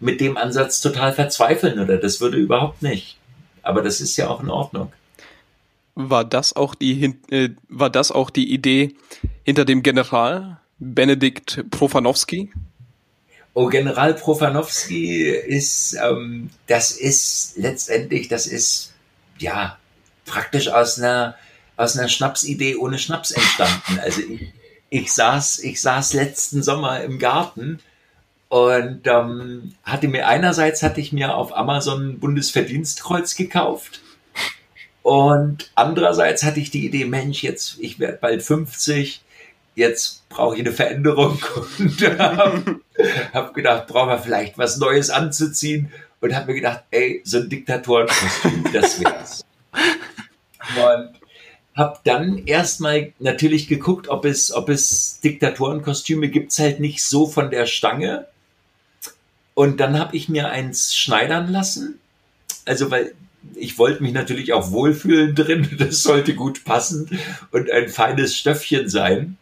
mit 0.00 0.20
dem 0.20 0.36
Ansatz 0.36 0.80
total 0.80 1.12
verzweifeln 1.12 1.78
oder 1.78 1.96
das 1.96 2.20
würde 2.20 2.36
überhaupt 2.36 2.82
nicht. 2.82 3.18
Aber 3.62 3.82
das 3.82 4.00
ist 4.00 4.16
ja 4.16 4.28
auch 4.28 4.42
in 4.42 4.50
Ordnung. 4.50 4.92
War 5.94 6.24
das 6.24 6.54
auch 6.54 6.74
die, 6.74 7.16
äh, 7.30 7.50
war 7.68 7.90
das 7.90 8.12
auch 8.12 8.30
die 8.30 8.52
Idee 8.52 8.94
hinter 9.42 9.64
dem 9.64 9.82
General 9.82 10.60
Benedikt 10.78 11.64
Profanowski? 11.70 12.52
Oh, 13.54 13.66
General 13.66 14.14
Profanowski 14.14 15.30
ist, 15.30 15.96
ähm, 16.00 16.50
das 16.68 16.92
ist 16.92 17.54
letztendlich, 17.56 18.28
das 18.28 18.46
ist, 18.46 18.94
ja, 19.38 19.76
praktisch 20.24 20.68
aus 20.68 21.00
einer 21.00 21.34
aus 21.78 21.96
einer 21.96 22.08
Schnapsidee 22.08 22.76
ohne 22.76 22.98
Schnaps 22.98 23.30
entstanden. 23.30 24.00
Also 24.02 24.20
ich, 24.20 24.52
ich 24.90 25.12
saß, 25.12 25.60
ich 25.60 25.80
saß 25.80 26.12
letzten 26.12 26.62
Sommer 26.62 27.02
im 27.02 27.18
Garten 27.18 27.78
und 28.48 29.06
ähm, 29.06 29.74
hatte 29.84 30.08
mir 30.08 30.26
einerseits 30.26 30.82
hatte 30.82 31.00
ich 31.00 31.12
mir 31.12 31.34
auf 31.34 31.56
Amazon 31.56 32.10
ein 32.10 32.20
Bundesverdienstkreuz 32.20 33.36
gekauft 33.36 34.00
Und 35.02 35.70
andererseits 35.74 36.42
hatte 36.42 36.60
ich 36.60 36.70
die 36.70 36.84
Idee, 36.84 37.04
Mensch, 37.04 37.42
jetzt, 37.42 37.78
ich 37.78 37.98
werde 37.98 38.18
bald 38.20 38.42
50, 38.42 39.22
jetzt 39.74 40.28
brauche 40.28 40.56
ich 40.56 40.60
eine 40.60 40.72
Veränderung 40.72 41.38
und 41.78 42.18
habe 42.18 42.80
hab 43.32 43.54
gedacht, 43.54 43.86
brauchen 43.86 44.10
wir 44.10 44.18
vielleicht 44.18 44.58
was 44.58 44.78
Neues 44.78 45.10
anzuziehen 45.10 45.92
und 46.20 46.34
habe 46.34 46.48
mir 46.48 46.54
gedacht, 46.54 46.84
ey, 46.90 47.22
so 47.24 47.38
ein 47.38 47.48
Diktatorenkostüm, 47.48 48.64
das 48.72 49.00
wär's. 49.00 49.44
Und 50.76 51.17
habe 51.78 52.00
dann 52.04 52.44
erstmal 52.46 53.12
natürlich 53.20 53.68
geguckt, 53.68 54.08
ob 54.08 54.24
es, 54.24 54.52
ob 54.52 54.68
es 54.68 55.20
Diktatorenkostüme 55.20 56.28
gibt's 56.28 56.58
halt 56.58 56.80
nicht 56.80 57.04
so 57.04 57.26
von 57.28 57.50
der 57.50 57.66
Stange. 57.66 58.26
Und 59.54 59.78
dann 59.78 59.98
habe 59.98 60.16
ich 60.16 60.28
mir 60.28 60.50
eins 60.50 60.96
schneidern 60.96 61.50
lassen. 61.50 62.00
Also, 62.64 62.90
weil 62.90 63.14
ich 63.54 63.78
wollte 63.78 64.02
mich 64.02 64.12
natürlich 64.12 64.52
auch 64.52 64.72
wohlfühlen 64.72 65.36
drin. 65.36 65.68
Das 65.78 66.02
sollte 66.02 66.34
gut 66.34 66.64
passen 66.64 67.18
und 67.52 67.70
ein 67.70 67.88
feines 67.88 68.36
Stöffchen 68.36 68.88
sein. 68.88 69.36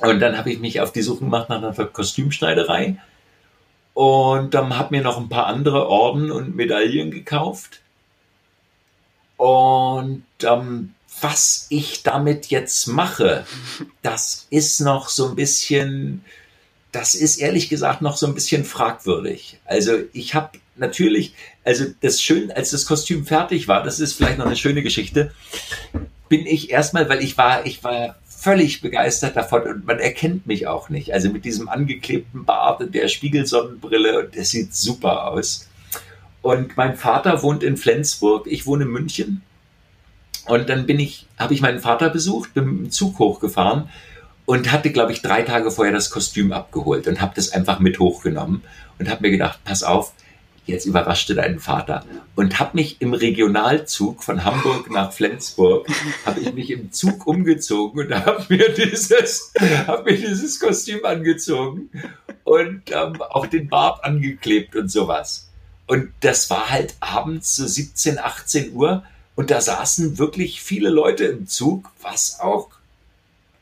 Und 0.00 0.20
dann 0.20 0.36
habe 0.36 0.52
ich 0.52 0.58
mich 0.60 0.80
auf 0.80 0.92
die 0.92 1.02
Suche 1.02 1.20
gemacht 1.24 1.48
nach 1.48 1.62
einer 1.62 1.72
Kostümschneiderei 1.72 2.98
und 3.94 4.52
dann 4.52 4.76
habe 4.76 4.96
mir 4.96 5.02
noch 5.02 5.18
ein 5.18 5.28
paar 5.28 5.46
andere 5.46 5.88
Orden 5.88 6.30
und 6.30 6.54
Medaillen 6.54 7.10
gekauft. 7.10 7.80
Und 9.36 10.24
ähm, 10.42 10.94
was 11.24 11.66
ich 11.70 12.02
damit 12.02 12.48
jetzt 12.48 12.86
mache, 12.86 13.46
das 14.02 14.46
ist 14.50 14.80
noch 14.80 15.08
so 15.08 15.30
ein 15.30 15.34
bisschen, 15.34 16.22
das 16.92 17.14
ist 17.14 17.38
ehrlich 17.38 17.70
gesagt 17.70 18.02
noch 18.02 18.18
so 18.18 18.26
ein 18.26 18.34
bisschen 18.34 18.64
fragwürdig. 18.64 19.58
Also 19.64 20.00
ich 20.12 20.34
habe 20.34 20.58
natürlich, 20.76 21.34
also 21.64 21.86
das 22.02 22.20
schön, 22.20 22.52
als 22.52 22.72
das 22.72 22.84
Kostüm 22.84 23.24
fertig 23.24 23.68
war, 23.68 23.82
das 23.82 24.00
ist 24.00 24.12
vielleicht 24.12 24.36
noch 24.36 24.44
eine 24.44 24.56
schöne 24.56 24.82
Geschichte, 24.82 25.32
bin 26.28 26.46
ich 26.46 26.70
erstmal, 26.70 27.08
weil 27.08 27.24
ich 27.24 27.38
war, 27.38 27.64
ich 27.64 27.82
war 27.82 28.16
völlig 28.26 28.82
begeistert 28.82 29.34
davon 29.34 29.62
und 29.62 29.86
man 29.86 30.00
erkennt 30.00 30.46
mich 30.46 30.66
auch 30.66 30.90
nicht. 30.90 31.14
Also 31.14 31.30
mit 31.30 31.46
diesem 31.46 31.70
angeklebten 31.70 32.44
Bart 32.44 32.82
und 32.82 32.94
der 32.94 33.08
Spiegelsonnenbrille 33.08 34.26
und 34.26 34.34
der 34.34 34.44
sieht 34.44 34.74
super 34.74 35.28
aus. 35.28 35.70
Und 36.42 36.76
mein 36.76 36.98
Vater 36.98 37.42
wohnt 37.42 37.62
in 37.62 37.78
Flensburg, 37.78 38.46
ich 38.46 38.66
wohne 38.66 38.84
in 38.84 38.90
München. 38.90 39.42
Und 40.46 40.68
dann 40.68 40.86
bin 40.86 41.00
ich, 41.00 41.26
habe 41.38 41.54
ich 41.54 41.60
meinen 41.60 41.80
Vater 41.80 42.10
besucht, 42.10 42.54
bin 42.54 42.64
mit 42.66 42.78
dem 42.78 42.90
Zug 42.90 43.18
hochgefahren 43.18 43.88
und 44.46 44.72
hatte, 44.72 44.90
glaube 44.90 45.12
ich, 45.12 45.22
drei 45.22 45.42
Tage 45.42 45.70
vorher 45.70 45.94
das 45.94 46.10
Kostüm 46.10 46.52
abgeholt 46.52 47.06
und 47.06 47.20
habe 47.20 47.32
das 47.34 47.52
einfach 47.52 47.78
mit 47.78 47.98
hochgenommen 47.98 48.62
und 48.98 49.08
habe 49.08 49.22
mir 49.22 49.30
gedacht, 49.30 49.60
pass 49.64 49.82
auf, 49.82 50.12
jetzt 50.66 50.86
überraschte 50.86 51.34
deinen 51.34 51.60
Vater. 51.60 52.04
Und 52.36 52.58
habe 52.58 52.70
mich 52.74 53.00
im 53.00 53.14
Regionalzug 53.14 54.22
von 54.22 54.44
Hamburg 54.44 54.90
nach 54.90 55.12
Flensburg, 55.12 55.86
habe 56.26 56.40
ich 56.40 56.52
mich 56.52 56.70
im 56.70 56.92
Zug 56.92 57.26
umgezogen 57.26 58.06
und 58.06 58.14
habe 58.14 58.44
mir 58.48 58.72
dieses, 58.72 59.52
habe 59.86 60.10
mir 60.10 60.18
dieses 60.18 60.60
Kostüm 60.60 61.04
angezogen 61.04 61.90
und 62.44 62.82
ähm, 62.90 63.20
auch 63.22 63.46
den 63.46 63.68
Bart 63.68 64.04
angeklebt 64.04 64.76
und 64.76 64.90
sowas. 64.90 65.50
Und 65.86 66.10
das 66.20 66.48
war 66.48 66.70
halt 66.70 66.94
abends 67.00 67.56
so 67.56 67.66
17, 67.66 68.18
18 68.18 68.72
Uhr 68.72 69.02
und 69.36 69.50
da 69.50 69.60
saßen 69.60 70.18
wirklich 70.18 70.62
viele 70.62 70.90
Leute 70.90 71.24
im 71.24 71.46
Zug, 71.46 71.90
was 72.00 72.40
auch 72.40 72.68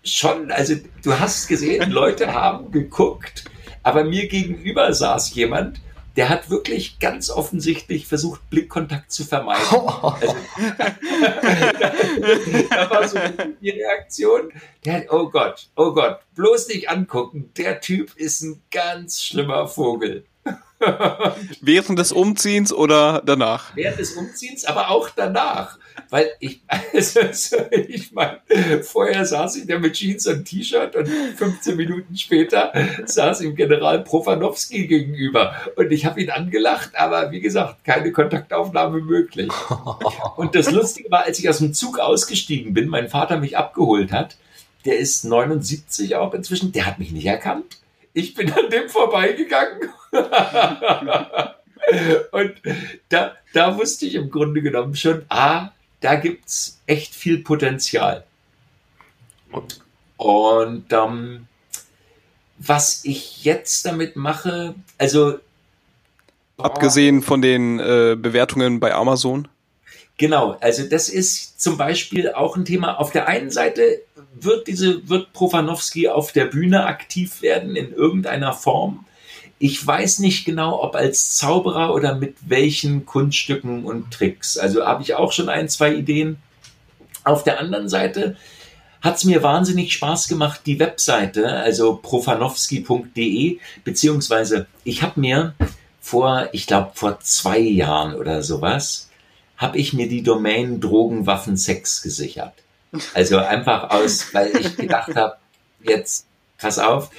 schon, 0.04 0.50
also 0.50 0.74
du 1.02 1.18
hast 1.18 1.48
gesehen, 1.48 1.90
Leute 1.90 2.32
haben 2.32 2.70
geguckt, 2.70 3.44
aber 3.82 4.04
mir 4.04 4.28
gegenüber 4.28 4.92
saß 4.92 5.34
jemand, 5.34 5.80
der 6.16 6.28
hat 6.28 6.50
wirklich 6.50 6.98
ganz 6.98 7.30
offensichtlich 7.30 8.06
versucht, 8.06 8.50
Blickkontakt 8.50 9.10
zu 9.10 9.24
vermeiden. 9.24 9.62
Also, 10.02 10.36
da 12.70 12.90
war 12.90 13.08
so 13.08 13.18
die 13.60 13.70
Reaktion, 13.70 14.52
der 14.84 14.94
hat, 14.94 15.04
oh 15.10 15.30
Gott, 15.30 15.68
oh 15.76 15.92
Gott, 15.92 16.18
bloß 16.34 16.66
nicht 16.68 16.90
angucken, 16.90 17.50
der 17.56 17.80
Typ 17.80 18.16
ist 18.16 18.42
ein 18.42 18.60
ganz 18.70 19.22
schlimmer 19.22 19.68
Vogel. 19.68 20.26
Während 21.60 21.98
des 21.98 22.12
Umziehens 22.12 22.72
oder 22.72 23.22
danach? 23.24 23.74
Während 23.76 23.98
des 23.98 24.12
Umziehens, 24.12 24.64
aber 24.64 24.90
auch 24.90 25.10
danach. 25.10 25.78
Weil 26.10 26.30
ich, 26.40 26.60
also, 26.92 27.20
ich 27.70 28.12
meine, 28.12 28.40
vorher 28.82 29.24
saß 29.24 29.56
ich 29.56 29.66
da 29.66 29.78
mit 29.78 29.94
Jeans 29.94 30.26
und 30.26 30.44
T-Shirt 30.44 30.96
und 30.96 31.08
15 31.08 31.76
Minuten 31.76 32.16
später 32.16 32.72
saß 33.04 33.42
ihm 33.42 33.54
General 33.54 34.02
Profanowski 34.02 34.86
gegenüber. 34.86 35.54
Und 35.76 35.90
ich 35.92 36.04
habe 36.04 36.20
ihn 36.20 36.30
angelacht, 36.30 36.90
aber 36.96 37.30
wie 37.30 37.40
gesagt, 37.40 37.84
keine 37.84 38.12
Kontaktaufnahme 38.12 39.00
möglich. 39.00 39.52
Und 40.36 40.54
das 40.54 40.70
Lustige 40.70 41.10
war, 41.10 41.24
als 41.24 41.38
ich 41.38 41.48
aus 41.48 41.58
dem 41.58 41.74
Zug 41.74 41.98
ausgestiegen 41.98 42.74
bin, 42.74 42.88
mein 42.88 43.08
Vater 43.08 43.38
mich 43.38 43.56
abgeholt 43.56 44.12
hat, 44.12 44.36
der 44.84 44.98
ist 44.98 45.24
79 45.24 46.16
auch 46.16 46.34
inzwischen, 46.34 46.72
der 46.72 46.86
hat 46.86 46.98
mich 46.98 47.12
nicht 47.12 47.26
erkannt. 47.26 47.81
Ich 48.14 48.34
bin 48.34 48.52
an 48.52 48.68
dem 48.70 48.88
vorbeigegangen. 48.88 49.90
Und 52.30 52.54
da, 53.08 53.36
da 53.52 53.76
wusste 53.76 54.06
ich 54.06 54.14
im 54.14 54.30
Grunde 54.30 54.62
genommen 54.62 54.94
schon, 54.94 55.24
ah, 55.28 55.70
da 56.00 56.14
gibt 56.16 56.48
es 56.48 56.80
echt 56.86 57.14
viel 57.14 57.38
Potenzial. 57.38 58.24
Und 60.16 60.92
ähm, 60.92 61.46
was 62.58 63.04
ich 63.04 63.44
jetzt 63.44 63.84
damit 63.86 64.16
mache, 64.16 64.74
also 64.98 65.38
abgesehen 66.58 67.22
von 67.22 67.42
den 67.42 67.80
äh, 67.80 68.16
Bewertungen 68.18 68.80
bei 68.80 68.94
Amazon. 68.94 69.48
Genau, 70.18 70.56
also 70.60 70.84
das 70.84 71.08
ist 71.08 71.60
zum 71.60 71.76
Beispiel 71.76 72.32
auch 72.32 72.56
ein 72.56 72.64
Thema. 72.64 73.00
Auf 73.00 73.10
der 73.10 73.26
einen 73.26 73.50
Seite 73.50 74.02
wird 74.34 74.66
diese 74.66 75.08
wird 75.08 75.32
Profanowski 75.32 76.08
auf 76.08 76.32
der 76.32 76.46
Bühne 76.46 76.86
aktiv 76.86 77.42
werden 77.42 77.76
in 77.76 77.92
irgendeiner 77.92 78.52
Form. 78.52 79.04
Ich 79.58 79.86
weiß 79.86 80.18
nicht 80.18 80.44
genau, 80.44 80.82
ob 80.82 80.96
als 80.96 81.36
Zauberer 81.36 81.94
oder 81.94 82.16
mit 82.16 82.36
welchen 82.46 83.06
Kunststücken 83.06 83.84
und 83.84 84.10
Tricks. 84.10 84.58
Also 84.58 84.84
habe 84.84 85.02
ich 85.02 85.14
auch 85.14 85.32
schon 85.32 85.48
ein, 85.48 85.68
zwei 85.68 85.94
Ideen. 85.94 86.38
Auf 87.24 87.44
der 87.44 87.60
anderen 87.60 87.88
Seite 87.88 88.36
hat 89.00 89.16
es 89.16 89.24
mir 89.24 89.42
wahnsinnig 89.42 89.92
Spaß 89.92 90.28
gemacht, 90.28 90.62
die 90.66 90.78
Webseite, 90.78 91.48
also 91.48 91.96
profanowski.de, 91.96 93.58
beziehungsweise 93.84 94.66
ich 94.84 95.02
habe 95.02 95.20
mir 95.20 95.54
vor, 96.00 96.48
ich 96.52 96.66
glaube 96.66 96.92
vor 96.94 97.20
zwei 97.20 97.58
Jahren 97.58 98.14
oder 98.14 98.42
sowas, 98.42 99.10
habe 99.56 99.78
ich 99.78 99.92
mir 99.92 100.08
die 100.08 100.22
Domain 100.22 100.80
Drogen, 100.80 101.26
Waffen, 101.26 101.56
Sex 101.56 102.02
gesichert. 102.02 102.61
Also 103.14 103.38
einfach 103.38 103.90
aus, 103.90 104.32
weil 104.34 104.54
ich 104.56 104.76
gedacht 104.76 105.14
habe, 105.16 105.36
jetzt 105.82 106.26
pass 106.58 106.78
auf, 106.78 107.10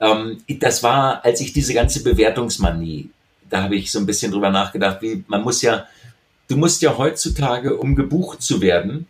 ähm, 0.00 0.42
das 0.48 0.82
war, 0.82 1.24
als 1.24 1.40
ich 1.40 1.52
diese 1.52 1.74
ganze 1.74 2.02
Bewertungsmanie, 2.02 3.10
da 3.48 3.62
habe 3.64 3.76
ich 3.76 3.90
so 3.90 3.98
ein 3.98 4.06
bisschen 4.06 4.32
drüber 4.32 4.50
nachgedacht, 4.50 5.02
wie 5.02 5.24
man 5.26 5.42
muss 5.42 5.62
ja, 5.62 5.86
du 6.48 6.56
musst 6.56 6.80
ja 6.82 6.96
heutzutage, 6.96 7.76
um 7.76 7.96
gebucht 7.96 8.42
zu 8.42 8.62
werden, 8.62 9.06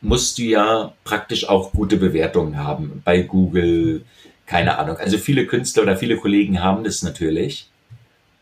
musst 0.00 0.38
du 0.38 0.42
ja 0.42 0.94
praktisch 1.04 1.48
auch 1.48 1.72
gute 1.72 1.96
Bewertungen 1.96 2.56
haben 2.56 3.02
bei 3.04 3.22
Google, 3.22 4.04
keine 4.46 4.78
Ahnung. 4.78 4.96
Also 4.96 5.18
viele 5.18 5.46
Künstler 5.46 5.82
oder 5.82 5.96
viele 5.96 6.16
Kollegen 6.16 6.62
haben 6.62 6.84
das 6.84 7.02
natürlich. 7.02 7.68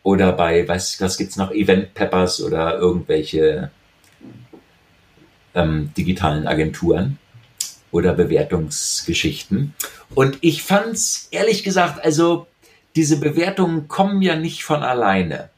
Oder 0.05 0.33
bei, 0.33 0.67
was, 0.69 1.01
was 1.01 1.19
gibt's 1.19 1.37
noch, 1.37 1.51
Event 1.51 1.95
Peppers 1.95 2.41
oder 2.41 2.79
irgendwelche 2.79 3.71
ähm, 5.59 5.91
digitalen 5.97 6.47
Agenturen 6.47 7.19
oder 7.91 8.13
Bewertungsgeschichten. 8.13 9.75
Und 10.15 10.39
ich 10.41 10.63
fand's 10.63 11.29
ehrlich 11.31 11.63
gesagt, 11.63 12.05
also 12.05 12.47
diese 12.97 13.19
Bewertungen 13.21 13.89
kommen 13.89 14.23
ja 14.23 14.37
nicht 14.37 14.65
von 14.65 14.83
alleine. 14.83 15.51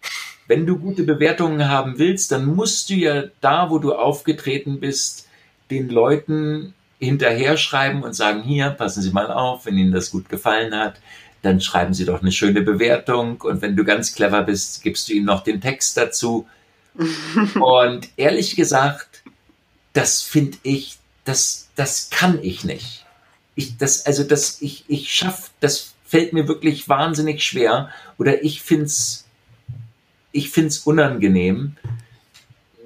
Wenn 0.47 0.67
du 0.67 0.79
gute 0.79 1.05
Bewertungen 1.05 1.69
haben 1.69 1.99
willst, 1.99 2.33
dann 2.33 2.47
musst 2.47 2.91
du 2.91 2.95
ja 2.95 3.25
da, 3.41 3.71
wo 3.71 3.79
du 3.79 3.95
aufgetreten 3.95 4.81
bist, 4.81 5.29
den 5.71 5.89
Leuten 5.89 6.75
hinterher 6.99 7.57
schreiben 7.57 8.03
und 8.03 8.15
sagen, 8.15 8.43
hier, 8.43 8.71
passen 8.71 9.03
Sie 9.03 9.13
mal 9.13 9.31
auf, 9.31 9.67
wenn 9.67 9.79
Ihnen 9.79 9.93
das 9.93 10.11
gut 10.11 10.29
gefallen 10.29 10.75
hat, 10.75 11.01
dann 11.43 11.61
schreiben 11.61 11.95
Sie 11.95 12.05
doch 12.05 12.21
eine 12.21 12.33
schöne 12.33 12.63
Bewertung 12.63 13.41
und 13.41 13.63
wenn 13.63 13.77
du 13.77 13.85
ganz 13.85 14.15
clever 14.15 14.43
bist, 14.43 14.83
gibst 14.83 15.09
du 15.09 15.15
ihnen 15.15 15.25
noch 15.25 15.43
den 15.43 15.61
Text 15.61 15.97
dazu. 15.97 16.47
und 17.55 18.09
ehrlich 18.17 18.57
gesagt, 18.57 19.10
das 19.93 20.23
finde 20.23 20.59
ich, 20.63 20.99
das, 21.25 21.69
das 21.77 22.11
kann 22.11 22.39
ich 22.43 22.65
nicht. 22.65 23.05
Ich, 23.55 23.77
das, 23.77 24.07
also 24.07 24.25
das, 24.25 24.63
ich, 24.63 24.85
ich 24.89 25.13
schaff, 25.13 25.51
das 25.61 25.95
fällt 26.05 26.33
mir 26.33 26.49
wirklich 26.49 26.89
wahnsinnig 26.89 27.43
schwer 27.45 27.91
oder 28.19 28.43
ich 28.43 28.63
find's, 28.63 29.27
ich 30.33 30.51
find's 30.51 30.79
unangenehm, 30.79 31.77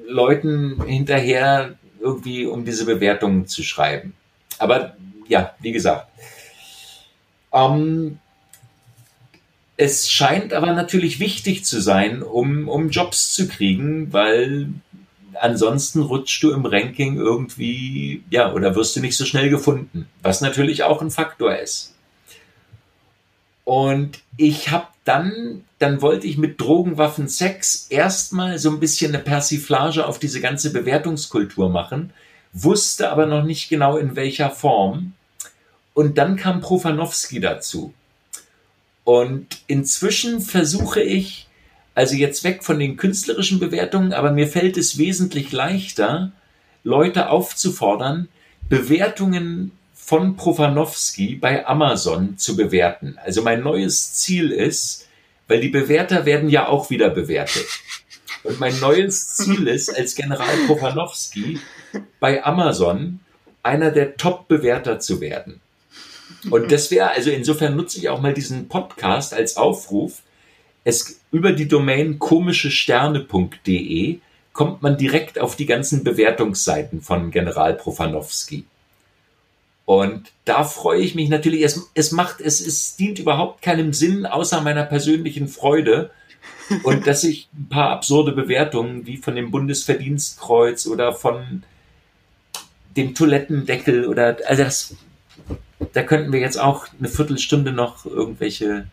Leuten 0.06 0.82
hinterher 0.84 1.74
irgendwie 2.00 2.46
um 2.46 2.64
diese 2.64 2.84
Bewertungen 2.84 3.46
zu 3.46 3.62
schreiben. 3.62 4.14
Aber 4.58 4.96
ja, 5.26 5.54
wie 5.60 5.72
gesagt. 5.72 6.08
Ähm, 7.52 8.18
es 9.76 10.10
scheint 10.10 10.52
aber 10.52 10.72
natürlich 10.72 11.18
wichtig 11.18 11.64
zu 11.64 11.80
sein, 11.80 12.22
um, 12.22 12.68
um 12.68 12.90
Jobs 12.90 13.32
zu 13.32 13.48
kriegen, 13.48 14.12
weil 14.12 14.68
ansonsten 15.40 16.02
rutschst 16.02 16.42
du 16.42 16.52
im 16.52 16.66
Ranking 16.66 17.16
irgendwie, 17.16 18.22
ja, 18.30 18.52
oder 18.52 18.74
wirst 18.74 18.96
du 18.96 19.00
nicht 19.00 19.16
so 19.16 19.24
schnell 19.24 19.50
gefunden, 19.50 20.08
was 20.22 20.40
natürlich 20.40 20.82
auch 20.82 21.02
ein 21.02 21.10
Faktor 21.10 21.56
ist. 21.56 21.94
Und 23.64 24.20
ich 24.36 24.70
habe 24.70 24.86
dann, 25.04 25.64
dann 25.78 26.02
wollte 26.02 26.26
ich 26.26 26.38
mit 26.38 26.60
Drogen, 26.60 26.98
Waffen, 26.98 27.28
Sex 27.28 27.86
erstmal 27.88 28.58
so 28.58 28.70
ein 28.70 28.80
bisschen 28.80 29.14
eine 29.14 29.22
Persiflage 29.22 30.06
auf 30.06 30.18
diese 30.18 30.40
ganze 30.40 30.72
Bewertungskultur 30.72 31.70
machen, 31.70 32.12
wusste 32.52 33.10
aber 33.10 33.26
noch 33.26 33.44
nicht 33.44 33.68
genau 33.68 33.96
in 33.96 34.16
welcher 34.16 34.50
Form. 34.50 35.12
Und 35.94 36.18
dann 36.18 36.36
kam 36.36 36.60
Profanowski 36.60 37.40
dazu. 37.40 37.94
Und 39.04 39.46
inzwischen 39.66 40.40
versuche 40.40 41.02
ich, 41.02 41.46
also 41.94 42.14
jetzt 42.14 42.44
weg 42.44 42.64
von 42.64 42.78
den 42.78 42.96
künstlerischen 42.96 43.60
Bewertungen, 43.60 44.12
aber 44.12 44.32
mir 44.32 44.48
fällt 44.48 44.76
es 44.76 44.98
wesentlich 44.98 45.52
leichter, 45.52 46.32
Leute 46.82 47.30
aufzufordern, 47.30 48.28
Bewertungen 48.68 49.72
von 49.94 50.36
Profanowski 50.36 51.36
bei 51.36 51.66
Amazon 51.66 52.36
zu 52.36 52.56
bewerten. 52.56 53.16
Also 53.24 53.42
mein 53.42 53.62
neues 53.62 54.14
Ziel 54.14 54.50
ist, 54.50 55.08
weil 55.48 55.60
die 55.60 55.68
Bewerter 55.68 56.26
werden 56.26 56.48
ja 56.48 56.68
auch 56.68 56.90
wieder 56.90 57.10
bewertet. 57.10 57.66
Und 58.42 58.60
mein 58.60 58.78
neues 58.80 59.36
Ziel 59.36 59.66
ist, 59.68 59.88
als 59.96 60.14
General 60.14 60.56
Profanowski 60.66 61.58
bei 62.20 62.44
Amazon 62.44 63.20
einer 63.62 63.90
der 63.90 64.16
Top-Bewerter 64.16 64.98
zu 64.98 65.20
werden. 65.22 65.60
Und 66.50 66.70
das 66.70 66.90
wäre, 66.90 67.10
also 67.10 67.30
insofern 67.30 67.74
nutze 67.74 67.98
ich 67.98 68.10
auch 68.10 68.20
mal 68.20 68.34
diesen 68.34 68.68
Podcast 68.68 69.32
als 69.32 69.56
Aufruf. 69.56 70.20
Es, 70.84 71.20
über 71.32 71.52
die 71.52 71.66
Domain 71.66 72.18
komischesterne.de 72.18 74.18
kommt 74.52 74.82
man 74.82 74.96
direkt 74.96 75.38
auf 75.38 75.56
die 75.56 75.66
ganzen 75.66 76.04
Bewertungsseiten 76.04 77.00
von 77.00 77.30
General 77.30 77.74
Profanowski. 77.74 78.64
Und 79.86 80.30
da 80.44 80.64
freue 80.64 81.00
ich 81.00 81.14
mich 81.14 81.28
natürlich. 81.28 81.62
Es, 81.62 81.90
es 81.94 82.12
macht, 82.12 82.40
es, 82.40 82.60
es 82.60 82.96
dient 82.96 83.18
überhaupt 83.18 83.62
keinem 83.62 83.92
Sinn 83.92 84.26
außer 84.26 84.60
meiner 84.60 84.84
persönlichen 84.84 85.48
Freude. 85.48 86.10
Und 86.82 87.06
dass 87.06 87.24
ich 87.24 87.48
ein 87.54 87.68
paar 87.68 87.90
absurde 87.90 88.32
Bewertungen 88.32 89.06
wie 89.06 89.18
von 89.18 89.34
dem 89.34 89.50
Bundesverdienstkreuz 89.50 90.86
oder 90.86 91.12
von 91.12 91.62
dem 92.96 93.14
Toilettendeckel 93.14 94.06
oder, 94.06 94.38
also 94.46 94.62
das, 94.62 94.94
da 95.92 96.02
könnten 96.02 96.32
wir 96.32 96.40
jetzt 96.40 96.58
auch 96.58 96.86
eine 96.98 97.08
Viertelstunde 97.08 97.72
noch 97.72 98.06
irgendwelche 98.06 98.86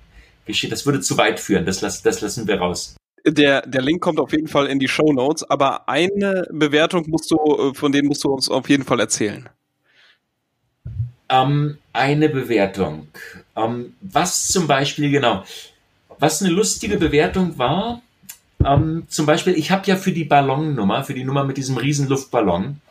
Geschichten, 0.52 0.72
das 0.72 0.86
würde 0.86 1.02
zu 1.02 1.18
weit 1.18 1.40
führen, 1.40 1.66
das, 1.66 1.82
lass, 1.82 2.02
das 2.02 2.22
lassen 2.22 2.48
wir 2.48 2.60
raus. 2.60 2.96
Der, 3.26 3.62
der 3.68 3.82
Link 3.82 4.02
kommt 4.02 4.20
auf 4.20 4.32
jeden 4.32 4.48
Fall 4.48 4.68
in 4.68 4.80
die 4.80 4.88
Show 4.88 5.14
Notes, 5.14 5.44
aber 5.44 5.88
eine 5.88 6.48
Bewertung 6.52 7.06
musst 7.08 7.30
du, 7.30 7.74
von 7.74 7.92
denen 7.92 8.08
musst 8.08 8.24
du 8.24 8.30
uns 8.30 8.50
auf 8.50 8.68
jeden 8.70 8.84
Fall 8.84 9.00
erzählen. 9.00 9.48
Ähm, 11.30 11.78
eine 11.94 12.30
Bewertung. 12.30 13.08
Ähm, 13.56 13.94
was 14.02 14.48
zum 14.48 14.68
Beispiel, 14.68 15.12
genau, 15.12 15.44
was 16.20 16.42
eine 16.42 16.52
lustige 16.52 16.98
Bewertung 16.98 17.58
war, 17.58 18.02
ähm, 18.66 19.04
zum 19.08 19.26
Beispiel, 19.26 19.54
ich 19.54 19.72
habe 19.72 19.88
ja 19.88 19.96
für 19.96 20.12
die 20.12 20.24
Ballonnummer, 20.24 21.04
für 21.04 21.14
die 21.14 21.24
Nummer 21.24 21.44
mit 21.44 21.58
diesem 21.58 21.78
riesen 21.78 22.08
Luftballon, 22.08 22.82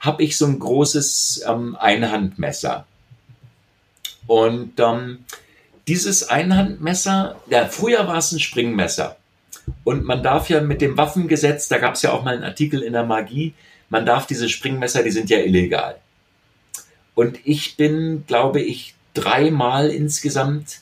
habe 0.00 0.22
ich 0.22 0.36
so 0.36 0.46
ein 0.46 0.58
großes 0.58 1.44
ähm, 1.46 1.76
Einhandmesser. 1.78 2.86
Und 4.26 4.72
ähm, 4.78 5.24
dieses 5.88 6.28
Einhandmesser, 6.28 7.40
ja, 7.48 7.66
früher 7.66 8.06
war 8.06 8.18
es 8.18 8.32
ein 8.32 8.40
Springmesser. 8.40 9.16
Und 9.84 10.04
man 10.04 10.22
darf 10.22 10.48
ja 10.48 10.60
mit 10.60 10.80
dem 10.80 10.96
Waffengesetz, 10.96 11.68
da 11.68 11.78
gab 11.78 11.94
es 11.94 12.02
ja 12.02 12.12
auch 12.12 12.24
mal 12.24 12.34
einen 12.34 12.44
Artikel 12.44 12.82
in 12.82 12.92
der 12.92 13.04
Magie, 13.04 13.54
man 13.88 14.06
darf 14.06 14.26
diese 14.26 14.48
Springmesser, 14.48 15.02
die 15.02 15.10
sind 15.10 15.30
ja 15.30 15.38
illegal. 15.38 15.96
Und 17.14 17.38
ich 17.44 17.76
bin, 17.76 18.24
glaube 18.26 18.60
ich, 18.60 18.94
dreimal 19.14 19.90
insgesamt 19.90 20.80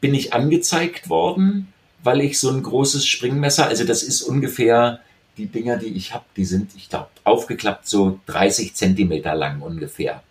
bin 0.00 0.14
ich 0.14 0.32
angezeigt 0.32 1.08
worden, 1.08 1.72
weil 2.02 2.20
ich 2.20 2.38
so 2.38 2.50
ein 2.50 2.62
großes 2.62 3.06
Springmesser, 3.06 3.66
also 3.66 3.84
das 3.84 4.02
ist 4.02 4.22
ungefähr 4.22 5.00
die 5.36 5.46
Dinger, 5.46 5.76
die 5.78 5.96
ich 5.96 6.12
habe, 6.12 6.24
die 6.36 6.44
sind, 6.44 6.72
ich 6.76 6.88
glaube, 6.88 7.08
aufgeklappt 7.24 7.88
so 7.88 8.20
30 8.26 8.74
Zentimeter 8.74 9.34
lang 9.34 9.60
ungefähr. 9.62 10.22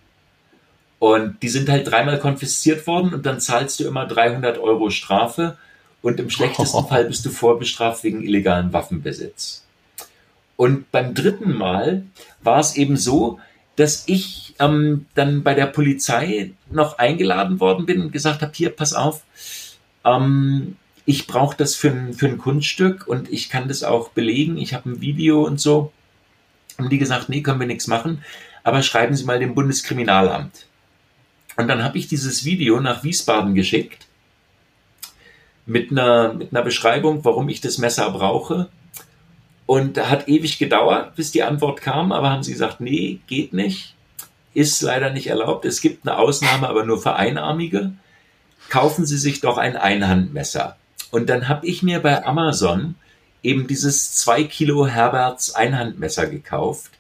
Und 1.02 1.42
die 1.42 1.50
sind 1.50 1.68
halt 1.68 1.90
dreimal 1.90 2.20
konfisziert 2.20 2.86
worden 2.86 3.16
und 3.16 3.26
dann 3.26 3.40
zahlst 3.40 3.80
du 3.80 3.86
immer 3.86 4.06
300 4.06 4.60
Euro 4.60 4.92
Strafe 4.92 5.58
und 6.04 6.20
im 6.20 6.30
schlechtesten 6.30 6.86
Fall 6.90 7.06
bist 7.06 7.26
du 7.26 7.32
vorbestraft 7.32 8.04
wegen 8.04 8.22
illegalen 8.22 8.72
Waffenbesitz. 8.72 9.66
Und 10.58 10.92
beim 10.92 11.16
dritten 11.16 11.58
Mal 11.58 12.04
war 12.44 12.60
es 12.60 12.76
eben 12.76 12.98
so, 12.98 13.40
dass 13.78 14.04
ich 14.06 14.54
ähm, 14.60 15.08
dann 15.16 15.42
bei 15.42 15.56
der 15.56 15.66
Polizei 15.66 16.52
noch 16.70 17.00
eingeladen 17.00 17.60
worden 17.60 17.88
bin 17.88 18.00
und 18.00 18.12
gesagt 18.12 18.44
habe, 18.44 18.52
hier, 18.54 18.70
pass 18.70 18.94
auf, 18.94 19.24
ähm, 20.06 20.76
ich 21.08 21.26
brauche 21.26 21.58
das 21.58 21.74
für 21.74 21.90
ein, 21.90 22.14
für 22.14 22.28
ein 22.28 22.38
Kunststück 22.38 23.08
und 23.08 23.28
ich 23.34 23.50
kann 23.50 23.68
das 23.68 23.82
auch 23.82 24.10
belegen. 24.10 24.60
Ich 24.60 24.76
habe 24.76 24.92
ein 24.92 25.02
Video 25.02 25.42
und 25.48 25.60
so. 25.60 25.92
Und 26.78 26.92
die 26.92 27.00
gesagt, 27.00 27.28
nee, 27.28 27.42
können 27.42 27.60
wir 27.60 27.66
nichts 27.66 27.88
machen, 27.88 28.24
aber 28.64 28.84
schreiben 28.84 29.16
Sie 29.16 29.24
mal 29.24 29.40
dem 29.40 29.56
Bundeskriminalamt. 29.56 30.68
Und 31.58 31.68
dann 31.68 31.84
habe 31.84 31.98
ich 31.98 32.08
dieses 32.08 32.46
Video 32.46 32.80
nach 32.80 33.04
Wiesbaden 33.04 33.56
geschickt 33.56 34.08
mit 35.66 35.92
einer, 35.92 36.34
mit 36.34 36.54
einer 36.54 36.64
Beschreibung, 36.64 37.24
warum 37.24 37.50
ich 37.50 37.62
das 37.62 37.78
Messer 37.78 38.10
brauche. 38.12 38.70
Und 39.68 39.98
hat 39.98 40.28
ewig 40.28 40.58
gedauert, 40.58 41.16
bis 41.16 41.32
die 41.32 41.44
Antwort 41.44 41.82
kam, 41.82 42.12
aber 42.12 42.30
haben 42.30 42.44
sie 42.44 42.52
gesagt, 42.52 42.82
nee, 42.82 43.20
geht 43.28 43.54
nicht, 43.54 43.96
ist 44.54 44.82
leider 44.82 45.12
nicht 45.12 45.28
erlaubt. 45.28 45.64
Es 45.64 45.80
gibt 45.80 46.06
eine 46.06 46.18
Ausnahme, 46.18 46.68
aber 46.68 46.84
nur 46.84 47.02
für 47.02 47.16
Einarmige. 47.16 47.94
Kaufen 48.70 49.06
Sie 49.06 49.18
sich 49.18 49.40
doch 49.40 49.58
ein 49.58 49.78
Einhandmesser. 49.78 50.76
Und 51.10 51.30
dann 51.30 51.48
habe 51.48 51.68
ich 51.68 51.84
mir 51.84 52.00
bei 52.02 52.26
Amazon 52.26 52.96
eben 53.44 53.68
dieses 53.68 54.14
2 54.14 54.44
Kilo 54.46 54.88
Herberts 54.88 55.56
Einhandmesser 55.56 56.28
gekauft. 56.28 56.92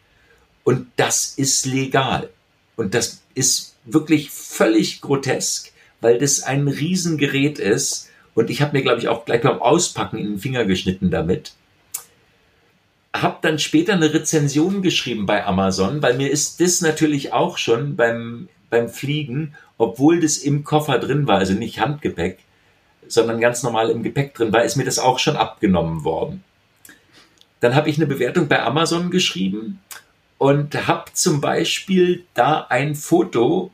Und 0.63 0.87
das 0.95 1.33
ist 1.35 1.65
legal. 1.65 2.29
Und 2.77 2.93
das 2.93 3.21
ist 3.33 3.70
wirklich 3.85 4.31
völlig 4.31 5.01
grotesk, 5.01 5.71
weil 6.01 6.17
das 6.17 6.43
ein 6.43 6.67
Riesengerät 6.67 7.59
ist. 7.59 8.09
Und 8.33 8.49
ich 8.49 8.61
habe 8.61 8.77
mir, 8.77 8.83
glaube 8.83 8.99
ich, 8.99 9.07
auch 9.07 9.25
gleich 9.25 9.41
beim 9.41 9.61
Auspacken 9.61 10.17
in 10.17 10.25
den 10.25 10.39
Finger 10.39 10.65
geschnitten 10.65 11.11
damit. 11.11 11.53
Hab 13.13 13.41
dann 13.41 13.59
später 13.59 13.93
eine 13.93 14.13
Rezension 14.13 14.81
geschrieben 14.81 15.25
bei 15.25 15.45
Amazon, 15.45 16.01
weil 16.01 16.15
mir 16.15 16.31
ist 16.31 16.61
das 16.61 16.81
natürlich 16.81 17.33
auch 17.33 17.57
schon 17.57 17.97
beim, 17.97 18.47
beim 18.69 18.87
Fliegen, 18.87 19.55
obwohl 19.77 20.21
das 20.21 20.37
im 20.37 20.63
Koffer 20.63 20.97
drin 20.97 21.27
war, 21.27 21.39
also 21.39 21.53
nicht 21.53 21.79
Handgepäck, 21.79 22.39
sondern 23.07 23.41
ganz 23.41 23.63
normal 23.63 23.89
im 23.89 24.03
Gepäck 24.03 24.33
drin 24.33 24.53
war, 24.53 24.63
ist 24.63 24.77
mir 24.77 24.85
das 24.85 24.99
auch 24.99 25.19
schon 25.19 25.35
abgenommen 25.35 26.05
worden. 26.05 26.43
Dann 27.59 27.75
habe 27.75 27.89
ich 27.89 27.97
eine 27.97 28.07
Bewertung 28.07 28.47
bei 28.47 28.63
Amazon 28.63 29.11
geschrieben 29.11 29.79
und 30.41 30.87
habe 30.87 31.13
zum 31.13 31.39
Beispiel 31.39 32.25
da 32.33 32.65
ein 32.67 32.95
Foto 32.95 33.69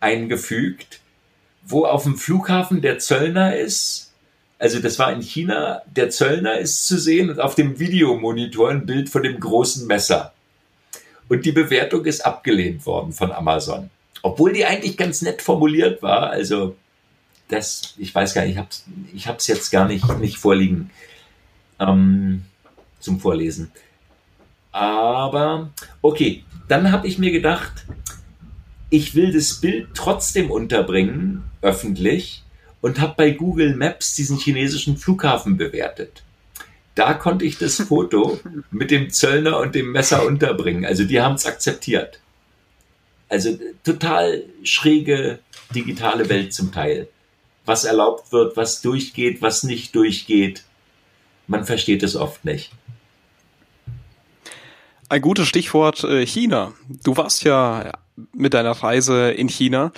eingefügt, 0.00 0.98
wo 1.64 1.84
auf 1.84 2.02
dem 2.02 2.16
Flughafen 2.16 2.82
der 2.82 2.98
Zöllner 2.98 3.54
ist. 3.54 4.12
Also 4.58 4.80
das 4.80 4.98
war 4.98 5.12
in 5.12 5.22
China, 5.22 5.80
der 5.86 6.10
Zöllner 6.10 6.58
ist 6.58 6.86
zu 6.86 6.98
sehen 6.98 7.30
und 7.30 7.38
auf 7.38 7.54
dem 7.54 7.78
Videomonitor 7.78 8.68
ein 8.68 8.84
Bild 8.84 9.08
von 9.08 9.22
dem 9.22 9.38
großen 9.38 9.86
Messer. 9.86 10.32
Und 11.28 11.46
die 11.46 11.52
Bewertung 11.52 12.04
ist 12.04 12.26
abgelehnt 12.26 12.84
worden 12.84 13.12
von 13.12 13.30
Amazon. 13.30 13.88
Obwohl 14.22 14.52
die 14.52 14.64
eigentlich 14.64 14.96
ganz 14.96 15.22
nett 15.22 15.40
formuliert 15.40 16.02
war. 16.02 16.30
Also 16.30 16.74
das, 17.46 17.94
ich 17.96 18.12
weiß 18.12 18.34
gar 18.34 18.42
nicht, 18.44 18.54
ich 19.14 19.28
hab's, 19.28 19.46
ich 19.46 19.46
jetzt 19.46 19.70
gar 19.70 19.86
nicht, 19.86 20.18
nicht 20.18 20.38
vorliegen 20.38 20.90
ähm, 21.78 22.42
zum 22.98 23.20
Vorlesen. 23.20 23.70
Aber 24.78 25.70
okay, 26.02 26.44
dann 26.68 26.92
habe 26.92 27.08
ich 27.08 27.18
mir 27.18 27.32
gedacht, 27.32 27.84
ich 28.90 29.16
will 29.16 29.32
das 29.32 29.54
Bild 29.54 29.88
trotzdem 29.94 30.52
unterbringen, 30.52 31.42
öffentlich, 31.62 32.44
und 32.80 33.00
habe 33.00 33.14
bei 33.16 33.30
Google 33.32 33.74
Maps 33.74 34.14
diesen 34.14 34.38
chinesischen 34.38 34.96
Flughafen 34.96 35.56
bewertet. 35.56 36.22
Da 36.94 37.14
konnte 37.14 37.44
ich 37.44 37.58
das 37.58 37.82
Foto 37.82 38.38
mit 38.70 38.92
dem 38.92 39.10
Zöllner 39.10 39.58
und 39.58 39.74
dem 39.74 39.90
Messer 39.90 40.24
unterbringen. 40.24 40.84
Also 40.84 41.02
die 41.02 41.20
haben 41.20 41.34
es 41.34 41.46
akzeptiert. 41.46 42.20
Also 43.28 43.58
total 43.82 44.44
schräge 44.62 45.40
digitale 45.74 46.28
Welt 46.28 46.54
zum 46.54 46.70
Teil. 46.70 47.08
Was 47.64 47.82
erlaubt 47.82 48.30
wird, 48.30 48.56
was 48.56 48.80
durchgeht, 48.80 49.42
was 49.42 49.64
nicht 49.64 49.96
durchgeht. 49.96 50.62
Man 51.48 51.64
versteht 51.64 52.04
es 52.04 52.14
oft 52.14 52.44
nicht. 52.44 52.70
Ein 55.10 55.22
gutes 55.22 55.48
Stichwort 55.48 56.04
äh, 56.04 56.26
China. 56.26 56.72
Du 57.02 57.16
warst 57.16 57.42
ja 57.44 57.92
mit 58.34 58.52
deiner 58.52 58.72
Reise 58.72 59.30
in 59.30 59.48
China. 59.48 59.92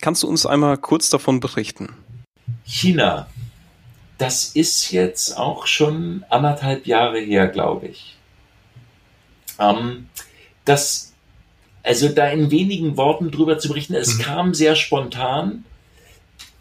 Kannst 0.00 0.22
du 0.22 0.28
uns 0.28 0.44
einmal 0.44 0.76
kurz 0.76 1.08
davon 1.08 1.38
berichten? 1.38 1.94
China, 2.64 3.28
das 4.18 4.44
ist 4.44 4.90
jetzt 4.90 5.36
auch 5.36 5.66
schon 5.66 6.24
anderthalb 6.30 6.86
Jahre 6.86 7.20
her, 7.20 7.46
glaube 7.46 7.86
ich. 7.86 8.16
Ähm, 9.60 10.08
das, 10.64 11.12
also 11.84 12.08
da 12.08 12.26
in 12.26 12.50
wenigen 12.50 12.96
Worten 12.96 13.30
drüber 13.30 13.58
zu 13.58 13.68
berichten, 13.68 13.94
es 13.94 14.18
mhm. 14.18 14.22
kam 14.22 14.54
sehr 14.54 14.74
spontan. 14.74 15.64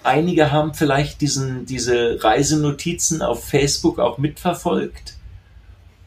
Einige 0.03 0.51
haben 0.51 0.76
vielleicht 0.76 1.22
diesen, 1.22 1.66
diese 1.66 2.24
Reisenotizen 2.24 3.24
auf 3.24 3.43
Facebook 3.49 3.97
auch 3.97 4.20
mitverfolgt. 4.20 5.16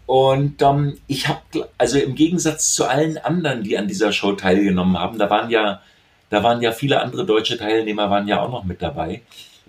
Und 0.09 0.63
ähm, 0.63 0.97
ich 1.07 1.29
habe, 1.29 1.69
also 1.77 1.99
im 1.99 2.15
Gegensatz 2.15 2.73
zu 2.73 2.87
allen 2.87 3.19
anderen, 3.19 3.63
die 3.63 3.77
an 3.77 3.89
dieser 3.89 4.11
Show 4.11 4.33
teilgenommen 4.33 4.99
haben, 4.99 5.19
da 5.19 5.29
waren 5.29 5.51
ja, 5.51 5.83
da 6.31 6.43
waren 6.43 6.63
ja 6.63 6.73
viele 6.73 7.03
andere 7.03 7.27
deutsche 7.27 7.59
Teilnehmer, 7.59 8.09
waren 8.09 8.27
ja 8.27 8.41
auch 8.41 8.51
noch 8.51 8.65
mit 8.65 8.81
dabei, 8.81 9.21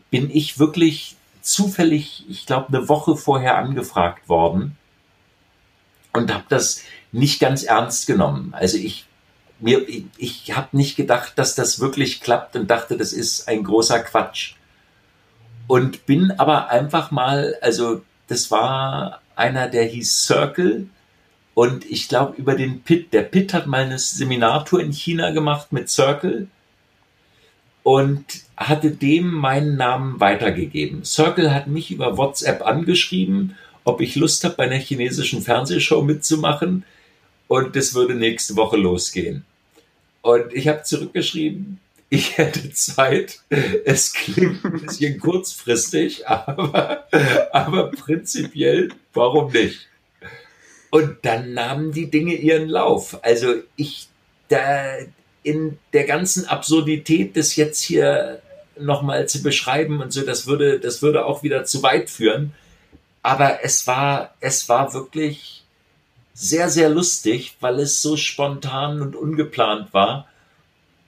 bin 0.09 0.31
ich 0.31 0.57
wirklich 0.57 1.17
zufällig, 1.41 2.23
ich 2.29 2.45
glaube, 2.45 2.69
eine 2.69 2.87
Woche 2.87 3.17
vorher 3.17 3.57
angefragt 3.57 4.29
worden 4.29 4.77
und 6.13 6.33
habe 6.33 6.45
das 6.47 6.83
nicht 7.11 7.41
ganz 7.41 7.63
ernst 7.63 8.07
genommen. 8.07 8.53
Also 8.53 8.77
ich 8.77 9.07
mir, 9.59 9.89
ich, 9.89 10.05
ich 10.17 10.55
habe 10.55 10.69
nicht 10.71 10.95
gedacht, 10.95 11.33
dass 11.35 11.55
das 11.55 11.81
wirklich 11.81 12.21
klappt 12.21 12.55
und 12.55 12.71
dachte, 12.71 12.95
das 12.95 13.11
ist 13.11 13.49
ein 13.49 13.65
großer 13.65 13.99
Quatsch. 13.99 14.53
Und 15.67 16.05
bin 16.05 16.31
aber 16.31 16.69
einfach 16.69 17.11
mal, 17.11 17.57
also 17.61 18.03
das 18.27 18.51
war 18.51 19.19
einer, 19.39 19.67
der 19.67 19.85
hieß 19.85 20.25
Circle 20.25 20.87
und 21.53 21.89
ich 21.89 22.07
glaube 22.07 22.35
über 22.37 22.55
den 22.55 22.81
Pitt. 22.81 23.13
Der 23.13 23.23
Pitt 23.23 23.53
hat 23.53 23.67
mal 23.67 23.83
eine 23.83 23.97
Seminartour 23.97 24.81
in 24.81 24.91
China 24.91 25.31
gemacht 25.31 25.71
mit 25.71 25.89
Circle 25.89 26.47
und 27.83 28.23
hatte 28.55 28.91
dem 28.91 29.31
meinen 29.33 29.77
Namen 29.77 30.19
weitergegeben. 30.19 31.03
Circle 31.03 31.53
hat 31.53 31.67
mich 31.67 31.91
über 31.91 32.17
WhatsApp 32.17 32.65
angeschrieben, 32.65 33.55
ob 33.83 34.01
ich 34.01 34.15
Lust 34.15 34.43
habe, 34.43 34.55
bei 34.55 34.65
einer 34.65 34.75
chinesischen 34.75 35.41
Fernsehshow 35.41 36.01
mitzumachen 36.01 36.85
und 37.47 37.75
das 37.75 37.95
würde 37.95 38.15
nächste 38.15 38.55
Woche 38.55 38.77
losgehen. 38.77 39.43
Und 40.21 40.53
ich 40.53 40.67
habe 40.67 40.83
zurückgeschrieben, 40.83 41.79
ich 42.09 42.37
hätte 42.37 42.71
Zeit. 42.73 43.39
Es 43.85 44.13
klingt 44.13 44.63
ein 44.65 44.81
bisschen 44.81 45.19
kurzfristig, 45.19 46.27
aber, 46.27 47.07
aber 47.51 47.91
prinzipiell, 47.91 48.89
warum 49.13 49.51
nicht? 49.51 49.87
Und 50.89 51.17
dann 51.21 51.53
nahmen 51.53 51.91
die 51.91 52.09
Dinge 52.09 52.33
ihren 52.33 52.67
Lauf. 52.67 53.23
Also 53.23 53.53
ich, 53.75 54.07
da 54.47 54.97
in 55.43 55.77
der 55.93 56.05
ganzen 56.05 56.45
Absurdität 56.45 57.37
das 57.37 57.55
jetzt 57.55 57.81
hier 57.81 58.41
nochmal 58.77 59.27
zu 59.27 59.43
beschreiben 59.43 60.01
und 60.01 60.11
so, 60.11 60.21
das 60.21 60.47
würde, 60.47 60.79
das 60.79 61.01
würde 61.01 61.25
auch 61.25 61.43
wieder 61.43 61.65
zu 61.65 61.83
weit 61.83 62.09
führen. 62.09 62.53
Aber 63.21 63.63
es 63.63 63.85
war, 63.85 64.33
es 64.39 64.67
war 64.69 64.93
wirklich 64.93 65.63
sehr, 66.33 66.69
sehr 66.69 66.89
lustig, 66.89 67.57
weil 67.59 67.79
es 67.79 68.01
so 68.01 68.15
spontan 68.15 69.01
und 69.01 69.15
ungeplant 69.15 69.93
war. 69.93 70.28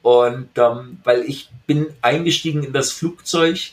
Und 0.02 0.50
ähm, 0.58 1.00
weil 1.04 1.24
ich 1.24 1.50
bin 1.68 1.88
eingestiegen 2.02 2.64
in 2.64 2.74
das 2.74 2.92
Flugzeug 2.92 3.72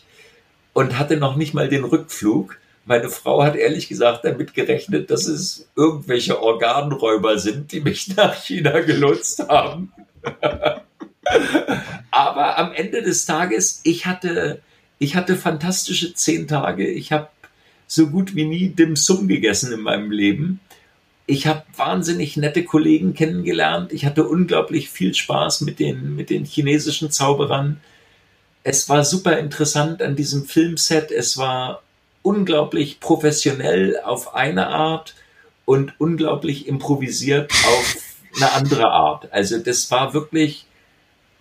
und 0.73 0.99
hatte 0.99 1.17
noch 1.17 1.37
nicht 1.37 1.55
mal 1.55 1.69
den 1.69 1.85
Rückflug. 1.85 2.59
Meine 2.85 3.09
Frau 3.09 3.43
hat 3.43 3.57
ehrlich 3.57 3.89
gesagt 3.89 4.25
damit 4.25 4.55
gerechnet, 4.55 5.11
dass 5.11 5.27
es 5.27 5.69
irgendwelche 5.77 6.43
Organräuber 6.43 7.39
sind, 7.39 7.73
die 7.73 7.81
mich 7.81 8.09
nach 8.17 8.35
China 8.35 8.81
gelotst 8.81 9.49
haben. 9.49 9.93
Aber 12.11 12.59
am 12.59 12.73
Ende 12.73 13.03
des 13.03 13.27
Tages, 13.27 13.81
ich 13.85 14.07
hatte, 14.07 14.61
ich 14.99 15.17
hatte 15.17 15.37
fantastische 15.37 16.15
zehn 16.15 16.49
Tage. 16.49 16.87
Ich 16.89 17.13
habe 17.13 17.29
so 17.87 18.09
gut 18.09 18.35
wie 18.35 18.45
nie 18.45 18.69
Dim 18.69 18.97
Sum 18.97 19.29
gegessen 19.29 19.73
in 19.73 19.81
meinem 19.81 20.11
Leben. 20.11 20.61
Ich 21.31 21.47
habe 21.47 21.63
wahnsinnig 21.77 22.39
nette 22.39 22.65
Kollegen 22.65 23.13
kennengelernt. 23.13 23.93
Ich 23.93 24.07
hatte 24.07 24.27
unglaublich 24.27 24.89
viel 24.89 25.13
Spaß 25.13 25.61
mit 25.61 25.79
den, 25.79 26.17
mit 26.17 26.31
den 26.31 26.47
chinesischen 26.47 27.11
Zauberern. 27.11 27.83
Es 28.63 28.89
war 28.89 29.05
super 29.05 29.39
interessant 29.39 30.01
an 30.01 30.17
diesem 30.17 30.47
Filmset. 30.47 31.13
Es 31.13 31.37
war 31.37 31.83
unglaublich 32.23 32.99
professionell 32.99 34.01
auf 34.03 34.35
eine 34.35 34.69
Art 34.69 35.17
und 35.67 35.93
unglaublich 35.99 36.67
improvisiert 36.67 37.53
auf 37.53 37.97
eine 38.37 38.53
andere 38.53 38.89
Art. 38.89 39.31
Also 39.31 39.59
das 39.59 39.91
war 39.91 40.15
wirklich 40.15 40.65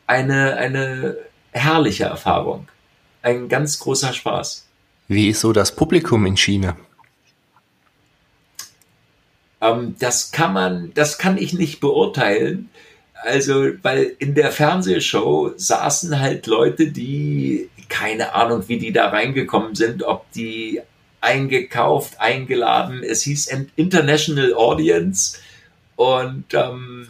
eine, 0.06 0.58
eine 0.58 1.16
herrliche 1.52 2.04
Erfahrung. 2.04 2.68
Ein 3.22 3.48
ganz 3.48 3.80
großer 3.80 4.12
Spaß. 4.12 4.68
Wie 5.08 5.30
ist 5.30 5.40
so 5.40 5.54
das 5.54 5.74
Publikum 5.74 6.26
in 6.26 6.36
China? 6.36 6.76
Ähm, 9.62 9.96
das 10.00 10.32
kann 10.32 10.54
man, 10.54 10.92
das 10.94 11.18
kann 11.18 11.38
ich 11.38 11.54
nicht 11.54 11.80
beurteilen. 11.80 12.70
Also, 13.24 13.72
weil 13.82 14.16
in 14.20 14.36
der 14.36 14.52
Fernsehshow 14.52 15.54
saßen 15.56 16.20
halt 16.20 16.46
Leute, 16.48 16.92
die 16.92 17.70
keine 17.90 18.34
Ahnung, 18.34 18.64
wie 18.68 18.78
die 18.78 18.92
da 18.92 19.10
reingekommen 19.10 19.76
sind, 19.76 20.04
ob 20.04 20.32
die 20.34 20.82
eingekauft, 21.22 22.20
eingeladen. 22.20 23.04
Es 23.04 23.24
hieß 23.24 23.48
International 23.76 24.54
Audience 24.54 25.38
und 25.96 26.46
ähm, 26.54 27.08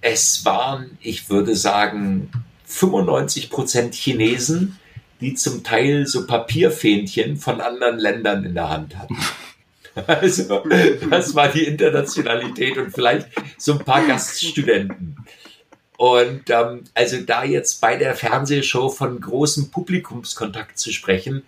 es 0.00 0.44
waren, 0.44 0.98
ich 1.00 1.30
würde 1.30 1.54
sagen, 1.54 2.30
95 2.64 3.50
Prozent 3.50 3.94
Chinesen, 3.94 4.78
die 5.20 5.34
zum 5.34 5.62
Teil 5.62 6.06
so 6.06 6.26
Papierfähnchen 6.26 7.36
von 7.36 7.60
anderen 7.60 7.98
Ländern 7.98 8.44
in 8.44 8.54
der 8.54 8.70
Hand 8.70 8.96
hatten. 8.96 9.16
Also, 10.06 10.64
das 11.10 11.34
war 11.34 11.48
die 11.48 11.64
Internationalität 11.64 12.78
und 12.78 12.92
vielleicht 12.92 13.28
so 13.58 13.72
ein 13.72 13.84
paar 13.84 14.06
Gaststudenten. 14.06 15.16
Und 15.98 16.50
ähm, 16.50 16.84
also 16.94 17.18
da 17.20 17.44
jetzt 17.44 17.80
bei 17.80 17.96
der 17.96 18.16
Fernsehshow 18.16 18.88
von 18.88 19.20
großem 19.20 19.70
Publikumskontakt 19.70 20.78
zu 20.78 20.92
sprechen, 20.92 21.42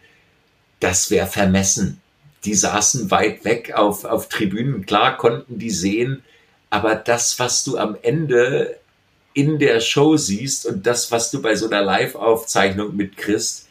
das 0.79 1.11
wäre 1.11 1.27
vermessen. 1.27 2.01
Die 2.45 2.55
saßen 2.55 3.11
weit 3.11 3.45
weg 3.45 3.73
auf, 3.73 4.05
auf 4.05 4.29
Tribünen, 4.29 4.87
klar 4.87 5.17
konnten 5.17 5.59
die 5.59 5.71
sehen, 5.71 6.23
aber 6.71 6.95
das, 6.95 7.39
was 7.39 7.65
du 7.65 7.79
am 7.79 7.97
Ende 8.03 8.79
in 9.33 9.59
der 9.59 9.81
Show 9.81 10.17
siehst 10.17 10.67
und 10.67 10.87
das, 10.87 11.11
was 11.11 11.31
du 11.31 11.43
bei 11.43 11.57
so 11.57 11.67
einer 11.67 11.83
Live-Aufzeichnung 11.83 12.95
mitkriegst, 12.95 13.69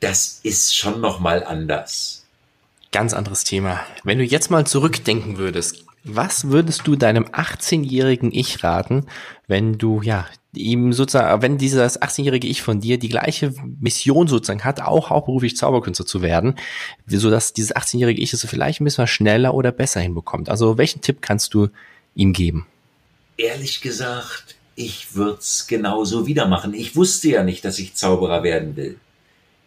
das 0.00 0.40
ist 0.42 0.76
schon 0.76 1.00
nochmal 1.00 1.42
anders. 1.44 2.19
Ganz 2.92 3.14
anderes 3.14 3.44
Thema. 3.44 3.80
Wenn 4.02 4.18
du 4.18 4.24
jetzt 4.24 4.50
mal 4.50 4.66
zurückdenken 4.66 5.38
würdest, 5.38 5.84
was 6.02 6.48
würdest 6.48 6.86
du 6.86 6.96
deinem 6.96 7.26
18-jährigen 7.26 8.32
Ich 8.32 8.64
raten, 8.64 9.06
wenn 9.46 9.78
du, 9.78 10.02
ja, 10.02 10.26
ihm 10.54 10.92
sozusagen, 10.92 11.42
wenn 11.42 11.56
dieses 11.56 12.00
18-jährige 12.00 12.48
Ich 12.48 12.62
von 12.62 12.80
dir 12.80 12.98
die 12.98 13.08
gleiche 13.08 13.54
Mission 13.80 14.26
sozusagen 14.26 14.64
hat, 14.64 14.80
auch 14.80 15.10
hauptberuflich 15.10 15.56
Zauberkünstler 15.56 16.06
zu 16.06 16.20
werden, 16.22 16.56
so 17.06 17.30
dass 17.30 17.52
dieses 17.52 17.74
18-jährige 17.76 18.20
Ich 18.20 18.32
es 18.32 18.44
vielleicht 18.46 18.80
ein 18.80 18.84
bisschen 18.84 19.06
schneller 19.06 19.54
oder 19.54 19.70
besser 19.70 20.00
hinbekommt? 20.00 20.48
Also 20.48 20.76
welchen 20.76 21.00
Tipp 21.00 21.22
kannst 21.22 21.54
du 21.54 21.68
ihm 22.16 22.32
geben? 22.32 22.66
Ehrlich 23.36 23.82
gesagt, 23.82 24.56
ich 24.74 25.14
würde 25.14 25.38
es 25.38 25.68
genauso 25.68 26.26
wieder 26.26 26.48
machen. 26.48 26.74
Ich 26.74 26.96
wusste 26.96 27.28
ja 27.28 27.44
nicht, 27.44 27.64
dass 27.64 27.78
ich 27.78 27.94
Zauberer 27.94 28.42
werden 28.42 28.74
will 28.74 28.98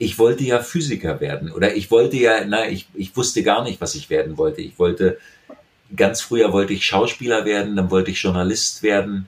ich 0.03 0.19
wollte 0.19 0.43
ja 0.43 0.61
Physiker 0.61 1.21
werden 1.21 1.51
oder 1.51 1.75
ich 1.75 1.89
wollte 1.89 2.17
ja, 2.17 2.43
na, 2.45 2.67
ich, 2.69 2.87
ich 2.93 3.15
wusste 3.15 3.41
gar 3.41 3.63
nicht, 3.63 3.79
was 3.79 3.95
ich 3.95 4.09
werden 4.09 4.37
wollte. 4.37 4.61
Ich 4.61 4.77
wollte, 4.77 5.17
ganz 5.95 6.19
früher 6.19 6.51
wollte 6.51 6.73
ich 6.73 6.85
Schauspieler 6.85 7.45
werden, 7.45 7.77
dann 7.77 7.89
wollte 7.89 8.11
ich 8.11 8.21
Journalist 8.21 8.83
werden, 8.83 9.27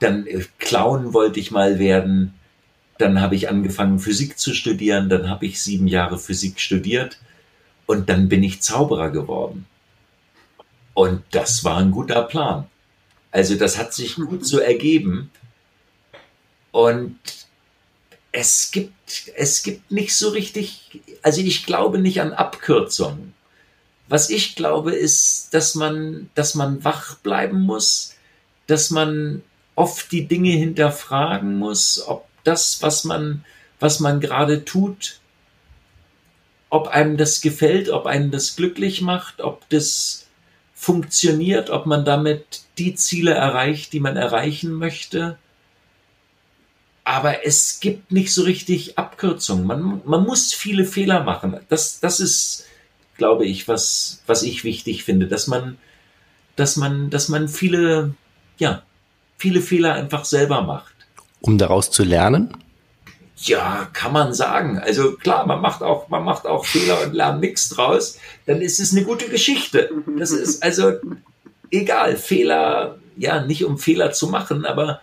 dann 0.00 0.26
äh, 0.26 0.42
Clown 0.58 1.14
wollte 1.14 1.38
ich 1.38 1.52
mal 1.52 1.78
werden, 1.78 2.34
dann 2.98 3.20
habe 3.20 3.36
ich 3.36 3.48
angefangen 3.48 4.00
Physik 4.00 4.36
zu 4.36 4.52
studieren, 4.52 5.08
dann 5.08 5.30
habe 5.30 5.46
ich 5.46 5.62
sieben 5.62 5.86
Jahre 5.86 6.18
Physik 6.18 6.58
studiert 6.58 7.20
und 7.86 8.08
dann 8.08 8.28
bin 8.28 8.42
ich 8.42 8.62
Zauberer 8.62 9.10
geworden. 9.10 9.66
Und 10.92 11.22
das 11.30 11.62
war 11.62 11.78
ein 11.78 11.92
guter 11.92 12.22
Plan. 12.22 12.66
Also 13.30 13.54
das 13.54 13.78
hat 13.78 13.94
sich 13.94 14.16
gut 14.16 14.44
so 14.44 14.58
ergeben. 14.58 15.30
Und 16.72 17.16
es 18.32 18.70
gibt, 18.70 19.30
es 19.36 19.62
gibt 19.62 19.92
nicht 19.92 20.16
so 20.16 20.30
richtig, 20.30 21.02
also 21.22 21.42
ich 21.42 21.66
glaube 21.66 21.98
nicht 21.98 22.20
an 22.20 22.32
Abkürzungen. 22.32 23.34
Was 24.08 24.30
ich 24.30 24.56
glaube, 24.56 24.92
ist, 24.92 25.54
dass 25.54 25.74
man, 25.74 26.30
dass 26.34 26.54
man 26.54 26.82
wach 26.82 27.16
bleiben 27.16 27.60
muss, 27.60 28.16
dass 28.66 28.90
man 28.90 29.42
oft 29.74 30.10
die 30.12 30.26
Dinge 30.26 30.52
hinterfragen 30.52 31.58
muss, 31.58 32.02
ob 32.06 32.26
das, 32.44 32.82
was 32.82 33.04
man, 33.04 33.44
was 33.80 34.00
man 34.00 34.20
gerade 34.20 34.64
tut, 34.64 35.20
ob 36.70 36.88
einem 36.88 37.18
das 37.18 37.42
gefällt, 37.42 37.90
ob 37.90 38.06
einem 38.06 38.30
das 38.30 38.56
glücklich 38.56 39.02
macht, 39.02 39.42
ob 39.42 39.68
das 39.68 40.26
funktioniert, 40.74 41.68
ob 41.68 41.84
man 41.86 42.04
damit 42.04 42.62
die 42.78 42.94
Ziele 42.94 43.32
erreicht, 43.32 43.92
die 43.92 44.00
man 44.00 44.16
erreichen 44.16 44.72
möchte 44.72 45.36
aber 47.04 47.44
es 47.46 47.80
gibt 47.80 48.12
nicht 48.12 48.32
so 48.32 48.42
richtig 48.42 48.98
Abkürzungen. 48.98 49.66
Man, 49.66 50.02
man 50.04 50.24
muss 50.24 50.52
viele 50.52 50.84
Fehler 50.84 51.24
machen. 51.24 51.56
Das, 51.68 52.00
das 52.00 52.20
ist, 52.20 52.66
glaube 53.16 53.44
ich, 53.44 53.66
was, 53.68 54.22
was 54.26 54.42
ich 54.42 54.64
wichtig 54.64 55.04
finde, 55.04 55.26
dass 55.26 55.46
man, 55.46 55.78
dass 56.56 56.76
man, 56.76 57.10
dass 57.10 57.28
man 57.28 57.48
viele, 57.48 58.14
ja, 58.58 58.82
viele 59.36 59.60
Fehler 59.60 59.94
einfach 59.94 60.24
selber 60.24 60.62
macht. 60.62 60.94
Um 61.40 61.58
daraus 61.58 61.90
zu 61.90 62.04
lernen? 62.04 62.56
Ja, 63.36 63.88
kann 63.92 64.12
man 64.12 64.32
sagen. 64.32 64.78
Also 64.78 65.16
klar, 65.16 65.46
man 65.46 65.60
macht 65.60 65.82
auch, 65.82 66.08
man 66.08 66.22
macht 66.22 66.46
auch 66.46 66.64
Fehler 66.64 67.02
und 67.02 67.14
lernt 67.14 67.40
nichts 67.40 67.70
draus. 67.70 68.18
Dann 68.46 68.60
ist 68.60 68.78
es 68.78 68.92
eine 68.92 69.04
gute 69.04 69.28
Geschichte. 69.28 69.90
Das 70.16 70.30
ist 70.30 70.62
also 70.62 70.92
egal. 71.72 72.16
Fehler, 72.16 72.98
ja, 73.16 73.44
nicht 73.44 73.64
um 73.64 73.78
Fehler 73.78 74.12
zu 74.12 74.28
machen, 74.28 74.64
aber 74.64 75.00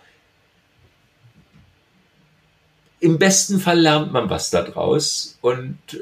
im 3.00 3.18
besten 3.18 3.58
Fall 3.58 3.80
lernt 3.80 4.12
man 4.12 4.30
was 4.30 4.50
daraus 4.50 5.38
und 5.40 5.78
äh, 5.92 5.98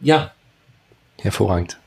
ja. 0.00 0.32
Hervorragend. 1.20 1.78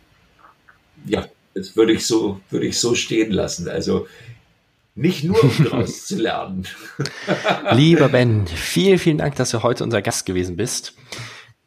Ja, 1.06 1.28
das 1.54 1.76
würde 1.76 1.94
ich 1.94 2.06
so, 2.06 2.42
würde 2.50 2.66
ich 2.66 2.80
so 2.80 2.96
stehen 2.96 3.32
lassen. 3.32 3.70
Also 3.70 4.08
nicht 4.96 5.24
nur, 5.24 5.42
um 5.42 5.52
daraus 5.64 6.06
zu 6.08 6.16
lernen. 6.16 6.68
Lieber 7.72 8.10
Ben, 8.10 8.48
vielen, 8.48 8.98
vielen 8.98 9.20
Dank, 9.20 9.36
dass 9.36 9.52
du 9.52 9.62
heute 9.62 9.84
unser 9.84 10.02
Gast 10.02 10.26
gewesen 10.26 10.58
bist. 10.58 10.96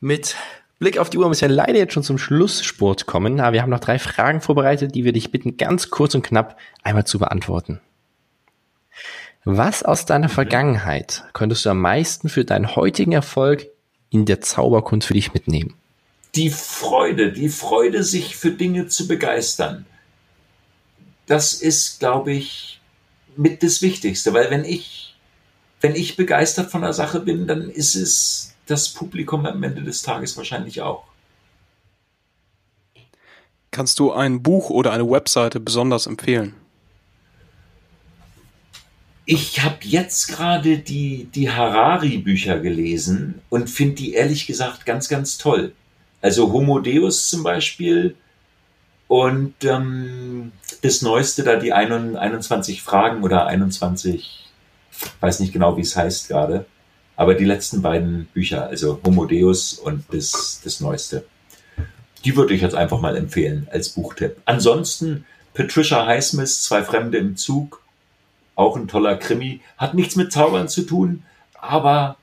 Mit 0.01 0.35
Blick 0.81 0.99
auf 0.99 1.11
die 1.11 1.19
Uhr 1.19 1.29
müssen 1.29 1.43
wir 1.43 1.55
leider 1.55 1.79
jetzt 1.79 1.93
schon 1.93 2.03
zum 2.03 2.19
Schlusssport 2.19 3.07
kommen, 3.07 3.39
aber 3.39 3.53
wir 3.53 3.63
haben 3.63 3.71
noch 3.71 3.81
drei 3.81 3.99
Fragen 3.99 4.41
vorbereitet, 4.41 4.95
die 4.95 5.05
wir 5.05 5.13
dich 5.13 5.31
bitten, 5.31 5.57
ganz 5.57 5.91
kurz 5.91 6.15
und 6.15 6.23
knapp 6.23 6.59
einmal 6.83 7.07
zu 7.07 7.19
beantworten. 7.19 7.81
Was 9.45 9.83
aus 9.83 10.05
deiner 10.05 10.29
Vergangenheit 10.29 11.25
könntest 11.33 11.65
du 11.65 11.71
am 11.71 11.81
meisten 11.81 12.29
für 12.29 12.45
deinen 12.45 12.77
heutigen 12.77 13.13
Erfolg 13.13 13.69
in 14.11 14.27
der 14.27 14.43
Zauberkunst 14.43 15.07
für 15.07 15.15
dich 15.15 15.33
mitnehmen? 15.33 15.75
Die 16.35 16.51
Freude, 16.51 17.33
die 17.33 17.49
Freude, 17.49 18.05
sich 18.05 18.37
für 18.37 18.51
Dinge 18.51 18.89
zu 18.89 19.09
begeistern. 19.09 19.87
Das 21.27 21.55
ist, 21.55 22.01
glaube 22.01 22.33
ich, 22.33 22.81
mit 23.37 23.63
das 23.63 23.81
Wichtigste, 23.81 24.35
weil 24.35 24.51
wenn 24.51 24.65
ich, 24.65 25.17
wenn 25.81 25.95
ich 25.95 26.17
begeistert 26.17 26.71
von 26.71 26.83
der 26.83 26.93
Sache 26.93 27.21
bin, 27.21 27.47
dann 27.47 27.71
ist 27.71 27.95
es 27.95 28.55
das 28.67 28.91
Publikum 28.91 29.47
am 29.47 29.63
Ende 29.63 29.83
des 29.83 30.03
Tages 30.03 30.37
wahrscheinlich 30.37 30.83
auch. 30.83 31.05
Kannst 33.71 33.99
du 34.01 34.13
ein 34.13 34.43
Buch 34.43 34.69
oder 34.69 34.93
eine 34.93 35.09
Webseite 35.09 35.61
besonders 35.61 36.07
empfehlen? 36.07 36.55
Ich 39.33 39.63
habe 39.63 39.77
jetzt 39.83 40.27
gerade 40.27 40.79
die, 40.79 41.29
die 41.33 41.53
Harari-Bücher 41.53 42.59
gelesen 42.59 43.41
und 43.49 43.71
finde 43.71 43.95
die 43.95 44.15
ehrlich 44.15 44.49
gesagt 44.49 44.85
ganz, 44.87 45.09
ganz 45.09 45.39
toll. 45.39 45.73
Also 46.21 46.53
Homo 46.53 46.81
Deus 46.81 47.29
zum 47.29 47.45
Beispiel 47.45 48.17
und 49.07 49.55
ähm, 49.63 50.51
das 50.83 51.03
Neueste 51.03 51.45
da, 51.45 51.55
die 51.55 51.73
21 51.73 52.83
Fragen 52.83 53.23
oder 53.23 53.47
21, 53.47 54.49
weiß 55.21 55.39
nicht 55.39 55.53
genau, 55.53 55.77
wie 55.77 55.83
es 55.83 55.95
heißt 55.95 56.27
gerade, 56.27 56.67
aber 57.15 57.35
die 57.35 57.45
letzten 57.45 57.83
beiden 57.83 58.25
Bücher, 58.35 58.67
also 58.67 59.01
Homo 59.07 59.27
Deus 59.27 59.75
und 59.75 60.03
das, 60.11 60.61
das 60.65 60.81
Neueste, 60.81 61.25
die 62.25 62.35
würde 62.35 62.53
ich 62.53 62.63
jetzt 62.63 62.75
einfach 62.75 63.01
mal 63.01 63.17
empfehlen 63.17 63.69
als 63.71 63.91
Buchtipp. 63.91 64.39
Ansonsten 64.45 65.25
Patricia 65.55 66.05
Highsmith, 66.05 66.65
Zwei 66.65 66.83
Fremde 66.83 67.19
im 67.19 67.37
Zug, 67.37 67.81
auch 68.61 68.77
ein 68.77 68.89
toller 68.89 69.17
Krimi. 69.17 69.61
Hat 69.77 69.95
nichts 69.95 70.17
mit 70.17 70.33
Zaubern 70.33 70.69
zu 70.69 70.83
tun, 70.83 71.25
aber 71.55 72.17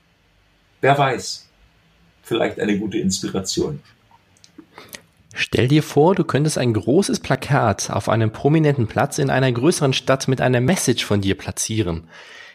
wer 0.80 0.96
weiß, 0.96 1.48
vielleicht 2.22 2.60
eine 2.60 2.78
gute 2.78 2.98
Inspiration. 2.98 3.80
Stell 5.34 5.68
dir 5.68 5.82
vor, 5.82 6.14
du 6.14 6.24
könntest 6.24 6.58
ein 6.58 6.72
großes 6.72 7.20
Plakat 7.20 7.90
auf 7.90 8.08
einem 8.08 8.32
prominenten 8.32 8.88
Platz 8.88 9.18
in 9.18 9.30
einer 9.30 9.52
größeren 9.52 9.92
Stadt 9.92 10.26
mit 10.26 10.40
einer 10.40 10.60
Message 10.60 11.04
von 11.04 11.20
dir 11.20 11.36
platzieren. 11.36 12.08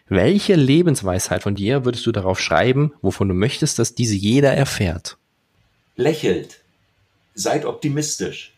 Welche 0.09 0.55
Lebensweisheit 0.55 1.43
von 1.43 1.55
dir 1.55 1.85
würdest 1.85 2.05
du 2.05 2.11
darauf 2.11 2.41
schreiben, 2.41 2.93
wovon 3.01 3.29
du 3.29 3.33
möchtest, 3.33 3.79
dass 3.79 3.95
diese 3.95 4.15
jeder 4.15 4.53
erfährt? 4.53 5.17
Lächelt. 5.95 6.59
Seid 7.35 7.65
optimistisch. 7.65 8.53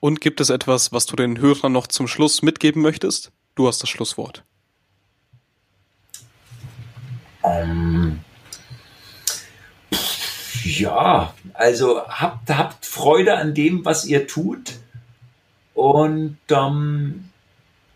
Und 0.00 0.20
gibt 0.20 0.40
es 0.40 0.48
etwas, 0.48 0.92
was 0.92 1.06
du 1.06 1.16
den 1.16 1.38
Hörern 1.38 1.72
noch 1.72 1.88
zum 1.88 2.08
Schluss 2.08 2.40
mitgeben 2.40 2.80
möchtest? 2.80 3.32
Du 3.54 3.68
hast 3.68 3.82
das 3.82 3.90
Schlusswort. 3.90 4.44
Ähm, 7.44 8.20
ja, 10.64 11.34
also 11.54 12.02
habt, 12.08 12.50
habt 12.50 12.86
Freude 12.86 13.36
an 13.36 13.54
dem, 13.54 13.84
was 13.84 14.04
ihr 14.04 14.26
tut 14.26 14.74
und 15.74 16.38
ähm, 16.50 17.30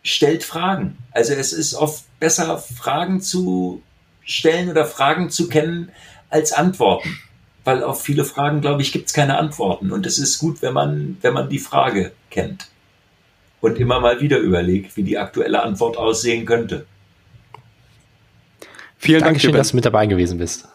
stellt 0.03 0.45
Fragen. 0.45 0.99
Also 1.11 1.33
es 1.35 1.53
ist 1.53 1.75
oft 1.75 2.05
besser, 2.19 2.59
Fragen 2.59 3.21
zu 3.21 3.83
stellen 4.25 4.71
oder 4.71 4.85
Fragen 4.85 5.31
zu 5.31 5.49
kennen 5.49 5.91
als 6.31 6.53
Antworten. 6.53 7.19
Weil 7.65 7.85
auf 7.85 8.03
viele 8.03 8.25
Fragen, 8.25 8.61
glaube 8.61 8.83
ich, 8.83 8.93
gibt 8.93 9.07
es 9.09 9.13
keine 9.13 9.39
Antworten. 9.39 9.93
Und 9.93 10.07
es 10.07 10.19
ist 10.19 10.39
gut, 10.39 10.63
wenn 10.63 10.75
man, 10.75 11.17
wenn 11.23 11.35
man 11.35 11.49
die 11.49 11.61
Frage 11.61 12.13
kennt 12.31 12.69
und 13.61 13.79
immer 13.79 14.01
mal 14.01 14.21
wieder 14.21 14.39
überlegt, 14.39 14.97
wie 14.97 15.05
die 15.05 15.19
aktuelle 15.19 15.63
Antwort 15.63 15.97
aussehen 15.97 16.45
könnte. 16.45 16.87
Vielen 19.03 19.21
Dankeschön, 19.21 19.51
Dank, 19.51 19.61
dass 19.61 19.71
du 19.71 19.77
mit 19.77 19.85
dabei 19.85 20.07
gewesen 20.07 20.39
bist. 20.39 20.69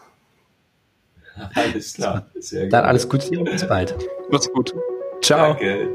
Alles 1.54 1.94
klar. 1.94 2.26
Sehr 2.38 2.60
Dann 2.60 2.68
gerne. 2.68 2.88
alles 2.88 3.08
Gute 3.08 3.38
und 3.38 3.50
bis 3.50 3.66
bald. 3.66 3.96
Mach's 4.28 4.52
gut. 4.52 4.74
Ciao. 5.22 5.54
Danke. 5.54 5.88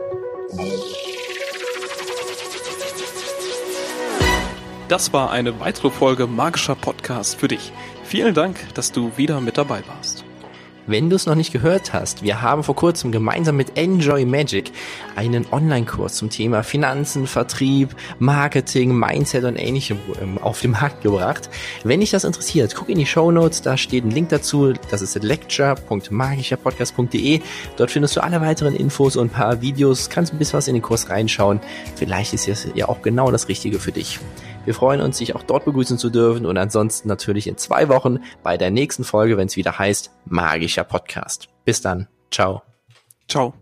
Das 4.87 5.13
war 5.13 5.29
eine 5.29 5.59
weitere 5.59 5.91
Folge 5.91 6.25
Magischer 6.25 6.73
Podcast 6.73 7.35
für 7.35 7.49
dich. 7.49 7.71
Vielen 8.03 8.33
Dank, 8.33 8.57
dass 8.73 8.91
du 8.91 9.15
wieder 9.15 9.39
mit 9.39 9.59
dabei 9.59 9.83
warst. 9.85 10.22
Wenn 10.85 11.09
du 11.09 11.15
es 11.15 11.25
noch 11.25 11.35
nicht 11.35 11.53
gehört 11.53 11.93
hast, 11.93 12.23
wir 12.23 12.41
haben 12.41 12.61
vor 12.61 12.75
kurzem 12.75 13.13
gemeinsam 13.13 13.55
mit 13.55 13.77
Enjoy 13.77 14.25
Magic 14.25 14.73
einen 15.15 15.45
Online-Kurs 15.49 16.15
zum 16.15 16.29
Thema 16.29 16.61
Finanzen, 16.61 17.25
Vertrieb, 17.25 17.95
Marketing, 18.19 18.93
Mindset 18.93 19.45
und 19.45 19.55
ähnlichem 19.55 19.97
ähm, 20.21 20.37
auf 20.39 20.59
den 20.59 20.71
Markt 20.71 21.01
gebracht. 21.01 21.49
Wenn 21.85 22.01
dich 22.01 22.11
das 22.11 22.25
interessiert, 22.25 22.75
guck 22.75 22.89
in 22.89 22.97
die 22.97 23.05
Show 23.05 23.31
Notes, 23.31 23.61
da 23.61 23.77
steht 23.77 24.03
ein 24.03 24.11
Link 24.11 24.27
dazu. 24.27 24.73
Das 24.91 25.01
ist 25.01 25.23
lecture.magischerpodcast.de. 25.23 27.39
Dort 27.77 27.91
findest 27.91 28.17
du 28.17 28.21
alle 28.21 28.41
weiteren 28.41 28.75
Infos 28.75 29.15
und 29.15 29.27
ein 29.27 29.29
paar 29.29 29.61
Videos, 29.61 30.09
kannst 30.09 30.33
ein 30.33 30.37
bisschen 30.37 30.57
was 30.57 30.67
in 30.67 30.73
den 30.73 30.83
Kurs 30.83 31.09
reinschauen. 31.09 31.61
Vielleicht 31.95 32.33
ist 32.33 32.49
es 32.49 32.67
ja 32.75 32.89
auch 32.89 33.01
genau 33.01 33.31
das 33.31 33.47
Richtige 33.47 33.79
für 33.79 33.93
dich. 33.93 34.19
Wir 34.65 34.73
freuen 34.73 35.01
uns, 35.01 35.17
dich 35.17 35.35
auch 35.35 35.43
dort 35.43 35.65
begrüßen 35.65 35.97
zu 35.97 36.09
dürfen 36.09 36.45
und 36.45 36.57
ansonsten 36.57 37.07
natürlich 37.07 37.47
in 37.47 37.57
zwei 37.57 37.89
Wochen 37.89 38.19
bei 38.43 38.57
der 38.57 38.71
nächsten 38.71 39.03
Folge, 39.03 39.37
wenn 39.37 39.47
es 39.47 39.57
wieder 39.57 39.77
heißt 39.77 40.11
Magischer 40.25 40.83
Podcast. 40.83 41.49
Bis 41.65 41.81
dann. 41.81 42.07
Ciao. 42.31 42.63
Ciao. 43.27 43.53